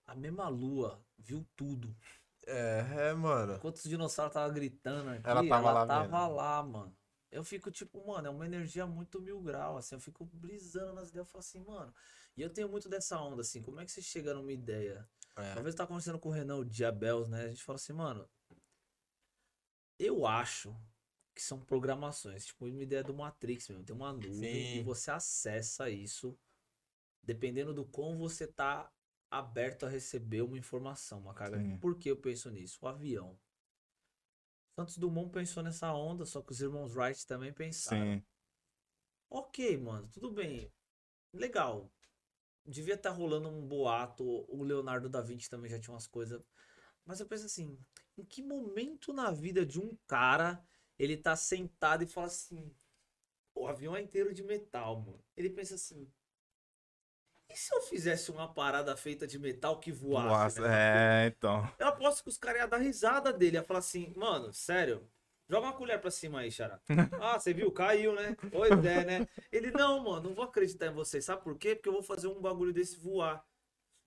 [0.07, 1.95] A mesma lua viu tudo.
[2.47, 3.53] É, é, mano.
[3.53, 6.93] Enquanto os dinossauros tava gritando aqui, Ela tava lá tava lá, mano.
[7.31, 11.09] Eu fico tipo, mano, é uma energia muito mil grau, assim, eu fico brisando nas
[11.09, 11.93] ideias, eu falo assim, mano.
[12.35, 15.09] E eu tenho muito dessa onda, assim, como é que você chega numa ideia?
[15.37, 15.53] É.
[15.53, 17.45] Talvez eu tava conversando com o Renan, o Diabels, né?
[17.45, 18.29] A gente fala assim, mano,
[19.97, 20.75] eu acho
[21.33, 24.83] que são programações, tipo, uma ideia do Matrix mesmo, tem uma nuvem e Sim.
[24.83, 26.37] você acessa isso
[27.23, 28.91] dependendo do quão você tá
[29.29, 31.59] aberto a receber uma informação, uma carga.
[31.59, 31.77] Sim.
[31.77, 32.79] Por que eu penso nisso?
[32.81, 33.39] O avião.
[34.81, 38.01] Santos Dumont pensou nessa onda, só que os irmãos Wright também pensaram.
[38.01, 38.23] Sim.
[39.29, 40.73] Ok, mano, tudo bem.
[41.31, 41.91] Legal.
[42.65, 44.23] Devia estar rolando um boato.
[44.49, 46.41] O Leonardo da Vinci também já tinha umas coisas.
[47.05, 47.77] Mas eu penso assim:
[48.17, 50.63] em que momento na vida de um cara
[50.97, 52.75] ele tá sentado e fala assim:
[53.53, 55.23] o avião é inteiro de metal, mano?
[55.37, 56.11] Ele pensa assim:
[57.53, 60.59] e se eu fizesse uma parada feita de metal que voasse?
[60.59, 61.69] Nossa, nessa é, então.
[61.79, 63.57] eu aposto que os caras iam dar risada dele.
[63.57, 65.07] Ia falar assim, mano, sério,
[65.49, 66.79] joga uma colher pra cima aí, Xará.
[67.21, 67.71] Ah, você viu?
[67.71, 68.35] Caiu, né?
[68.51, 69.27] Pois é, né?
[69.51, 71.21] Ele, não, mano, não vou acreditar em você.
[71.21, 71.75] Sabe por quê?
[71.75, 73.43] Porque eu vou fazer um bagulho desse voar.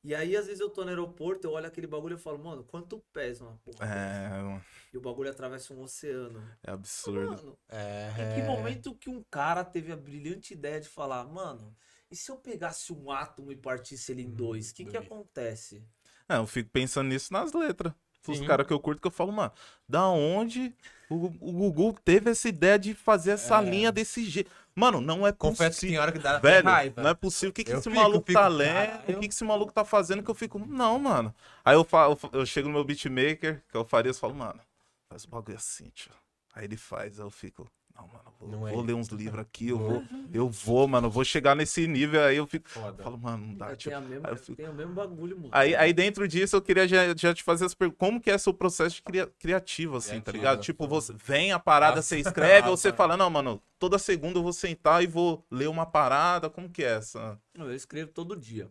[0.07, 2.63] E aí, às vezes, eu tô no aeroporto, eu olho aquele bagulho e falo, mano,
[2.65, 3.87] quanto pesa uma porra?
[3.87, 3.95] dessa?
[3.99, 6.47] É, mano, E o bagulho atravessa um oceano.
[6.63, 7.31] é absurdo.
[7.43, 8.11] Mano, É.
[8.33, 11.75] em que momento que um cara teve a brilhante ideia de falar, mano,
[12.11, 14.71] e se eu pegasse um átomo e partisse ele em Hum, dois?
[14.71, 15.85] O que que acontece?
[16.29, 17.93] É, eu fico pensando nisso nas letras.
[18.27, 19.53] Os caras que eu curto que eu falo, mano,
[19.89, 20.75] da onde
[21.11, 23.61] o, o Google teve essa ideia de fazer essa É.
[23.61, 24.51] linha desse jeito?
[24.75, 25.99] Mano, não é Confesso que tem possível.
[25.99, 27.03] hora que dá Velho, raiva.
[27.03, 27.51] não é possível.
[27.51, 28.89] O que, que Eu esse fico, maluco fico, tá lendo?
[28.99, 29.19] caralho.
[29.19, 30.23] O que, que esse maluco tá fazendo?
[30.23, 31.35] Que eu fico, não, mano.
[31.65, 34.35] Aí eu, fa- eu, eu chego no meu beatmaker, que é o Farias, e falo,
[34.35, 34.61] mano,
[35.09, 36.11] faz o bagulho assim, tio.
[36.55, 39.41] Aí ele faz, aí eu fico, não, mano, vou, Não é vou ler uns livros
[39.41, 43.03] aqui, eu vou, eu vou, mano, eu vou chegar nesse nível, aí eu fico, Foda.
[43.03, 45.51] falo, mano, não dá, Eu Aí eu fico- o mesmo bagulho, mano.
[45.53, 47.99] Aí, aí dentro disso eu queria já, já te fazer as perguntas.
[47.99, 50.37] Como que é seu processo de cria- criativo, assim, tá Criativo.
[50.37, 50.61] ligado?
[50.63, 54.43] Tipo, você vem a parada, você escreve, ou você fala, não, mano, toda segunda eu
[54.43, 56.51] vou sentar e vou ler uma parada.
[56.51, 57.41] Como que é essa?
[57.57, 58.69] Não, eu escrevo todo dia.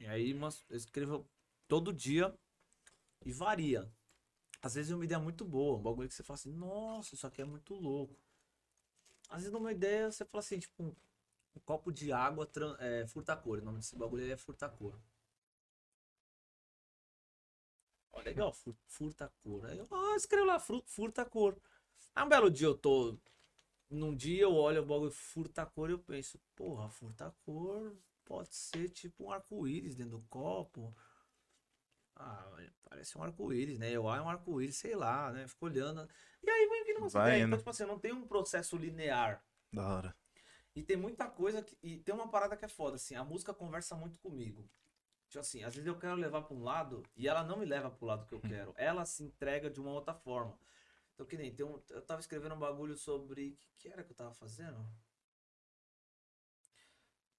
[0.00, 1.24] E aí, mas eu escrevo
[1.68, 2.34] todo dia
[3.24, 3.88] e varia.
[4.62, 7.26] Às vezes é uma ideia muito boa, um bagulho que você fala assim, nossa, isso
[7.26, 8.16] aqui é muito louco.
[9.30, 10.94] Às vezes numa ideia você fala assim, tipo, um,
[11.64, 12.48] copo de água
[12.80, 13.58] é, furta-cor.
[13.60, 14.98] O nome desse bagulho é furta-cor.
[18.12, 19.66] Ó, legal, fur- furta-cor.
[19.66, 21.56] Aí eu ah, escrevo lá, furta-cor.
[22.14, 23.18] Aí um belo dia eu tô.
[23.90, 29.24] Num dia eu olho o bagulho furta-cor e eu penso, porra, furta-cor pode ser tipo
[29.26, 30.94] um arco-íris dentro do copo.
[32.20, 32.46] Ah,
[32.88, 33.90] parece um arco-íris, né?
[33.90, 35.48] Eu é um arco-íris, sei lá, né?
[35.48, 36.06] Fico olhando.
[36.42, 37.46] E aí vai vindo umas Vai ideias.
[37.46, 39.42] Então, tipo assim, não tem um processo linear.
[39.72, 40.16] Da hora.
[40.74, 41.76] E tem muita coisa que.
[41.82, 43.14] E tem uma parada que é foda, assim.
[43.14, 44.68] A música conversa muito comigo.
[45.28, 47.90] Tipo assim, às vezes eu quero levar pra um lado e ela não me leva
[47.90, 48.74] pro lado que eu quero.
[48.76, 50.58] Ela se entrega de uma outra forma.
[51.14, 53.50] Então, que nem tem um, eu tava escrevendo um bagulho sobre.
[53.50, 54.84] O que, que era que eu tava fazendo?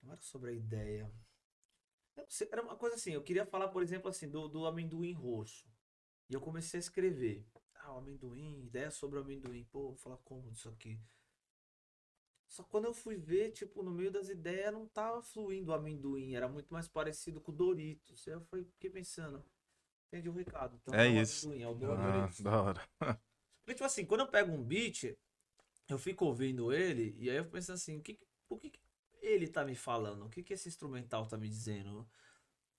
[0.02, 1.12] Não era sobre a ideia.
[2.52, 5.68] Era uma coisa assim, eu queria falar, por exemplo, assim, do, do amendoim roxo.
[6.30, 7.46] E eu comecei a escrever.
[7.76, 9.66] Ah, o amendoim, ideia sobre o amendoim.
[9.66, 11.00] Pô, vou falar como disso aqui.
[12.48, 15.74] Só que quando eu fui ver, tipo, no meio das ideias não tava fluindo o
[15.74, 18.28] amendoim, era muito mais parecido com o Doritos.
[18.28, 19.44] Aí eu fui, fiquei pensando,
[20.08, 20.76] entendi o recado.
[20.82, 21.50] Então É o isso.
[21.50, 22.40] amendoim, é o meu Ah, Doritos.
[22.40, 22.82] da hora.
[23.64, 25.18] Porque, tipo assim, quando eu pego um beat,
[25.90, 28.20] eu fico ouvindo ele, e aí eu penso assim, o que,
[28.50, 28.81] o que, que
[29.32, 30.26] ele tá me falando?
[30.26, 32.08] O que, que esse instrumental tá me dizendo?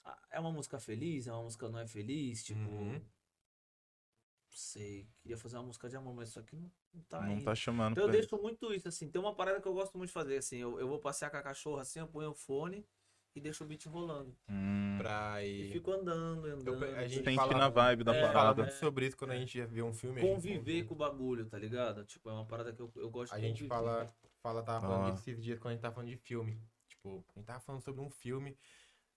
[0.04, 1.26] Ah, É uma música feliz?
[1.26, 2.44] É uma música não é feliz?
[2.44, 2.60] Tipo.
[2.60, 2.92] Uhum.
[2.94, 5.08] Não sei.
[5.20, 7.44] Queria fazer uma música de amor, mas isso aqui não, não tá Não indo.
[7.44, 8.18] tá chamando Então eu isso.
[8.20, 9.08] deixo muito isso, assim.
[9.10, 10.58] Tem uma parada que eu gosto muito de fazer, assim.
[10.58, 12.86] Eu, eu vou passear com a cachorra assim, eu ponho o fone
[13.34, 14.36] e deixo o beat rolando.
[14.48, 15.72] Hum, Pra E ir.
[15.72, 16.84] fico andando, Eu- andando.
[16.84, 18.62] a gente tem que fala- ir na vibe da É, A gente fala parada.
[18.64, 20.20] muito sobre isso quando a gente vê um filme.
[20.20, 22.04] a gente- Conviver com o bagulho, tá ligado?
[22.04, 23.68] Tipo, é uma parada que eu, eu gosto A de gente conviver.
[23.68, 25.10] fala, fala, tava falando Ah.
[25.10, 26.60] disso esses dias quando a gente tava falando de filme.
[26.88, 28.56] Tipo, a gente tava falando sobre um filme.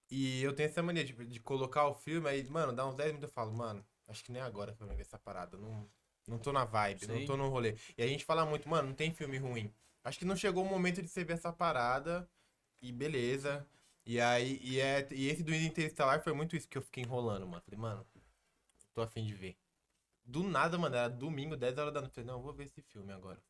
[0.10, 3.10] E eu tenho essa mania tipo, de colocar o filme, aí, mano, dá uns 10
[3.10, 5.58] minutos eu falo, mano, acho que nem agora que eu ver essa parada.
[5.58, 5.90] Não,
[6.28, 7.26] não tô na vibe, não Sim.
[7.26, 7.76] tô no rolê.
[7.98, 9.74] E a gente fala muito, mano, não tem filme ruim.
[10.04, 12.30] Acho que não chegou o momento de você ver essa parada
[12.82, 13.68] e beleza.
[14.06, 17.48] E aí, e, é, e esse do Interestelar foi muito isso que eu fiquei enrolando,
[17.48, 17.62] mano.
[17.64, 18.06] Falei, mano,
[18.94, 19.58] tô afim de ver.
[20.24, 22.14] Do nada, mano, era domingo, 10 horas da noite.
[22.14, 23.42] Falei, não, eu vou ver esse filme agora.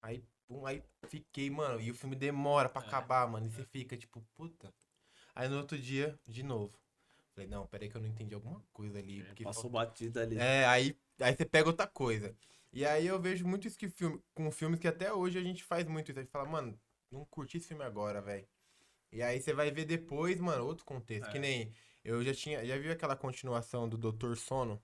[0.00, 2.86] Aí, pum, aí fiquei, mano, e o filme demora pra É.
[2.86, 3.46] acabar, mano.
[3.46, 4.72] E você fica, tipo, puta.
[5.34, 6.78] Aí no outro dia, de novo.
[7.34, 9.22] Falei, não, peraí que eu não entendi alguma coisa ali.
[9.24, 10.38] Porque Passou batida ali.
[10.38, 12.34] é, aí, aí você pega outra coisa.
[12.72, 15.62] E aí eu vejo muito isso que filme, com filmes que até hoje a gente
[15.62, 16.18] faz muito isso.
[16.18, 16.78] A gente fala, mano,
[17.10, 18.46] não curti esse filme agora, velho.
[19.12, 21.28] E aí você vai ver depois, mano, outro contexto.
[21.28, 21.32] É.
[21.32, 21.72] Que nem
[22.04, 24.82] eu já tinha, já vi aquela continuação do Doutor Sono.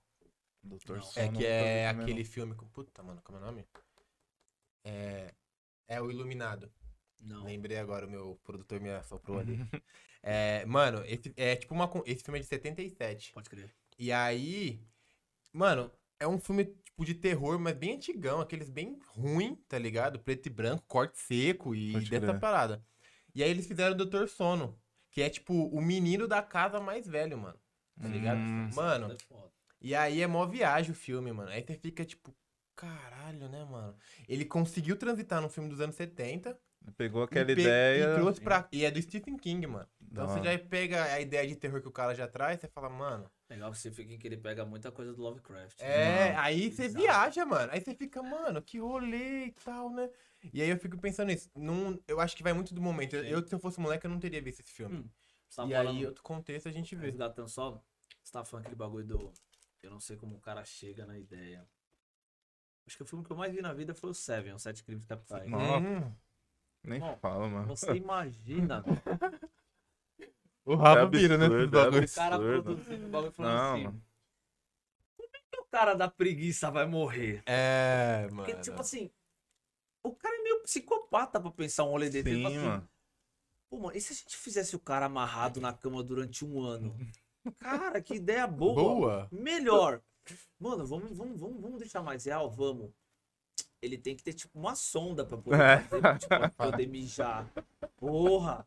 [0.63, 1.01] Doutor.
[1.03, 2.67] Sono, É que é aquele filme com.
[2.67, 3.65] Puta, mano, como é o nome?
[4.83, 5.33] É.
[5.93, 6.71] É o Iluminado.
[7.19, 7.43] Não.
[7.43, 9.57] Lembrei agora, o meu produtor me assoprou ali.
[10.21, 11.89] é, mano, esse, é tipo uma.
[12.05, 13.31] Esse filme é de 77.
[13.33, 13.73] Pode crer.
[13.97, 14.81] E aí,
[15.51, 20.19] mano, é um filme tipo de terror, mas bem antigão, aqueles bem ruim, tá ligado?
[20.19, 22.39] Preto e branco, corte seco e Pode dessa crer.
[22.39, 22.85] parada.
[23.33, 24.79] E aí eles fizeram o Doutor Sono,
[25.11, 27.59] que é tipo o menino da casa mais velho, mano.
[28.01, 28.37] Tá ligado?
[28.37, 28.69] Hum.
[28.73, 29.17] Mano, É
[29.81, 31.49] e aí é mó viagem o filme, mano.
[31.49, 32.35] Aí você fica tipo,
[32.75, 33.95] caralho, né, mano?
[34.27, 36.59] Ele conseguiu transitar num filme dos anos 70.
[36.97, 38.11] Pegou e aquela pe- ideia.
[38.11, 38.67] E trouxe pra.
[38.71, 39.87] E é do Stephen King, mano.
[40.01, 42.67] Então Da você já pega a ideia de terror que o cara já traz, você
[42.67, 43.31] fala, mano.
[43.49, 45.79] Legal que você fica que ele pega muita coisa do Lovecraft.
[45.79, 47.05] É, Mano, aí você bizarro.
[47.05, 47.71] viaja, mano.
[47.71, 50.09] Aí você fica, mano, que rolê e tal, né?
[50.53, 51.49] E aí eu fico pensando nisso.
[51.55, 53.15] Não, eu acho que vai muito do momento.
[53.15, 54.97] Eu, se eu fosse moleque, eu não teria visto esse filme.
[54.97, 55.09] Hum,
[55.67, 57.05] e falando, aí, outro contexto, a gente vê.
[57.05, 57.81] resgatando só,
[58.21, 59.33] você tava falando aquele bagulho do...
[59.81, 61.65] Eu não sei como o cara chega na ideia.
[62.85, 64.83] Acho que o filme que eu mais vi na vida foi o Seven, os Sete
[64.83, 65.49] Crimes Capitais.
[65.51, 66.11] Hum,
[66.83, 67.67] Nem Bom, fala, mano.
[67.67, 68.83] Você imagina
[70.65, 71.45] o Rafa É vira, né?
[71.45, 72.11] absurdo, é bagulhos.
[72.11, 72.63] o cara Absurdo.
[72.63, 73.83] produzindo o bagulho falando Não, assim...
[73.85, 74.03] mano.
[75.17, 77.41] "Por que o cara da preguiça vai morrer?
[77.45, 78.35] É, mano.
[78.45, 79.09] Porque, tipo assim,
[80.03, 82.29] o cara é meio psicopata pra pensar um rolê desse.
[82.29, 82.89] Ele Sim, assim, mano.
[83.69, 86.95] Pô, mano, e se a gente fizesse o cara amarrado na cama durante um ano?
[87.59, 88.75] Cara, que ideia boa.
[88.75, 89.27] Boa.
[89.31, 90.01] Melhor.
[90.63, 92.49] Mano, vamos, vamos, vamos, vamos deixar mais real?
[92.49, 92.89] Vamos.
[93.81, 95.79] Ele tem que ter, tipo, uma sonda pra poder, É.
[95.81, 97.51] fazer, tipo, pra poder mijar.
[97.97, 98.65] Porra.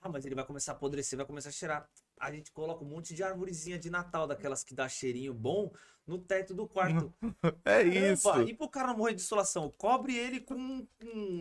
[0.00, 1.88] Ah, mas ele vai começar a apodrecer, vai começar a cheirar.
[2.20, 5.72] A gente coloca um monte de arvorezinha de Natal, daquelas que dá cheirinho bom,
[6.06, 7.12] no teto do quarto.
[7.64, 8.30] É isso.
[8.30, 10.86] Caramba, E pro cara não morrer de insolação, cobre ele com um.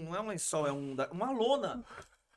[0.03, 1.85] Não é um lençol, é um, uma lona.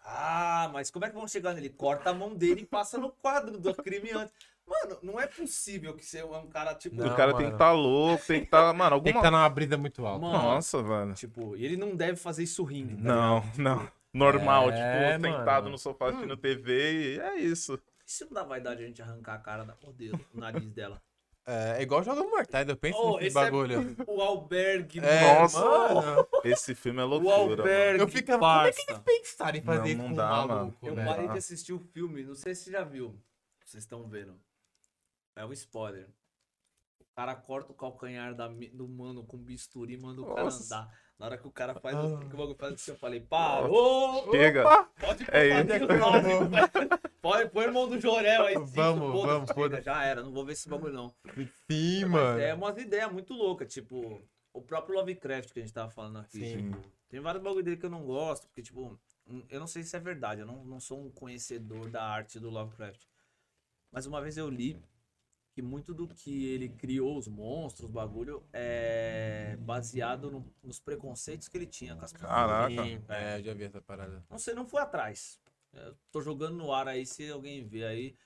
[0.04, 1.70] Ah, mas como é que vão chegar nele?
[1.70, 4.34] Corta a mão dele e passa no quadro do crime antes.
[4.66, 6.96] Mano, não é possível que você é um cara tipo.
[6.96, 7.54] Não, o cara tem que mano.
[7.54, 8.72] estar louco, tem que estar.
[8.74, 9.20] Mano, Tem que alguma.
[9.20, 10.26] estar numa brisa muito alta.
[10.26, 11.14] Mano, Nossa, velho.
[11.14, 12.96] Tipo, e ele não deve fazer isso rindo.
[12.96, 13.88] tá Não, não.
[14.12, 15.70] Normal, É, tipo, sentado mano.
[15.70, 17.78] no sofá assistindo TV e é isso.
[18.06, 19.76] E se não dá vaidade a gente arrancar a cara da.
[19.84, 21.02] Oh, Deus, o nariz dela.
[21.46, 23.96] É, é igual Jogos Mortais, eu penso Oh, nesse esse é bagulho.
[24.08, 25.60] O albergue, É, Nossa.
[25.62, 26.26] mano.
[26.42, 27.36] Esse filme é O loucura.
[27.36, 27.50] mano.
[27.60, 28.00] albergue.
[28.00, 28.92] Eu ficava, como é que parça.
[28.92, 30.48] eles pensaram em fazer Não, isso não com um dá, mano.
[30.54, 31.06] maluco, Eu velho?
[31.08, 33.14] parei de assistir o filme, não sei se você já viu.
[33.64, 34.34] Vocês estão vendo.
[35.36, 36.08] É um spoiler.
[37.00, 40.64] O cara corta o calcanhar da do mano com bisturi e manda o cara Nossa.
[40.74, 41.04] andar.
[41.18, 42.00] Na hora que o cara faz Ah.
[42.00, 44.30] assim, que o bagulho faz assim, eu falei, parou!
[44.32, 44.64] Chega.
[44.98, 45.84] Pode É pôr isso.
[45.84, 46.56] o nome.
[47.22, 48.54] Pode pôr o irmão do Jorel aí.
[48.54, 48.72] Vamos,
[49.12, 49.82] foda-se, vamos, foda-se.
[49.84, 51.14] Já era, não vou ver esse bagulho não.
[51.70, 52.40] Sim, Mas mano.
[52.40, 54.20] é umas ideias muito loucas, tipo,
[54.52, 56.38] o próprio Lovecraft que a gente tava falando aqui.
[56.40, 56.72] Sim.
[56.72, 59.84] tipo, tem vários bagulho dele que eu não gosto, porque, tipo, hum, eu não sei
[59.84, 63.02] se é verdade, eu não, não sou um conhecedor da arte do Lovecraft.
[63.92, 64.76] Mas uma vez eu li
[65.54, 71.46] que muito do que ele criou, os monstros, o bagulho, é baseado no- nos preconceitos
[71.48, 72.30] que ele tinha com as pessoas.
[72.30, 72.72] Caraca.
[73.08, 74.24] É, eu já vi essa parada.
[74.28, 75.38] Não sei, não foi atrás.
[75.72, 78.16] Eu tô jogando no ar aí, se alguém vê aí,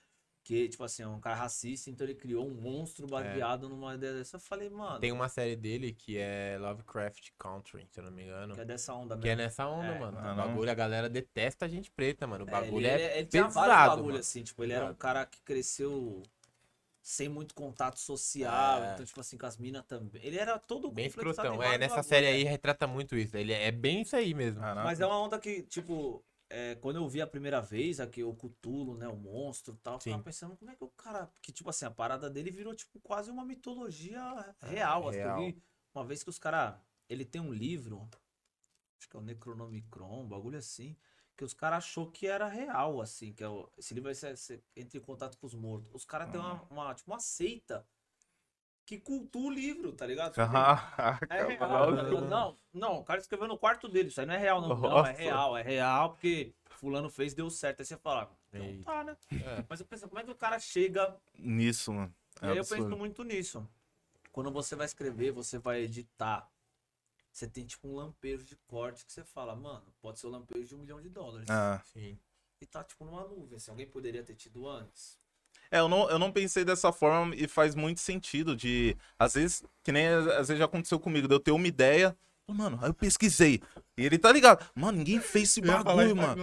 [0.43, 4.15] que, tipo assim, é um cara racista, então ele criou um monstro baseado numa ideia
[4.15, 4.37] dessa.
[4.37, 8.23] Eu falei, mano, Tem uma série dele que é Lovecraft Country, se eu não me
[8.25, 8.55] engano.
[8.55, 9.43] que é dessa onda Que é mesmo.
[9.45, 9.99] nessa onda, É.
[9.99, 10.19] mano.
[10.19, 12.47] Ah, o bagulho, a galera detesta a gente preta, mano.
[12.47, 14.19] O É, bagulho ele, é, ele, ele tinha vários pesado, bagulho mano.
[14.21, 14.99] assim, tipo, ele era um Pesado.
[15.01, 16.23] cara que cresceu
[17.09, 18.93] sem muito contato social, É.
[18.93, 20.21] então, tipo assim, com as minas também.
[20.23, 21.63] Ele era todo bem escrotão.
[21.63, 22.33] É, nessa bagulho, série é.
[22.33, 23.35] aí retrata muito isso.
[23.35, 24.61] Ele é bem isso aí mesmo.
[24.61, 24.85] Caraca.
[24.85, 28.35] Mas é uma onda que, tipo, é, quando eu vi a primeira vez aqui o
[28.35, 31.51] Cthulhu, né, o monstro e tal, eu tava pensando como é que o cara, que
[31.51, 34.21] tipo assim, a parada dele virou tipo quase uma mitologia
[34.61, 35.39] real, assim, eu real.
[35.41, 35.63] vi
[35.95, 36.79] uma vez que os caras,
[37.09, 38.07] ele tem um livro,
[38.99, 40.95] acho que é o Necronomicron, um bagulho assim,
[41.39, 44.37] que os caras achou que era real, assim, que é o, esse livro aí você,
[44.37, 45.89] você entra em contato com os mortos.
[45.95, 47.87] Os caras têm uma, uma, tipo, uma seita
[48.85, 50.33] que cultua o livro, tá ligado?
[50.33, 52.27] Tipo Caraca, é real, tá ligado?
[52.27, 54.09] Não, não, o cara escreveu no quarto dele.
[54.09, 54.77] Isso aí não é real, não.
[54.77, 57.81] Não, é real, é real, porque fulano fez, deu certo.
[57.81, 58.85] Aí você fala, então Eita.
[58.85, 59.17] tá, né?
[59.31, 59.65] É.
[59.69, 61.17] Mas eu penso, como é que o cara chega.
[61.39, 62.13] Nisso, mano.
[62.43, 63.65] É aí eu penso muito nisso.
[64.33, 66.51] Quando você vai escrever, você vai editar.
[67.39, 70.67] Você tem tipo um lampejo de corte que você fala, mano, pode ser o lampejo
[70.67, 71.49] de um milhão de dólares.
[71.49, 71.81] Ah.
[71.93, 72.19] Sim.
[72.61, 73.61] E tá tipo numa nuvem.
[73.61, 75.17] Se alguém poderia ter tido antes.
[75.71, 78.97] É, eu não, eu não pensei dessa forma e faz muito sentido de.
[79.17, 82.17] Às vezes, que nem às vezes já aconteceu comigo, de eu ter uma ideia.
[82.49, 83.63] Mano, aí eu pesquisei.
[83.97, 84.67] E ele tá ligado.
[84.75, 86.43] Mano, ninguém fez esse bagulho, mano.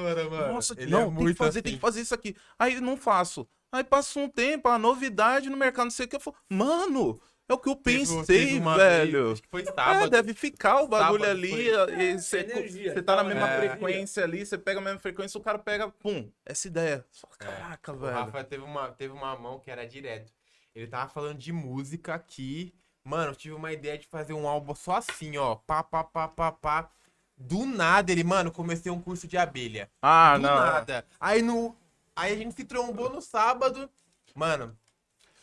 [0.54, 1.78] Nossa, Ele não, é tem que fazer, tem assim.
[1.78, 2.38] que fazer isso aqui.
[2.58, 3.46] Aí não faço.
[3.70, 6.16] Aí passa um tempo, a novidade no mercado, não sei o que.
[6.16, 9.32] Eu falo, mano, é o que eu pensei, uma velho.
[9.34, 10.10] acho que foi É, sábado.
[10.10, 11.50] deve ficar o bagulho Sábado ali.
[11.52, 12.02] foi.
[12.02, 13.58] E você, energia, você tá na mesma é.
[13.70, 17.06] frequência ali, você pega a mesma frequência, o cara pega, pum, essa ideia.
[17.40, 17.46] É.
[17.46, 18.14] Caraca, O velho.
[18.14, 20.32] Rafa teve uma, teve uma mão que era direto.
[20.74, 22.74] Ele tava falando de música aqui.
[23.04, 25.56] Mano, eu tive uma ideia de fazer um álbum só assim, ó.
[25.56, 26.90] Pá, pá, pá, pá, pá.
[27.38, 29.90] Do nada, ele, mano, comecei um curso de abelha.
[30.02, 30.56] Ah, Do não.
[30.56, 31.06] nada.
[31.20, 31.76] Aí no.
[32.16, 33.90] Aí a gente se trombou no sábado.
[34.34, 34.76] Mano,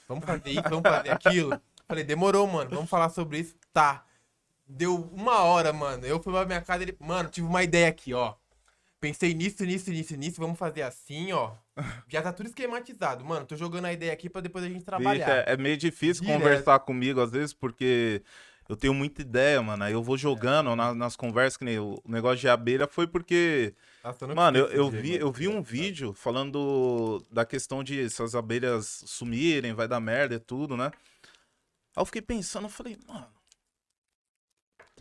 [0.09, 1.61] vamos fazer isso, vamos fazer aquilo.
[1.93, 2.70] Falei, demorou, mano.
[2.70, 3.55] Vamos falar sobre isso.
[3.70, 4.03] Tá.
[4.66, 6.07] Deu uma hora, mano.
[6.07, 6.97] Eu fui pra minha casa ele.
[6.99, 8.32] Mano, tive uma ideia aqui, ó.
[8.99, 10.40] Pensei nisso, nisso, nisso, nisso.
[10.40, 11.51] Vamos fazer assim, ó.
[12.09, 13.22] Já tá tudo esquematizado.
[13.26, 15.26] Mano, tô jogando a ideia aqui pra depois a gente trabalhar.
[15.26, 16.40] Bicho, é, é meio difícil Direto.
[16.40, 18.22] conversar comigo às vezes, porque
[18.66, 19.84] eu tenho muita ideia, mano.
[19.84, 23.74] Aí eu vou jogando na- nas conversas, que nem o negócio de abelha foi porque.
[24.03, 28.34] Nossa, Mano, eu, eu vi, eu vi um vídeo falando da questão de se as
[28.34, 30.90] abelhas sumirem, vai dar merda e tudo, né?
[31.97, 33.41] Aí eu fiquei pensando, eu falei, mano.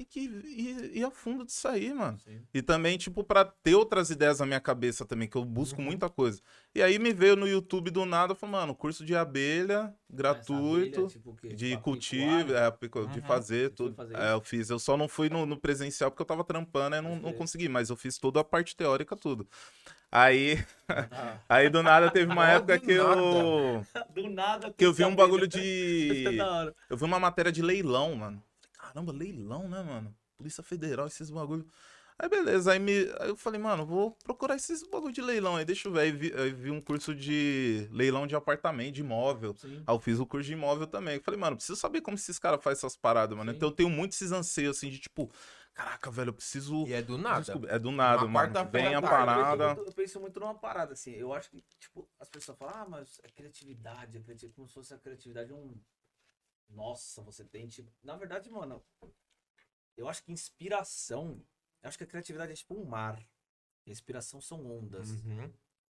[0.01, 2.17] Tem que ir, ir a fundo disso aí, mano.
[2.19, 2.41] Sim.
[2.51, 5.85] E também, tipo, pra ter outras ideias na minha cabeça também, que eu busco Uhum.
[5.85, 6.41] muita coisa.
[6.73, 10.87] E aí me veio no YouTube do nada, eu falei, mano, curso de abelha, gratuito,
[10.87, 13.27] Essa abelha, tipo, de Tipo, cultivo, é, de Uhum.
[13.27, 13.95] fazer Você tudo.
[13.95, 14.69] fazer É, eu fiz.
[14.71, 17.69] Eu só não fui no, no presencial porque eu tava trampando e não, não consegui,
[17.69, 19.47] mas eu fiz toda a parte teórica, tudo.
[20.11, 20.57] Aí,
[20.89, 23.05] Ah, aí do nada teve uma época que eu,
[24.15, 24.73] Do nada.
[24.73, 25.59] que eu vi um bagulho de.
[26.27, 26.73] é.
[26.89, 28.43] Eu vi uma matéria de leilão, mano.
[28.93, 30.13] Caramba, leilão, né, mano?
[30.37, 31.65] Polícia Federal, esses bagulho.
[32.19, 35.65] Aí beleza, aí, me, aí eu falei, mano, vou procurar esses bagulho de leilão aí,
[35.65, 36.01] deixa eu ver.
[36.01, 39.55] Aí vi, aí vi um curso de leilão de apartamento, de imóvel.
[39.57, 39.81] Sim.
[39.87, 41.15] Aí eu fiz o curso de imóvel também.
[41.15, 43.49] Eu falei, mano, preciso saber como esses caras fazem essas paradas, mano.
[43.51, 43.57] Sim.
[43.57, 45.31] Então eu tenho muitos esses anseios, assim, de tipo,
[45.73, 46.85] caraca, velho, eu preciso.
[46.85, 47.41] E é do nada.
[47.41, 47.71] descobrir.
[47.71, 48.69] É do nada, Uma mano.
[48.71, 49.05] Vem a tarde.
[49.05, 49.67] Eu parada.
[49.75, 51.11] muito- Eu penso muito numa parada, assim.
[51.13, 54.73] Eu acho que, tipo, as pessoas falam, ah, mas é criatividade, é criatividade, como se
[54.75, 55.73] fosse a criatividade um.
[56.71, 57.91] Nossa, você tem, tipo.
[58.03, 58.83] Na verdade, mano,
[59.97, 61.43] eu acho que inspiração.
[61.81, 63.19] Eu acho que a criatividade é tipo um mar.
[63.85, 65.09] E a inspiração são ondas.
[65.23, 65.47] Uhum.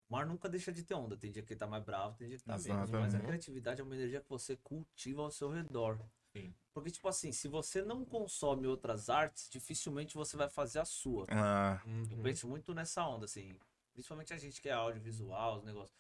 [0.09, 1.17] O mar nunca deixa de ter onda.
[1.17, 2.67] Tem dia que ele tá mais bravo, tem dia que tá menos.
[2.69, 3.27] Mas a Exatamente.
[3.27, 6.01] criatividade é uma energia que você cultiva ao seu redor.
[6.33, 6.55] Sim.
[6.73, 11.27] Porque, tipo assim, se você não consome outras artes, dificilmente você vai fazer a sua.
[11.29, 12.23] Ah, Eu Uhum.
[12.23, 13.59] penso muito nessa onda, assim.
[13.93, 15.97] Principalmente a gente que é audiovisual, os negócios.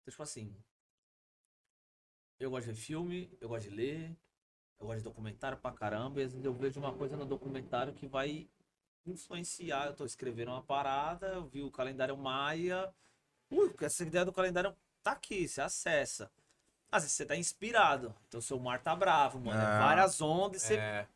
[0.00, 0.56] Então, tipo assim.
[2.38, 4.16] Eu gosto de ver filme, eu gosto de ler,
[4.80, 7.92] eu gosto de documentário pra caramba, e às vezes eu vejo uma coisa no documentário
[7.92, 8.48] que vai
[9.06, 9.86] influenciar.
[9.86, 12.92] Eu tô escrevendo uma parada, eu vi o calendário Maia.
[13.50, 16.30] Ui, essa ideia do calendário tá aqui, você acessa.
[16.90, 19.58] Às vezes você tá inspirado, então seu mar tá bravo, mano.
[19.60, 19.78] É Ah.
[19.78, 21.06] várias ondas você É,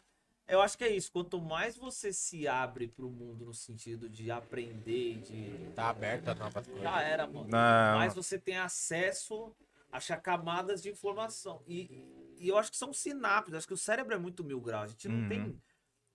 [0.49, 1.11] eu acho que é isso.
[1.13, 5.73] Quanto mais você se abre pro mundo no sentido de aprender, de.
[5.75, 6.83] tá aberto a novas coisas.
[6.83, 7.49] Já era, mano.
[7.49, 7.99] Não.
[7.99, 9.55] Mais você tem acesso
[9.97, 11.63] achar camadas de informação.
[11.67, 12.05] E,
[12.39, 13.55] e eu acho que são sinapses.
[13.55, 14.85] Acho que o cérebro é muito mil graus.
[14.85, 15.29] A gente não Uhum.
[15.29, 15.63] tem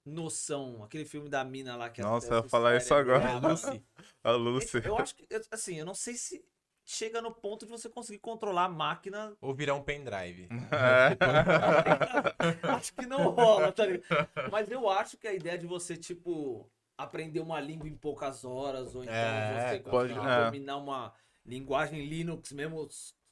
[0.06, 0.84] noção.
[0.84, 3.24] Aquele filme da mina lá que Nossa, até eu ia o falar isso agora.
[3.30, 3.84] é- Lucy.
[4.24, 4.82] a Lucy.
[4.86, 6.44] Eu acho que, eu- assim, eu não sei se.
[6.84, 9.38] chega no ponto de você conseguir controlar a máquina.
[9.40, 10.50] Ou virar um pendrive.
[12.76, 14.28] acho que não rola, tá ligado?
[14.52, 18.96] Mas eu acho que a ideia de você, tipo, aprender uma língua em poucas horas,
[18.96, 20.46] ou então É, você pode- conseguir é.
[20.46, 21.14] dominar uma
[21.46, 22.88] linguagem Linux mesmo,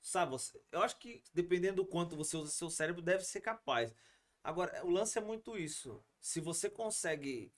[0.09, 0.31] sabe?
[0.31, 3.93] Você- eu acho que dependendo do quanto você usa seu cérebro, deve ser capaz.
[4.43, 6.03] Agora, o lance é muito isso.
[6.19, 7.53] Se você consegue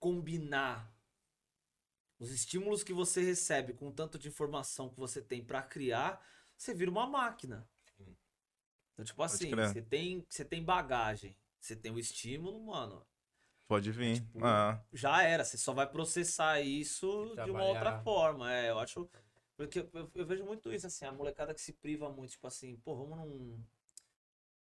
[0.00, 0.92] combinar
[2.18, 6.22] os estímulos que você recebe com o tanto de informação que você tem pra criar,
[6.56, 7.66] você vira uma máquina.
[8.92, 13.06] Então, tipo assim, você tem, você tem bagagem, você tem o estímulo, mano,
[13.68, 14.20] Pode vir.
[14.20, 18.52] Tipo, Ah, já era, você só vai processar isso de uma outra forma.
[18.52, 19.10] É, eu acho.
[19.56, 22.46] Porque eu, eu- eu vejo muito isso, assim, a molecada que se priva muito, tipo
[22.46, 23.64] assim, pô, vamos num.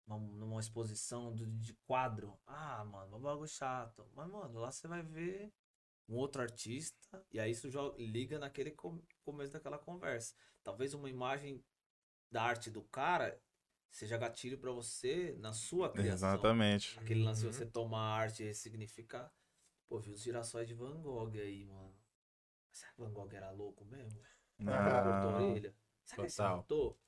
[0.06, 2.38] num- numa exposição do- de quadro.
[2.46, 4.06] Ah, mano, um bagulho chato.
[4.14, 5.50] Mas, mano, lá você vai ver
[6.08, 10.34] um outro artista, e aí isso já liga naquele com- começo daquela conversa.
[10.62, 11.64] Talvez uma imagem
[12.30, 13.40] da arte do cara
[13.90, 16.28] seja gatilho pra você na sua criação.
[16.30, 16.98] exatamente.
[17.00, 17.52] Aquele lance de Uhum.
[17.52, 19.32] você tomar a arte e ressignificar.
[19.88, 21.94] Pô, vi os girassóis de Van Gogh aí, mano.
[22.72, 24.20] Será que Van Gogh era louco mesmo?
[24.56, 25.74] Que ele Ah, orelha?
[26.04, 26.56] Será que ele se Total.
[26.58, 26.98] matou?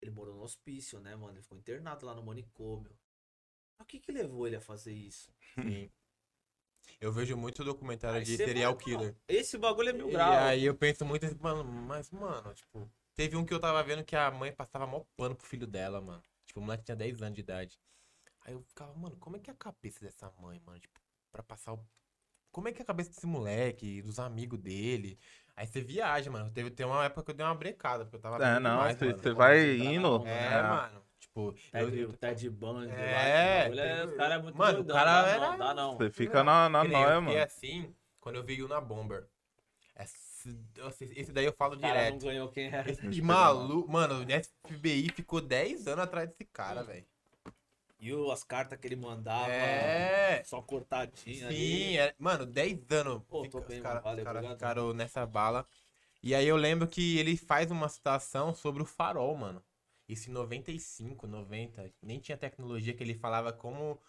[0.00, 1.32] Ele morou no hospício, né, mano?
[1.34, 2.96] Ele ficou internado lá no manicômio.
[3.78, 5.32] Mas o que que levou ele a fazer isso?
[5.54, 5.90] Sim.
[7.00, 9.12] Eu vejo muito documentário Aí de serial vai, killer.
[9.12, 10.34] não, Esse bagulho é mil E graus.
[10.46, 14.16] aí eu penso muito, mano, mas, mano, tipo, teve um que eu tava vendo que
[14.16, 16.22] a mãe passava mó pano pro filho dela, mano.
[16.46, 17.80] Tipo, o moleque tinha 10 anos de idade.
[18.42, 20.78] Aí eu ficava, mano, como é que é a cabeça dessa mãe, mano?
[20.78, 20.98] Tipo,
[21.30, 21.86] pra passar o.
[22.50, 25.18] Como é que é a cabeça desse moleque, dos amigos dele?
[25.60, 26.50] Aí você viaja, mano.
[26.50, 28.36] Teve, tem uma época que eu dei uma brecada, porque eu tava.
[28.42, 29.18] É, não, demais, você mano.
[29.18, 30.08] você vai tá indo.
[30.14, 30.62] onda, É, É.
[30.62, 31.02] mano.
[31.20, 34.56] Tipo, eu, Ted, eu- o Ted Bundy lá, É, bagulho é, o cara é muito
[34.56, 35.96] Mano, o doidão, cara dá era- não, dá não.
[35.98, 37.42] Você fica na, na noia, eu fiquei mano.
[37.44, 39.26] assim quando eu vi o na Bomber.
[39.98, 40.58] Esse,
[41.14, 42.24] esse daí eu falo O cara não direto.
[42.24, 42.90] ganhou quem era.
[42.90, 47.04] Esse maluco, mano, o FBI ficou 10 anos atrás desse cara, velho.
[48.00, 50.42] E as cartas que ele mandava, É.
[50.44, 51.56] só cortadinha ali.
[51.56, 53.22] Sim, é, mano, 10 anos.
[53.28, 54.56] Pô, tô bem, mano, valeu, cara obrigado.
[54.56, 55.66] ficaram nessa bala.
[56.22, 59.62] E aí eu lembro que ele faz uma citação sobre o farol, mano.
[60.08, 61.92] Isso em 95, 90.
[62.02, 64.00] Nem tinha tecnologia que ele falava como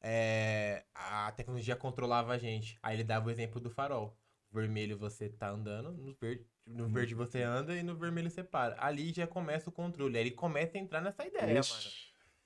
[0.00, 2.78] é, a tecnologia controlava a gente.
[2.82, 4.16] Aí ele dava o exemplo do farol.
[4.52, 8.76] Vermelho você tá andando, no verde, no verde você anda e no vermelho você para.
[8.78, 10.16] Ali já começa o controle.
[10.16, 11.62] Aí ele começa a entrar nessa ideia, mano.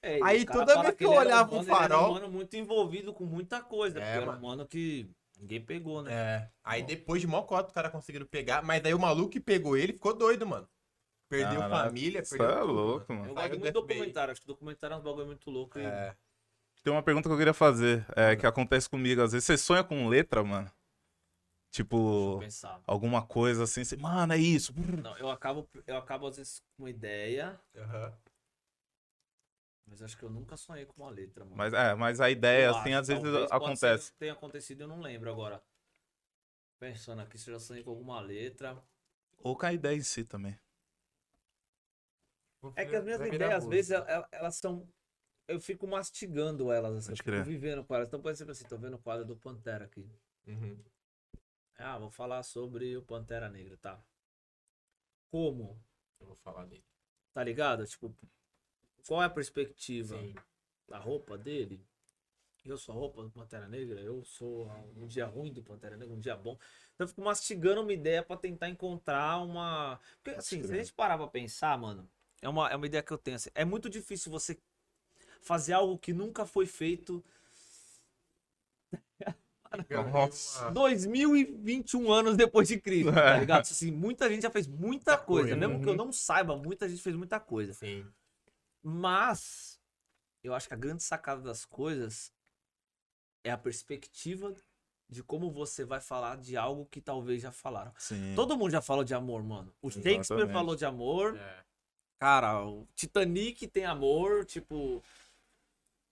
[0.02, 2.14] É, Aí o cara toda vez que eu olhava um mano, ele era farol- um
[2.14, 3.98] mano muito envolvido com muita coisa.
[3.98, 4.66] É, porque era um mano.
[4.66, 6.12] que ninguém pegou, né?
[6.12, 6.50] É.
[6.64, 9.76] Aí depois de mó cota os caras conseguiram pegar, mas daí o maluco que pegou
[9.76, 10.68] ele ficou doido, mano.
[11.28, 13.34] Perdeu Caraca, família, isso perdeu é tudo, louco, Eu mano.
[13.34, 14.32] gosto Saiu muito do documentário.
[14.32, 15.78] Acho que documentário é um bagulho muito louco.
[15.78, 16.16] e- É.
[16.82, 19.20] Tem uma pergunta que eu queria fazer, é, que acontece comigo.
[19.22, 20.66] Às vezes você sonha com letra, mano.
[20.66, 20.72] Eu
[21.70, 22.40] Tipo,
[22.84, 24.72] alguma coisa assim, você, mano, é isso.
[25.02, 28.12] Não, eu acabo, eu acabo às vezes com uma ideia, Aham.
[29.90, 31.56] Mas acho que eu nunca sonhei com uma letra, mano.
[31.56, 34.04] Mas, é, mas a ideia, Eu assim, acho, às vezes talvez acontece.
[34.04, 35.60] ser tenha acontecido, eu não lembro agora.
[36.78, 38.82] Pensando aqui, se eu já sonhei com alguma letra.
[39.42, 40.56] Ou com a ideia em si também.
[42.76, 44.88] É que as minhas ideias, às vezes, el- el- elas são.
[45.48, 47.44] Eu fico mastigando elas, assim, eu fico crer.
[47.44, 48.08] vivendo com elas.
[48.08, 50.08] Então, por exemplo, assim, tô vendo o quadro do Pantera aqui.
[50.46, 50.78] Uhum.
[51.76, 54.00] Ah, vou falar sobre o Pantera Negra, tá?
[55.30, 55.82] Como?
[56.20, 56.84] Eu vou falar dele.
[57.32, 57.86] Tá ligado?
[57.86, 58.14] Tipo,
[59.10, 60.16] qual é a perspectiva?
[60.16, 60.36] Sim.
[60.92, 61.84] A roupa dele?
[62.64, 64.00] Eu sou a roupa do Pantera Negra?
[64.00, 66.56] Eu sou um dia ruim do Pantera Negra, um dia bom.
[66.94, 69.98] Então eu fico mastigando uma ideia pra tentar encontrar uma.
[70.22, 72.08] Porque assim, se a gente parar pra pensar, mano,
[72.40, 73.34] é uma, é uma ideia que eu tenho.
[73.34, 74.56] assim, é muito difícil você
[75.42, 77.24] fazer algo que nunca foi feito
[80.12, 80.70] Nossa.
[80.70, 83.62] 2021 anos depois de Cristo, tá ligado?
[83.62, 85.48] Assim, muita gente já fez muita coisa.
[85.48, 85.98] coisa, Mesmo que eu uhum.
[85.98, 87.72] não saiba, muita gente fez muita coisa.
[87.72, 88.06] Sim.
[88.82, 89.80] Mas
[90.42, 92.32] eu acho que a grande sacada das coisas
[93.44, 94.54] é a perspectiva
[95.08, 97.92] de como você vai falar de algo que talvez já falaram.
[97.98, 98.34] Sim.
[98.34, 99.74] Todo mundo já falou de amor, mano.
[99.82, 100.52] O Shakespeare Exatamente.
[100.52, 101.36] falou de amor.
[101.36, 101.64] É.
[102.20, 105.02] Cara, o Titanic tem amor, tipo.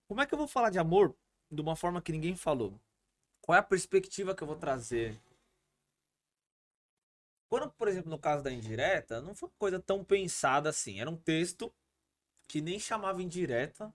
[0.08, 1.14] Como é que eu vou falar de amor
[1.50, 2.78] de uma forma que ninguém falou?
[3.40, 5.20] Qual é a perspectiva que eu vou trazer?
[7.48, 11.00] Quando, por exemplo, no caso da indireta, não foi uma coisa tão pensada assim.
[11.00, 11.72] Era um texto
[12.48, 13.94] que nem chamava indireta.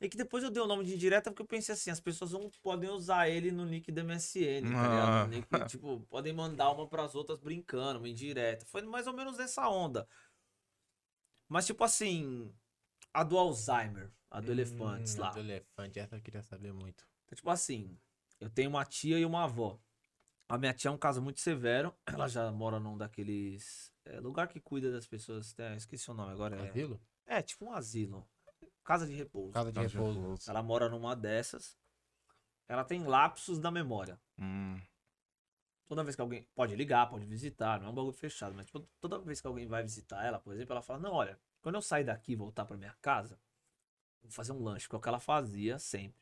[0.00, 2.32] E que depois eu dei o nome de indireta porque eu pensei assim, as pessoas
[2.32, 5.08] não podem usar ele no nick do MSN, tá ligado?
[5.08, 5.26] Ah.
[5.28, 8.66] Nick, tipo, podem mandar uma pras outras brincando, uma indireta.
[8.66, 10.06] Foi mais ou menos nessa onda.
[11.48, 12.52] Mas, tipo assim,
[13.12, 15.28] a do Alzheimer, a do Elefantes Hum, lá.
[15.28, 17.06] a Do elefante, essa eu queria saber muito.
[17.24, 17.96] Então, tipo assim,
[18.40, 19.78] eu tenho uma tia e uma avó.
[20.48, 21.94] A minha tia é um caso muito severo.
[22.04, 23.92] Ela já mora num daqueles.
[24.04, 25.56] é, lugar que cuida das pessoas.
[25.58, 26.56] é, esqueci o nome agora.
[26.56, 27.00] É, Asilo?
[27.02, 28.26] é tipo um asilo.
[28.84, 29.52] Casa de repouso.
[29.52, 30.50] Casa de Casa de repouso.
[30.50, 31.76] Ela mora numa dessas.
[32.68, 34.20] Ela tem lapsos da memória.
[34.38, 34.80] Hum,
[35.86, 36.48] Toda vez que alguém.
[36.54, 39.66] Pode ligar, pode visitar, não é um bagulho fechado, mas tipo, toda vez que alguém
[39.66, 42.64] vai visitar ela, por exemplo, ela fala: Não, olha, quando eu sair daqui e voltar
[42.64, 43.38] pra minha casa,
[44.22, 46.18] vou fazer um lanche, que é o que ela fazia sempre.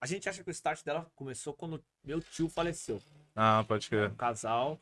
[0.00, 3.02] A gente acha que o start dela começou quando meu tio faleceu.
[3.34, 4.10] Ah, pode crer.
[4.10, 4.80] um casal.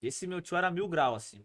[0.00, 1.44] Esse meu tio era mil grau, assim.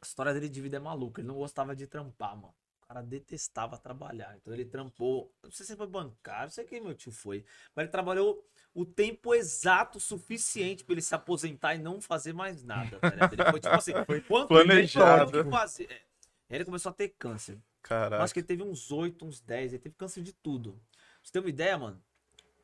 [0.00, 1.20] A história dele de vida é maluca.
[1.20, 2.54] Ele não gostava de trampar, mano.
[2.82, 4.36] O cara detestava trabalhar.
[4.36, 5.32] Então ele trampou.
[5.42, 7.44] Não sei se foi bancário, não sei quem meu tio foi.
[7.74, 8.44] Mas ele trabalhou
[8.74, 12.98] o tempo exato suficiente pra ele se aposentar e não fazer mais nada.
[12.98, 13.08] Tá?
[13.32, 15.44] Ele foi tipo assim, foi quanto planejado.
[15.44, 15.90] que fazer.
[15.90, 16.56] É.
[16.56, 17.58] Ele começou a ter câncer.
[17.82, 18.22] Caraca.
[18.22, 19.72] acho que ele teve uns 8, uns 10.
[19.72, 20.72] Ele teve câncer de tudo.
[20.72, 20.80] Pra
[21.22, 22.02] você ter uma ideia, mano?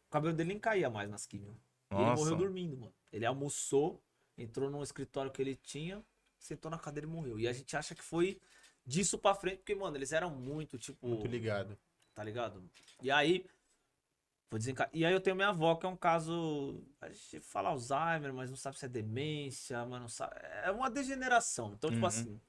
[0.07, 1.57] O cabelo dele nem caía mais nas quimios.
[1.91, 2.95] Ele morreu dormindo, mano.
[3.13, 4.03] Ele almoçou,
[4.37, 6.05] entrou num escritório que ele tinha,
[6.47, 7.39] sentou na cadeira e morreu.
[7.39, 8.40] E a gente acha que foi
[8.85, 11.06] disso pra frente, porque, mano, eles eram muito, tipo.
[11.06, 11.77] Muito ligado.
[12.14, 12.62] Tá ligado?
[13.02, 13.44] E aí.
[14.48, 14.89] Vou desenca...
[14.93, 16.81] E aí eu tenho minha avó, que é um caso.
[17.01, 20.35] A gente fala Alzheimer, mas não sabe se é demência, mas não sabe.
[20.62, 21.73] É uma degeneração.
[21.74, 22.06] Então, tipo Uhum.
[22.09, 22.40] assim.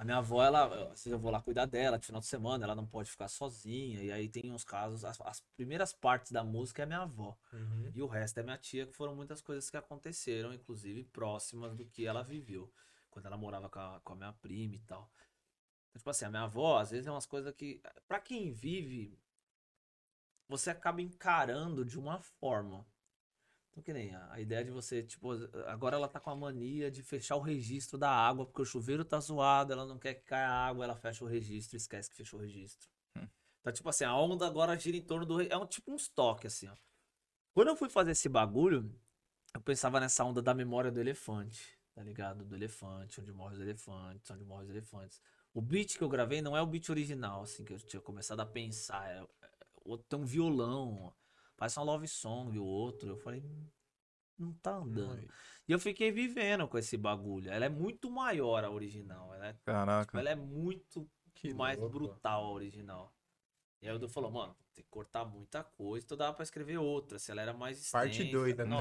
[0.00, 2.64] A minha avó, ela, às vezes eu vou lá cuidar dela de final de semana,
[2.64, 4.02] ela não pode ficar sozinha.
[4.02, 7.36] E aí tem uns casos, as, as primeiras partes da música é minha avó.
[7.52, 7.92] Uhum.
[7.94, 11.84] E o resto é minha tia, que foram muitas coisas que aconteceram, inclusive próximas do
[11.84, 12.72] que ela viveu.
[13.10, 15.12] Quando ela morava com a, com a minha prima e tal.
[15.90, 19.20] Então, tipo assim, a minha avó, às vezes é umas coisas que, pra quem vive,
[20.48, 22.86] você acaba encarando de uma forma.
[23.70, 25.32] Então, que nem a, a ideia de você, tipo,
[25.66, 29.04] agora ela tá com a mania de fechar o registro da água, porque o chuveiro
[29.04, 32.16] tá zoado, ela não quer que caia água, ela fecha o registro e esquece que
[32.16, 32.88] fechou o registro.
[33.16, 33.28] Hum.
[33.60, 35.40] Então, tipo assim, a onda agora gira em torno do.
[35.40, 36.74] É um tipo um estoque, assim, ó.
[37.54, 38.90] Quando eu fui fazer esse bagulho,
[39.54, 42.44] eu pensava nessa onda da memória do elefante, tá ligado?
[42.44, 45.20] Do elefante, onde morre os elefantes, onde morre os elefantes.
[45.52, 48.40] O beat que eu gravei não é o beat original, assim, que eu tinha começado
[48.40, 49.08] a pensar.
[49.10, 49.50] É, é-
[49.84, 51.12] outro tem um violão,
[51.60, 53.10] parece uma love song, o outro.
[53.10, 53.66] Eu falei, "Hum,
[54.38, 55.28] não tá andando.
[55.68, 57.50] E eu fiquei vivendo com esse bagulho.
[57.52, 59.32] Ela é muito maior a original.
[59.34, 60.18] Ela é, Caraca.
[60.18, 61.98] ela é muito Que mais louco.
[61.98, 63.14] brutal a original.
[63.82, 66.78] E aí o Edu falou, mano, tem que cortar muita coisa, então dava pra escrever
[66.78, 67.98] outra, se ela era mais extensa.
[67.98, 68.64] Parte dois, né?
[68.64, 68.80] Não,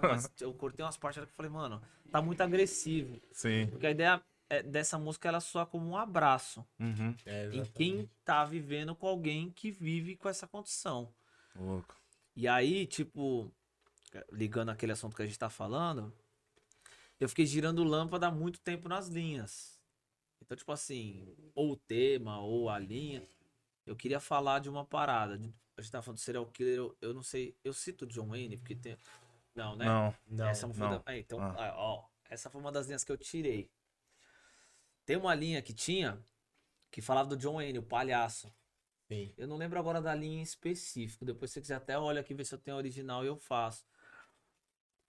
[0.00, 3.20] mais- eu cortei umas partes que eu falei, mano, tá muito agressivo.
[3.32, 3.66] Sim.
[3.70, 7.14] Porque a ideia é- dessa música, ela soa como um abraço Uhum.
[7.24, 11.12] É, em quem tá vivendo com alguém que vive com essa condição.
[11.54, 11.94] Louco.
[12.34, 13.52] E aí, tipo,
[14.30, 16.12] ligando aquele assunto que a gente tá falando,
[17.20, 19.80] eu fiquei girando lâmpada há muito tempo nas linhas.
[20.40, 23.26] Então, tipo assim, ou o tema, ou a linha,
[23.86, 25.34] eu queria falar de uma parada.
[25.76, 28.56] A gente tá falando de serial killer, eu, eu não sei, eu cito John Wayne,
[28.56, 28.96] porque tem.
[29.54, 29.86] Não, né?
[29.86, 30.14] Não.
[30.28, 30.96] Não, essa foi não.
[30.96, 33.70] da- ah, então, ah, ó, essa foi uma das linhas que eu tirei.
[35.04, 36.18] Tem uma linha que tinha
[36.90, 38.52] que falava do John Wayne, o palhaço.
[39.12, 39.32] Sim.
[39.36, 41.24] Eu não lembro agora da linha em específico.
[41.24, 43.36] Depois, se você quiser, até olha aqui ver se eu tenho a original e eu
[43.36, 43.84] faço.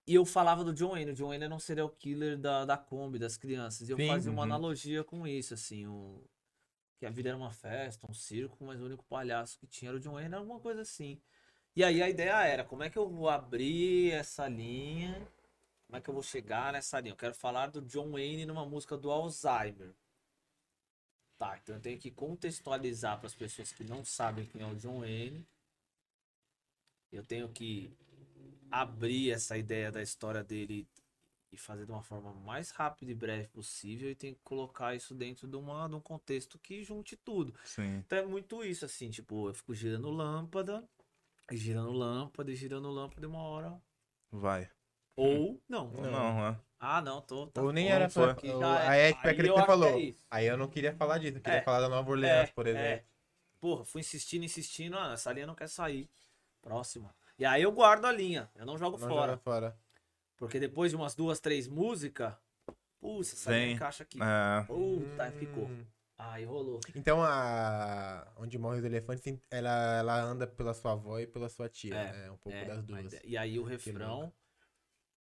[0.06, 1.12] E eu falava do John Wayne.
[1.12, 3.88] O John Wayne era um serial killer da, da Kombi, das crianças.
[3.88, 4.44] E eu Sim, fazia uma uhum.
[4.44, 5.88] analogia com isso, assim.
[5.88, 6.22] Um,
[6.98, 9.98] que a vida era uma festa, um circo, mas o único palhaço que tinha era
[9.98, 11.22] o John Wayne, era alguma coisa assim.
[11.76, 15.28] E aí a ideia era, como é que eu vou abrir essa linha?
[15.88, 17.14] Como é que eu vou chegar nessa linha?
[17.14, 19.94] Eu quero falar do John Wayne numa música do Alzheimer.
[21.44, 24.78] Tá, então eu tenho que contextualizar para as pessoas que não sabem quem é o
[24.78, 25.46] John Wayne.
[27.12, 27.94] Eu tenho que
[28.72, 30.88] abrir essa ideia da história dele
[31.52, 35.14] e fazer de uma forma mais rápida e breve possível e tenho que colocar isso
[35.14, 37.54] dentro de, uma, de um contexto que junte tudo.
[37.66, 37.98] Sim.
[37.98, 40.82] Então é muito isso, assim, tipo, eu fico girando lâmpada,
[41.52, 43.82] girando lâmpada, e girando lâmpada, e uma hora.
[44.32, 44.72] Vai.
[45.18, 45.94] Ou não.
[45.94, 46.60] Ou não, né?
[46.86, 47.48] Ah, não, tô.
[47.48, 48.32] tá Ou nem bom, era pra.
[48.32, 48.88] aqui já é.
[48.90, 50.14] Aí é tipo aquilo eu que você acho que é falou.
[50.32, 52.68] Aí eu não queria falar disso, eu queria É, falar da Nova Orleans, É, por
[52.68, 52.86] exemplo.
[52.88, 53.04] é.
[53.62, 56.10] Porra, fui insistindo, insistindo, ah, essa linha não quer sair.
[56.62, 57.16] Próxima.
[57.40, 59.38] E aí eu guardo a linha, eu não jogo Não fora.
[59.38, 59.78] fora.
[60.38, 62.34] Porque depois de umas duas, três músicas,
[63.00, 64.20] putz, essa linha encaixa aqui.
[64.22, 64.64] É.
[64.66, 65.66] Puta, aí ficou.
[65.66, 65.86] Hum.
[66.18, 66.80] Aí rolou.
[66.96, 68.28] Então a.
[68.38, 71.96] Onde morre os elefantes, ela, ela anda pela sua avó e pela sua tia.
[71.96, 73.14] É, É, um pouco É, das duas.
[73.24, 74.32] E aí o refrão,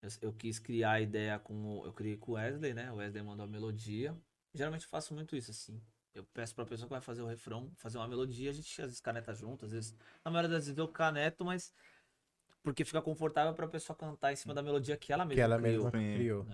[0.02, 1.78] eu, eu quis criar a ideia com.
[1.80, 2.90] o- Eu criei com o Wesley, né?
[2.92, 4.14] O Wesley mandou a melodia.
[4.54, 5.80] Geralmente eu faço muito isso, assim.
[6.14, 8.88] Eu peço pra pessoa que vai fazer o refrão, fazer uma melodia, a gente às
[8.88, 9.94] vezes caneta junto, às vezes.
[10.24, 11.72] Na maioria das vezes eu caneto, mas.
[12.62, 15.58] Porque fica confortável pra pessoa cantar em cima da melodia que ela mesma Que ela
[15.58, 15.84] criou.
[15.84, 16.46] mesma criou.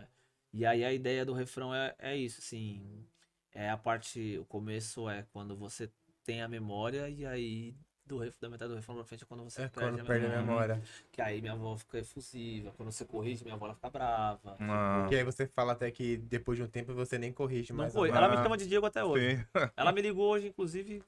[0.52, 3.04] E aí a ideia do refrão é, é isso, assim.
[3.52, 4.38] É a parte.
[4.38, 5.90] O começo é quando você
[6.24, 7.76] tem a memória e aí
[8.08, 10.26] do da metade do refrão pra frente é quando você É perde quando a perde
[10.26, 10.74] a memória.
[10.76, 10.82] memória.
[11.12, 12.72] Que aí minha avó fica efusiva.
[12.76, 14.56] Quando você corrige, minha avó ela fica brava.
[14.58, 17.78] Ah, Porque aí você fala até que depois de um tempo você nem corrige Não
[17.78, 17.92] mais.
[17.92, 18.10] foi.
[18.10, 19.36] a Ela me chama de Diego até hoje.
[19.36, 19.44] sim.
[19.76, 21.02] Ela me ligou hoje, inclusive.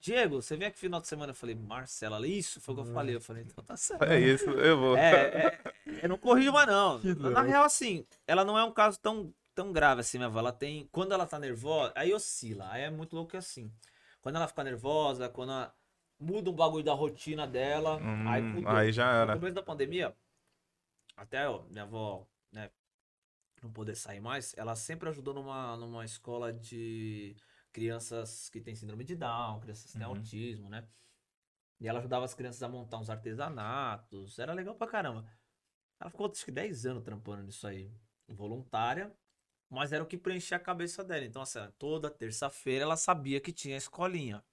[0.00, 1.30] Diego, você vem aqui final de semana?
[1.30, 3.14] Eu falei, Marcela, ela, isso foi o que eu falei.
[3.16, 4.04] Eu falei, então tá certo.
[4.04, 4.96] É isso, eu vou.
[4.98, 5.58] É, é,
[6.02, 7.00] eu não corrijo mais, não.
[7.00, 10.40] Que Na real, assim, ela não é um caso tão, tão grave assim, minha avó.
[10.40, 10.86] Ela tem.
[10.92, 12.68] Quando ela tá nervosa, aí oscila.
[12.70, 13.72] Aí é muito louco que assim.
[14.20, 15.74] Quando ela fica nervosa, quando ela
[16.24, 18.78] muda um bagulho da rotina dela, Hum, aí mudou.
[18.78, 19.40] aí já No era.
[19.40, 20.16] começo da pandemia,
[21.16, 22.70] até ó, minha avó, né,
[23.62, 27.36] não poder sair mais, ela sempre ajudou numa, numa escola de
[27.72, 30.06] crianças que têm síndrome de Down, crianças que têm Uhum.
[30.06, 30.86] autismo, né?
[31.80, 35.26] E ela ajudava as crianças a montar uns artesanatos, era legal pra caramba.
[36.00, 37.92] Ela ficou acho que 10 anos trampando nisso aí,
[38.28, 39.12] voluntária,
[39.70, 41.24] mas era o que preenchia a cabeça dela.
[41.26, 44.44] Então, assim, toda terça-feira ela sabia que tinha escolinha.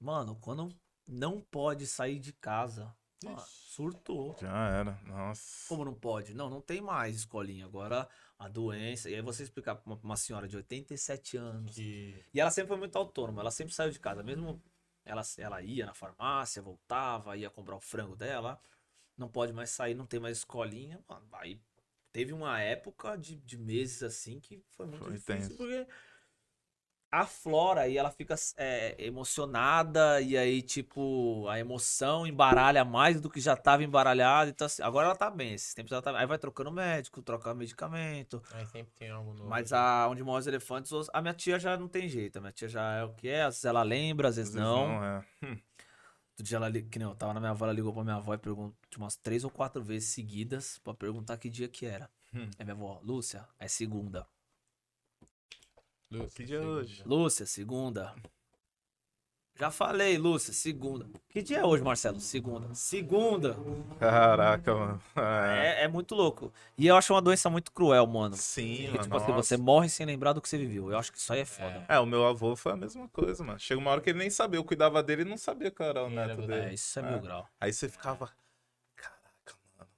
[0.00, 0.74] Mano, quando
[1.06, 4.36] não pode sair de casa, mano, surtou.
[4.40, 4.98] Já era.
[5.04, 5.68] Nossa.
[5.68, 6.34] Como não pode?
[6.34, 7.64] Não, não tem mais escolinha.
[7.66, 8.08] Agora
[8.38, 9.08] a doença.
[9.08, 11.74] E aí você explicar pra uma, uma senhora de 87 anos.
[11.74, 12.14] Que...
[12.32, 14.22] E ela sempre foi muito autônoma, ela sempre saiu de casa.
[14.22, 14.62] Mesmo
[15.04, 18.60] ela, ela ia na farmácia, voltava, ia comprar o frango dela.
[19.16, 21.02] Não pode mais sair, não tem mais escolinha.
[21.08, 21.60] Mano, aí
[22.12, 25.36] teve uma época de, de meses assim que foi muito Foi difícil.
[25.36, 25.56] tenso.
[25.56, 25.86] Porque
[27.10, 30.20] aflora e ela fica é, emocionada.
[30.20, 34.50] E aí, tipo, a emoção embaralha mais do que já tava embaralhado.
[34.50, 35.54] Então, assim, agora ela tá bem.
[35.54, 38.42] Esses tempos ela tá Aí vai trocando médico, trocar medicamento.
[38.52, 39.48] Aí sempre tem algo novo.
[39.48, 42.38] Mas a onde moram os elefantes, a minha tia já não tem jeito.
[42.38, 45.02] A minha tia já é o que é, às vezes ela lembra, às vezes não.
[45.04, 45.24] é.
[46.38, 48.34] Outro dia ela, que nem eu tava na minha avó, ela ligou pra minha avó
[48.34, 52.10] e perguntou umas três ou quatro vezes seguidas pra perguntar que dia que era.
[52.34, 52.50] Hum.
[52.58, 54.26] Aí minha avó, Lúcia, é segunda.
[56.10, 57.02] Lúcio, Que dia é hoje?
[57.04, 58.14] Lúcia, segunda.
[59.58, 61.08] Já falei, Lúcia, segunda.
[61.30, 62.20] Que dia é hoje, Marcelo?
[62.20, 62.74] Segunda.
[62.74, 63.56] Segunda.
[63.98, 65.02] Caraca, mano.
[65.16, 65.80] É.
[65.80, 66.52] É, é muito louco.
[66.76, 68.36] E eu acho uma doença muito cruel, mano.
[68.36, 69.02] Sim, Porque, mano.
[69.04, 70.90] tipo assim, você morre sem lembrar do que você viveu.
[70.90, 71.86] Eu acho que isso aí é foda.
[71.88, 73.58] É, o meu avô foi a mesma coisa, mano.
[73.58, 74.58] Chega uma hora que ele nem sabia.
[74.58, 76.46] Eu cuidava dele e não sabia que eu era o era neto você?
[76.48, 76.66] dele.
[76.66, 77.10] É, isso é É.
[77.10, 77.48] mil grau.
[77.58, 78.30] Aí você ficava.
[78.94, 79.90] Caraca, mano.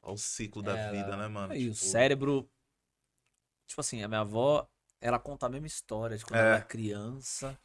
[0.00, 1.52] Olha o ciclo da Era- vida, né, mano?
[1.56, 2.48] E o Tipo, cérebro.
[3.66, 4.64] Tipo assim, a minha avó,
[5.02, 6.42] ela conta a mesma história de quando É.
[6.42, 7.58] ela era criança.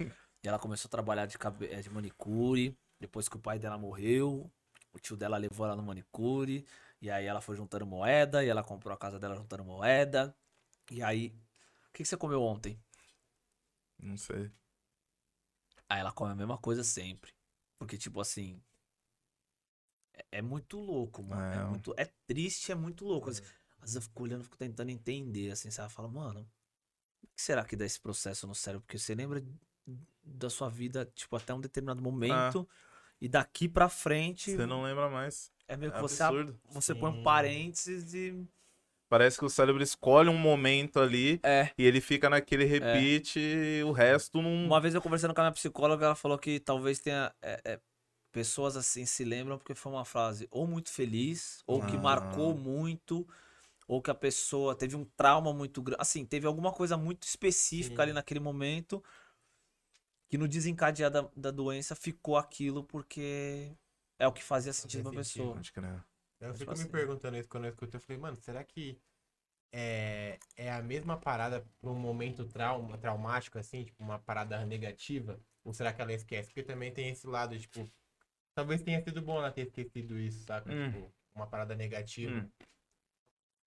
[0.43, 1.68] e ela começou a trabalhar de, cabe...
[1.68, 2.77] eh, de manicure.
[2.99, 4.51] Depois que o pai dela morreu,
[4.91, 6.65] o tio dela levou ela no manicure.
[6.99, 8.43] E aí ela foi juntando moeda.
[8.43, 10.35] E ela comprou a casa dela juntando moeda.
[10.91, 11.27] E aí.
[11.89, 12.80] O que, que você comeu ontem?
[13.99, 14.51] Não sei.
[15.89, 17.31] Aí ela come a mesma coisa sempre.
[17.77, 18.61] Porque, tipo assim.
[20.14, 21.41] É, é muito louco, mano.
[21.53, 21.64] É, É.
[21.65, 23.30] muito, é triste, é muito louco.
[23.30, 23.41] Às
[23.80, 26.49] às vezes eu fico olhando, fico tentando entender, assim, você fala, mano,
[27.23, 28.85] o que será que dá esse processo no cérebro?
[28.85, 29.44] Porque você lembra
[30.23, 32.68] da sua vida, tipo, até um determinado momento,
[33.22, 35.52] e daqui pra frente Você não lembra mais.
[35.68, 36.60] é meio que É você, absurdo.
[36.69, 38.45] você põe um parênteses e.
[39.10, 41.72] Parece que o cérebro escolhe um momento ali É.
[41.77, 44.65] e ele fica naquele repeat e o resto não.
[44.65, 47.34] Uma vez eu conversando com a minha psicóloga, ela falou que talvez tenha.
[47.41, 47.80] é, é,
[48.34, 51.99] pessoas assim se lembram porque foi uma frase ou muito feliz, ou que Ah.
[52.02, 53.26] marcou muito,
[53.88, 56.01] ou que a pessoa teve um trauma muito grande.
[56.01, 58.01] Assim, teve alguma coisa muito específica Sim.
[58.01, 59.03] ali naquele momento
[60.30, 63.72] que no desencadear da, da doença ficou aquilo porque
[64.19, 65.53] é o que fazia sentido pra pessoa.
[65.53, 66.03] Pode crer.
[66.39, 67.95] Eu fico me perguntando isso quando eu escuto.
[67.95, 68.99] Eu falei, mano, será que
[69.72, 73.85] é, é a mesma parada pra um momento trauma, traumático, assim?
[73.85, 75.39] Tipo, uma parada negativa?
[75.64, 76.49] Ou será que ela esquece?
[76.49, 77.89] Porque também tem esse lado, tipo...
[78.53, 80.73] Talvez tenha sido bom ela ter esquecido isso, sabe?
[80.73, 80.91] Hum.
[80.91, 82.38] Tipo, uma parada negativa.
[82.38, 82.49] Hum.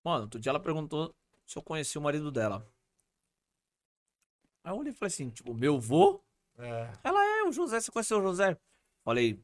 [0.04, 1.14] Mano, outro dia ela perguntou
[1.46, 2.66] se eu conhecia o marido dela.
[4.62, 6.22] Aí eu olhei e falei assim, tipo, meu vô?
[6.58, 6.92] É.
[7.02, 8.56] Ela é, o José, você conheceu o José?
[9.04, 9.42] Falei,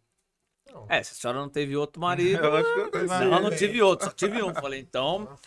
[0.70, 3.08] Não, é, se a senhora não teve outro marido, Eu acho que eu conheci.
[3.08, 4.54] Não, eu não tive outro, só tive um.
[4.54, 5.38] Falei, então,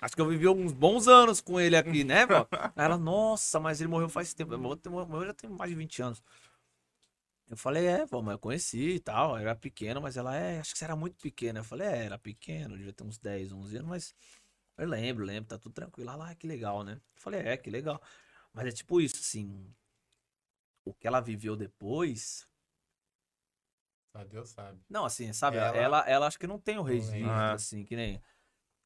[0.00, 2.46] acho que eu vivi alguns bons anos com ele aqui, né, vó?
[2.52, 4.56] Aí ela, nossa, mas ele morreu faz tempo.
[4.58, 6.22] Morreu, já tem mais de 20 anos.
[7.48, 9.32] Eu falei, é, vó, mas eu conheci e tal.
[9.32, 11.60] Eu era pequeno, mas ela, é, acho que você era muito pequena.
[11.60, 14.14] Eu falei, é, era pequeno, devia ter uns 10, 11 anos, mas
[14.76, 16.10] eu lembro, lembro, tá tudo tranquilo.
[16.10, 16.94] Ah, que legal, né?
[16.94, 18.00] Eu falei, é, que legal.
[18.52, 19.72] Mas é tipo isso, assim,
[20.84, 22.46] o que ela viveu depois,
[24.12, 24.78] Só Deus sabe.
[24.88, 25.56] não, assim, sabe?
[25.56, 27.54] Ela- Ela, ela, acho que não tem o registro, lembra.
[27.54, 28.20] assim, que nem.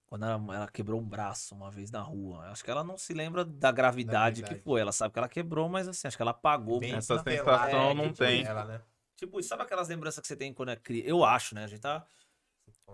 [0.06, 2.46] Quando ela, ela quebrou um braço uma vez na rua.
[2.46, 4.62] Acho que ela não se lembra da gravidade, que gravidade.
[4.62, 4.80] foi.
[4.80, 6.80] Ela sabe que ela quebrou, mas assim, acho que ela apagou.
[6.80, 8.42] Bem essa sensação é, não tem.
[8.42, 8.80] Ela, né?
[9.16, 11.10] Tipo, sabe aquelas lembranças que você tem quando é criança?
[11.10, 11.64] Eu acho, né?
[11.64, 12.06] A gente tá.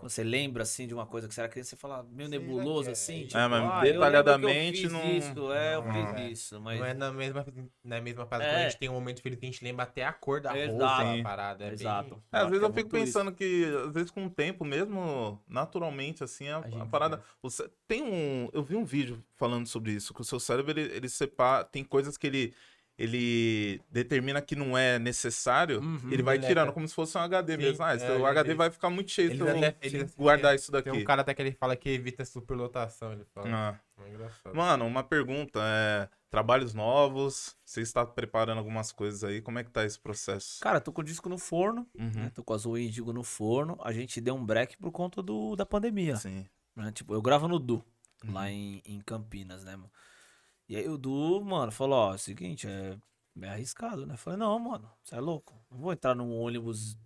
[0.03, 2.93] Você lembra, assim, de uma coisa que você era criança, você fala meio nebuloso, é,
[2.93, 3.23] assim?
[3.23, 6.29] é, tipo, mas ah, detalhadamente que eu fiz não- Isso, é, eu não, fiz é.
[6.29, 6.79] isso, mas...
[6.79, 7.47] Não é na mesma,
[7.83, 8.51] na mesma parada.
[8.51, 8.53] É.
[8.53, 10.51] Quando a gente tem um momento feliz que a gente lembra até a cor da
[10.51, 11.21] roupa, Exato.
[11.21, 11.65] a parada.
[11.65, 12.11] É Exato.
[12.11, 12.23] Bem...
[12.33, 13.19] É, às vezes eu fico muito isso.
[13.19, 17.23] pensando que, às vezes com o tempo mesmo, naturalmente, assim, a, A a parada.
[17.89, 18.49] tem um.
[18.53, 21.65] Eu vi um vídeo falando sobre isso, que o seu cérebro, ele, ele separa.
[21.65, 22.55] Tem coisas que ele.
[22.97, 27.19] Ele determina que não é necessário, Uhum, ele vai ele é- tirando como se fosse
[27.19, 27.85] um HD Sim, mesmo.
[27.85, 30.55] Ah, é, ele- HD ele- vai ficar muito cheio se Eles eu até- eles- guardar
[30.55, 30.91] isso daqui.
[30.91, 33.49] Tem um cara até que ele fala que evita superlotação, ele fala.
[33.51, 33.81] Ah.
[34.05, 34.55] É engraçado.
[34.55, 35.61] Mano, uma pergunta.
[35.63, 40.61] É, trabalhos novos, você está preparando algumas coisas aí, como é que tá esse processo?
[40.61, 42.11] Cara, tô com o disco no forno, Uhum.
[42.15, 42.31] né?
[42.35, 43.79] Tô com o Azul Índigo no forno.
[43.83, 46.17] A gente deu um break por conta do, da pandemia.
[46.17, 46.45] Sim.
[46.77, 46.91] né?
[46.91, 47.85] Tipo, eu gravo no Du,
[48.25, 48.33] Uhum.
[48.33, 49.91] lá em, em Campinas, né, mano?
[50.69, 52.97] E aí o Du, mano, falou, ó, é o seguinte, é,
[53.43, 54.15] é arriscado, né?
[54.15, 55.55] Eu falei, não, mano, você é louco.
[55.71, 56.97] Não vou entrar num ônibus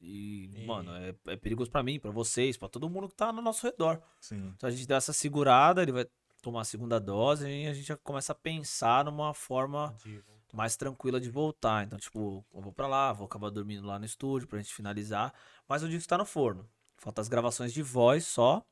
[0.00, 3.32] e, E- mano, é, é perigoso pra mim, pra vocês, pra todo mundo que tá
[3.32, 4.00] no nosso redor.
[4.20, 4.52] Sim.
[4.56, 6.06] Então a gente deu essa segurada, ele vai
[6.42, 9.94] tomar a segunda dose e a gente já começa a pensar numa forma
[10.54, 11.84] mais tranquila de voltar.
[11.84, 15.34] Então, tipo, eu vou pra lá, vou acabar dormindo lá no estúdio pra gente finalizar.
[15.68, 16.66] Mas o disco tá no forno.
[16.96, 18.62] Falta as gravações de voz só.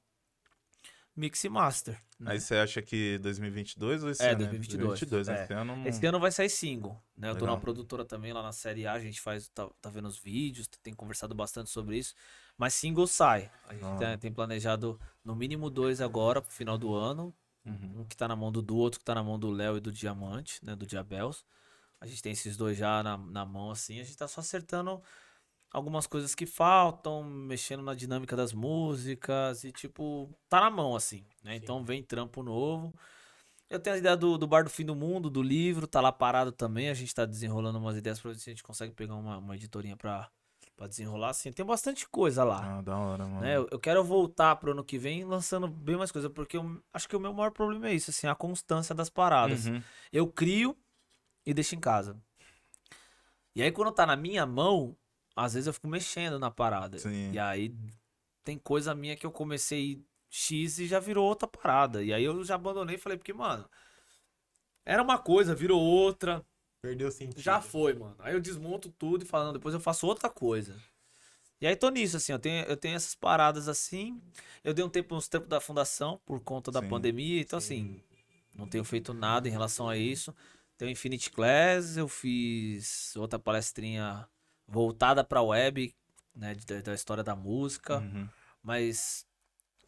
[1.19, 2.01] Mix e master.
[2.19, 2.32] né?
[2.32, 4.39] Aí você acha que 2022 ou esse É, ano?
[4.39, 5.45] 2022, 2022, é.
[5.45, 5.89] esse ano.
[5.89, 7.28] Esse ano vai sair single, né?
[7.28, 7.57] Eu tô Legal.
[7.57, 10.69] numa produtora também lá na série A, a gente faz, tá, tá vendo os vídeos,
[10.82, 12.15] tem conversado bastante sobre isso.
[12.57, 13.51] Mas single sai.
[13.66, 13.97] A gente Ah.
[13.97, 17.35] tem, tem planejado no mínimo dois agora pro final do ano.
[17.65, 18.01] Uhum.
[18.01, 19.81] Um que tá na mão do Du, outro que tá na mão do Léo e
[19.81, 20.74] do Diamante, né?
[20.77, 21.45] Do Diabels.
[22.01, 24.01] A gente tem esses dois já na, na mão, assim.
[24.01, 25.03] A gente tá só acertando
[25.73, 31.24] algumas coisas que faltam, mexendo na dinâmica das músicas e, tipo, tá na mão, assim,
[31.43, 31.57] né?
[31.57, 32.95] Então vem trampo novo.
[33.70, 36.11] Eu tenho a ideia do, do Bar do Fim do Mundo, do livro, tá lá
[36.11, 36.89] parado também.
[36.89, 39.57] A gente tá desenrolando umas ideias pra ver se a gente consegue pegar uma, uma
[39.57, 40.31] editorinha pra,
[40.74, 41.53] pra desenrolar, assim.
[41.53, 42.78] Tem bastante coisa lá.
[42.78, 43.40] Ah, da hora, mano.
[43.43, 43.59] Né?
[43.59, 47.07] Eu, eu quero voltar pro ano que vem lançando bem mais coisa, porque eu acho
[47.07, 49.66] que o meu maior problema é isso, assim, a constância das paradas.
[49.66, 49.82] Uhum.
[50.11, 50.74] Eu crio
[51.45, 52.16] e deixo em casa.
[53.55, 54.97] E aí, quando tá na minha mão,
[55.39, 56.98] às vezes eu fico mexendo na parada.
[56.98, 57.32] Sim.
[57.32, 57.74] E aí
[58.43, 62.02] tem coisa minha que eu comecei X e já virou outra parada.
[62.02, 63.69] E aí eu já abandonei e falei, porque, mano,
[64.85, 66.44] era uma coisa, virou outra.
[66.82, 67.40] Perdeu o sentido.
[67.40, 68.16] Já foi, mano.
[68.19, 70.77] Aí eu desmonto tudo e falando, depois eu faço outra coisa.
[71.60, 74.20] E aí tô nisso, assim, eu tenho, eu tenho essas paradas assim.
[74.62, 78.01] Eu dei um tempo uns tempos da fundação por conta da Sim, pandemia, então assim,
[78.55, 80.35] não tenho feito nada em relação a isso.
[80.77, 84.28] Tenho Infinity Class, eu fiz outra palestrinha
[84.69, 85.95] voltada pra web,
[86.35, 88.28] né, de- da história da música, Uhum.
[88.62, 89.27] mas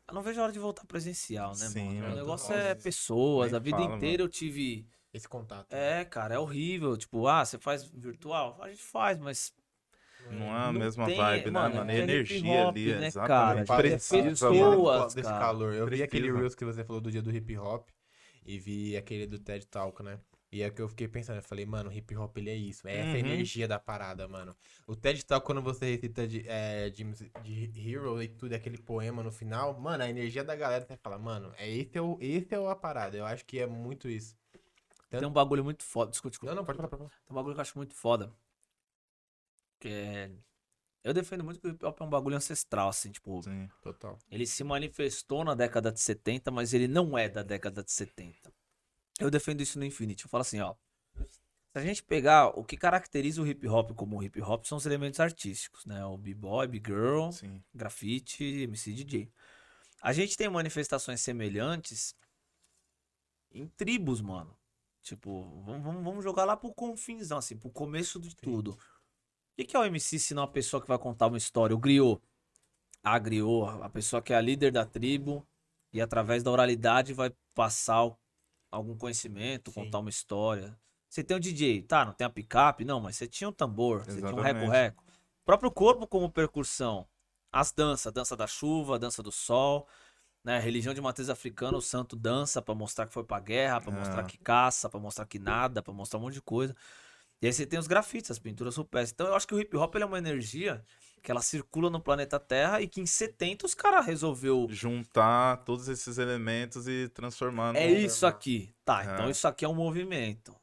[0.09, 1.99] eu não vejo a hora de voltar presencial, né, Sim, mano?
[1.99, 5.73] O mano, negócio é pessoas, Nem a vida fala, inteira eu tive Esse contato.
[5.73, 6.97] é, cara, é horrível.
[6.97, 8.59] Tipo, ah, você faz virtual?
[8.63, 9.53] A gente faz, mas.
[10.31, 11.91] Não é a Não mesma tem, vibe, mano, né, mano?
[11.91, 13.67] é energia hop, ali, né, exatamente.
[13.67, 13.83] cara?
[13.83, 15.15] Precisa, Pessoas, mano.
[15.15, 15.41] desse cara.
[15.41, 15.75] calor.
[15.75, 16.05] Eu vi Precisa.
[16.05, 17.89] aquele Reels que você falou do dia do hip hop
[18.45, 20.21] e vi aquele do TED Talk, né?
[20.53, 22.57] E é o que eu fiquei pensando, eu falei, mano, o hip hop ele é
[22.57, 23.17] isso, é essa Uhum.
[23.19, 24.57] energia da parada, mano.
[24.85, 27.05] O TED Talk, quando você recita de, é, de,
[27.69, 31.19] de Hero e tudo, aquele poema no final, mano, a energia da galera, você fala,
[31.19, 33.17] mano, é esse é, o, esse é a parada.
[33.17, 34.37] Eu acho que é muito isso.
[35.09, 36.11] Tem um bagulho muito foda.
[36.11, 36.53] Desculpa, desculpa.
[36.55, 37.11] Não, não, pode falar, pode falar.
[37.11, 38.33] Tem um bagulho que eu acho muito foda.
[39.79, 40.31] Que é.
[41.03, 43.69] Eu defendo muito que o hip hop é um bagulho ancestral, assim, tipo, Sim.
[43.83, 44.19] Total.
[44.31, 48.53] ele se manifestou na década de 70, mas ele não é da década de 70.
[49.21, 50.25] Eu defendo isso no Infinity.
[50.25, 50.75] Eu falo assim, ó.
[51.73, 54.87] Se a gente pegar o que caracteriza o hip hop como hip hop são os
[54.87, 56.05] elementos artísticos, né?
[56.05, 57.31] O b-boy, b-girl,
[57.73, 59.31] grafite, MC DJ.
[60.03, 62.17] A gente tem manifestações semelhantes
[63.53, 64.57] em tribos, mano.
[65.03, 68.73] Tipo, vamos, vamos, jogar lá pro confinzão, assim, pro começo de tudo.
[68.73, 68.79] O
[69.57, 71.75] que, que é o MC se não a pessoa que vai contar uma história?
[71.75, 72.21] O griot.
[73.03, 75.47] A griot, a pessoa que é a líder da tribo
[75.93, 78.19] e através da oralidade vai passar o-
[78.71, 79.85] algum conhecimento, Sim.
[79.85, 80.79] contar uma história.
[81.09, 82.05] Você tem o DJ, tá?
[82.05, 82.85] Não tem a picape?
[82.85, 84.55] Não, mas você tinha um tambor, você tinha um Exatamente.
[84.61, 85.05] reco-reco.
[85.43, 87.07] O próprio corpo como percussão.
[87.53, 89.89] As danças, a dança da chuva, a dança do sol,
[90.45, 90.59] né?
[90.61, 94.21] Religião de matriz africana, o santo dança pra mostrar que foi pra guerra, pra mostrar
[94.21, 94.25] Ah.
[94.25, 96.77] que caça, pra mostrar que nada, pra mostrar um monte de coisa.
[97.43, 99.13] E aí você tem os grafites, as pinturas rupestres.
[99.13, 100.85] Então eu acho que o hip hop ele é uma energia
[101.23, 105.89] que ela circula no planeta Terra e que em 70 os caras resolveu Juntar todos
[105.89, 108.75] esses elementos e transformar é isso aqui.
[108.85, 109.15] Tá, É.
[109.15, 110.55] então isso aqui é um movimento.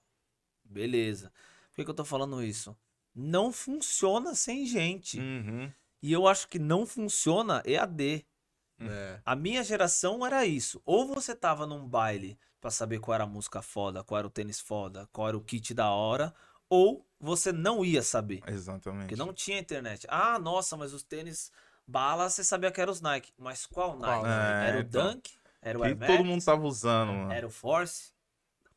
[0.63, 1.31] Beleza.
[1.69, 2.75] Por que, que eu tô falando isso?
[3.13, 5.19] Não funciona sem gente.
[5.19, 5.71] Uhum.
[6.01, 8.25] E eu acho que não funciona EAD.
[8.79, 9.19] É.
[9.25, 10.81] A minha geração era isso.
[10.85, 14.31] Ou você tava num baile pra saber qual era a música foda, qual era o
[14.31, 16.33] tênis foda, qual era o kit da hora,
[16.69, 18.41] ou você não ia saber.
[18.47, 19.07] Exatamente.
[19.07, 20.05] Porque não tinha internet.
[20.09, 21.51] Ah, nossa, mas os tênis
[21.89, 23.31] Bala, você sabia que era os Nike.
[23.37, 24.19] Mas qual Nike?
[24.21, 24.25] Qual?
[24.25, 25.07] É, era o então.
[25.13, 25.31] Dunk?
[25.61, 26.23] Era o Que Air todo Max?
[26.25, 27.31] mundo tava usando, mano.
[27.31, 28.11] Era o Force?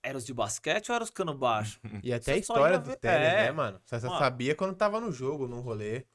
[0.03, 1.81] Era os de basquete ou era os cano baixo?
[2.05, 3.35] E até a Você só história ver- tênis, é.
[3.47, 3.81] né, mano?
[3.85, 4.19] Você Mano.
[4.19, 6.07] sabia quando tava no jogo, no rolê.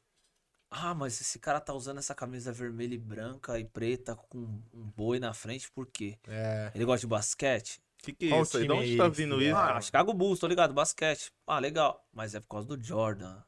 [0.72, 4.38] Ah, mas esse cara tá usando essa camisa vermelha e branca e preta com
[4.74, 6.18] um boi na frente, por quê?
[6.28, 6.72] É.
[6.74, 7.80] Ele gosta de basquete?
[8.06, 8.68] Que que é Qual isso aí?
[8.68, 9.56] De onde é tá esse, vindo isso?
[9.56, 11.32] Ah, Chicago Bulls, tô ligado, basquete.
[11.48, 12.06] Ah, legal.
[12.14, 13.42] Mas é por causa do Jordan.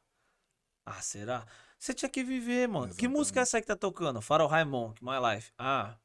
[0.86, 1.46] Ah, será?
[1.78, 2.96] Você tinha que viver, mano.
[2.96, 4.22] Que música é essa aí que tá tocando?
[4.22, 5.52] Farol Raimon, My Life.
[5.58, 5.96] Ah.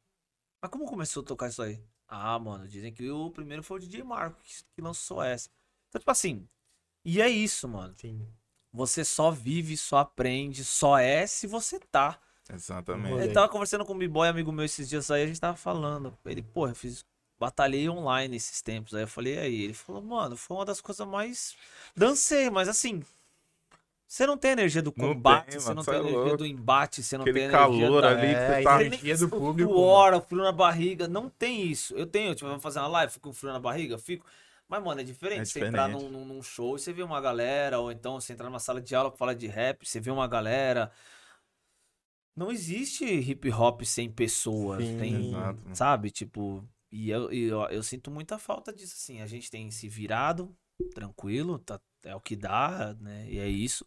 [0.61, 1.83] Mas como começou a tocar isso aí?
[2.07, 5.49] Ah, mano, dizem que o primeiro foi o DJ Marco que, lançou essa.
[5.89, 6.47] Então, tipo assim.
[7.05, 7.95] E é isso, mano.
[7.97, 8.29] Sim.
[8.71, 12.21] Você só vive, só aprende, só é se você tá.
[12.53, 13.23] Exatamente.
[13.23, 16.17] Ele tava conversando com um b-boy amigo meu esses dias aí, a gente tava falando.
[16.25, 17.05] Ele, pô, eu fiz.
[17.43, 18.95] Batalhei online esses tempos.
[18.95, 19.63] Aí eu falei, aí?
[19.65, 21.57] Ele falou, mano, foi uma das coisas mais.
[21.97, 23.03] Dancei, mas assim.
[24.07, 26.37] Você não tem energia do combate, tem, você não tem é energia louco.
[26.37, 28.11] do embate, você não Aquele tem energia calor da...
[28.11, 28.83] ali que É, você a tá.
[28.83, 29.73] energia do público.
[29.73, 31.95] Suor, frio na barriga, não tem isso.
[31.97, 34.27] Eu tenho, tipo, vamos fazer uma live, fico com frio na barriga, fico.
[34.69, 35.39] Mas, mano, é diferente.
[35.41, 36.11] É Você entrar num, diferente.
[36.11, 38.95] num- num show e você vê uma galera, ou então você entrar numa sala de
[38.95, 40.93] aula pra falar de rap, você vê uma galera.
[42.37, 44.85] Não existe hip hop sem pessoas.
[44.85, 44.97] Sim.
[44.99, 45.61] tem, Exato.
[45.75, 46.11] sabe?
[46.11, 49.21] Tipo, e eu, eu, eu sinto muita falta disso, assim.
[49.23, 50.55] A gente tem se virado,
[50.95, 53.27] tranquilo, tá, é o que dá, né?
[53.29, 53.87] E é isso.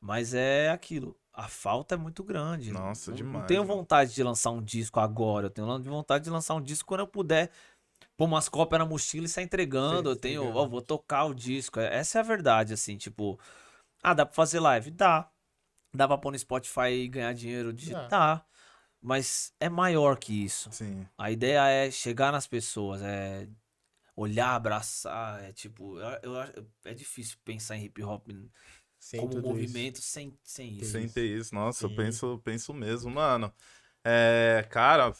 [0.00, 1.16] Mas é aquilo.
[1.32, 2.72] A falta é muito grande.
[2.72, 5.46] Nossa, não, demais, Não tenho vontade de lançar um disco agora.
[5.46, 7.50] Eu tenho vontade de lançar um disco quando eu puder
[8.16, 10.08] pôr umas cópias na mochila e sair entregando.
[10.08, 11.78] Sim, eu tenho, ó, vou tocar o disco.
[11.80, 13.38] É- Essa é a verdade, assim, tipo.
[14.02, 14.90] Ah, dá pra fazer live?
[14.90, 15.30] Dá.
[15.94, 17.72] Dá pra pôr no Spotify e ganhar dinheiro?
[18.08, 18.44] Dá.
[19.02, 20.70] Mas é maior que isso.
[20.70, 21.08] Sim.
[21.18, 23.48] A ideia é chegar nas pessoas, é
[24.16, 26.52] olhar, abraçar, é tipo, eu, eu acho-
[26.84, 28.28] é difícil pensar em hip hop
[28.98, 30.90] Sem como tudo movimento sem, sem isso.
[30.90, 31.54] Sem ter isso.
[31.54, 31.96] Nossa, eu Sim.
[31.96, 33.52] penso, penso mesmo, mano.
[34.04, 35.12] É, cara,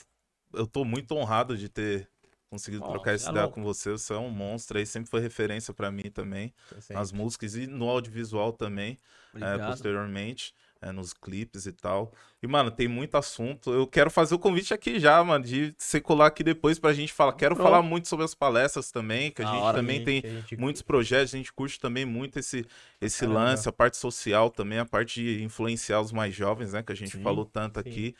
[0.53, 2.09] eu tô muito honrado de ter
[2.51, 3.59] conseguido Ó, trocar essa é ideia louco.
[3.59, 3.91] com você.
[3.93, 6.55] Você é um monstro aí, sempre foi referência pra mim também.
[6.77, 6.93] isso.
[6.93, 8.99] Nas músicas e no audiovisual também,
[9.41, 9.61] é, Obrigado.
[9.61, 12.13] posteriormente, é, nos clipes e tal.
[12.43, 13.73] E, mano, tem muito assunto.
[13.73, 17.13] Eu quero fazer o convite aqui já, mano, de você colar aqui depois pra gente
[17.13, 17.33] falar.
[17.35, 17.69] Quero Pronto.
[17.71, 19.79] falar muito sobre as palestras também, que a gente hora.
[19.79, 22.67] também Sim, tem gente- muitos projetos, a gente curte também muito esse,
[23.01, 23.39] esse Caramba.
[23.41, 26.83] lance, a parte social também, a parte de influenciar os mais jovens, né?
[26.83, 27.89] Que a gente Sim, falou tanto sim.
[27.89, 28.15] aqui.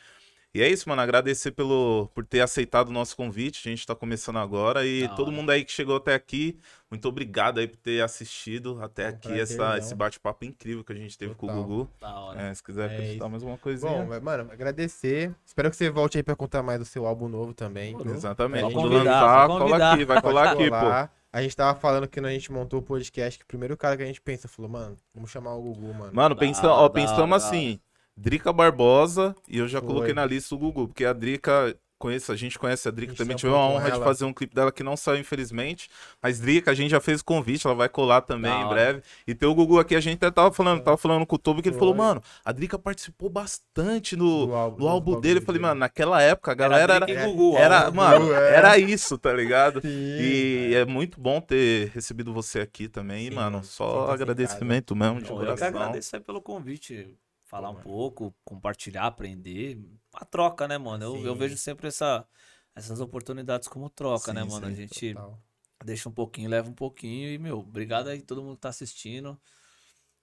[0.55, 1.01] E é isso, mano.
[1.01, 3.67] Agradecer pelo, por ter aceitado o nosso convite.
[3.67, 4.85] A gente tá começando agora.
[4.85, 5.35] E Da todo hora.
[5.35, 6.59] mundo aí que chegou até aqui,
[6.91, 10.95] muito obrigado aí por ter assistido até Um aqui essa, esse bate-papo incrível que a
[10.95, 11.61] gente teve com Total.
[11.61, 11.89] o Gugu.
[11.99, 12.41] Da hora.
[12.41, 13.91] É, se quiser É acrescentar mais uma coisinha.
[13.91, 15.33] Bom, vai- mano, agradecer.
[15.43, 17.93] Espero que você volte aí pra contar mais do seu álbum novo também.
[17.93, 18.13] Demorou.
[18.13, 18.61] Exatamente.
[18.73, 21.09] Quando convidar, lançar, pode cola aqui, vai colar aqui, pô.
[21.35, 23.97] A gente tava falando que quando a gente montou o podcast, que o primeiro cara
[23.97, 26.11] que a gente pensa falou, mano, vamos chamar o Gugu, mano.
[26.13, 27.79] Mano, pensa, hora, ó, pensamos assim,
[28.15, 29.87] Drica Barbosa e eu já Foi.
[29.87, 33.15] coloquei na lista o Gugu, porque a Drica, conheço, a gente conhece a Drica A
[33.15, 35.89] gente também, chamou tivemos a honra de fazer um clipe dela que não saiu, infelizmente,
[36.21, 38.69] mas Drica, a gente já fez o convite, ela vai colar também Da em hora.
[38.75, 41.39] breve, e ter o Gugu aqui, a gente até tava falando, tava falando com o
[41.39, 41.79] Tobo, que ele Foi.
[41.79, 45.79] falou, mano, a Drica participou bastante no, Do álbum- no álbum dele, eu falei, mano,
[45.79, 48.55] naquela época a galera era, Drica e Gugu, era, Gugu, mano, é.
[48.57, 49.81] era isso, tá ligado?
[49.81, 49.87] Sim.
[49.89, 53.63] E é muito bom ter recebido você aqui também, Sim, mano.
[53.63, 55.67] Só em agradecimento mesmo, de Não, eu que coração.
[55.67, 57.17] agradeço aí pelo convite.
[57.53, 57.83] Falar Pô, um mano.
[57.83, 59.77] pouco, compartilhar, aprender.
[60.13, 61.03] A troca, né, mano?
[61.05, 62.25] Eu, eu vejo sempre essa,
[62.75, 64.65] essas oportunidades como troca, né, Sim, mano?
[64.65, 65.39] A sim, gente Total.
[65.85, 67.29] deixa um pouquinho, leva um pouquinho.
[67.29, 69.39] E, meu, obrigado aí todo mundo que tá assistindo.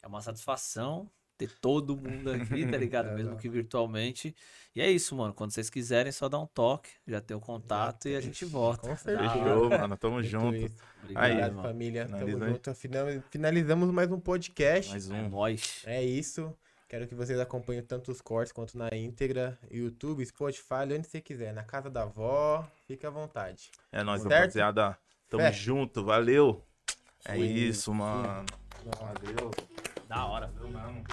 [0.03, 1.09] É uma satisfação
[1.39, 3.11] ter todo mundo aqui, tá ligado?
[3.11, 3.39] É, Mesmo não.
[3.39, 4.35] que virtualmente.
[4.75, 5.33] E é isso, mano.
[5.33, 6.91] Quando vocês quiserem, só dá um toque.
[7.07, 8.89] Já tem o contato e a gente volta.
[8.89, 9.31] Com certeza.
[9.31, 9.97] Fechou, mano.
[9.97, 10.57] Tamo junto.
[10.57, 10.77] isso.
[11.03, 11.69] Obrigado, Aí, Obrigado, mano.
[11.69, 12.05] família.
[12.07, 12.51] Tamo Finaliza aí.
[12.53, 12.75] junto.
[12.75, 14.91] Final- Finalizamos mais um podcast.
[14.91, 15.29] Mais É um.
[15.29, 15.83] nóis.
[15.87, 16.53] É isso.
[16.91, 19.57] Quero que vocês acompanhem tanto os cortes quanto na íntegra.
[19.71, 21.55] YouTube, Spotify, onde você quiser.
[21.55, 23.71] Na casa da avó, fica à vontade.
[23.93, 24.35] É nóis, Certo?
[24.35, 24.99] rapaziada.
[25.29, 25.53] Tamo Fé.
[25.53, 26.05] junto.
[26.05, 26.67] Valeu.
[27.25, 27.47] É Fui.
[27.47, 28.45] isso, mano.
[28.99, 29.15] Valeu.
[29.23, 29.51] Valeu.
[30.09, 30.49] Da hora.
[30.49, 31.05] Valeu mesmo.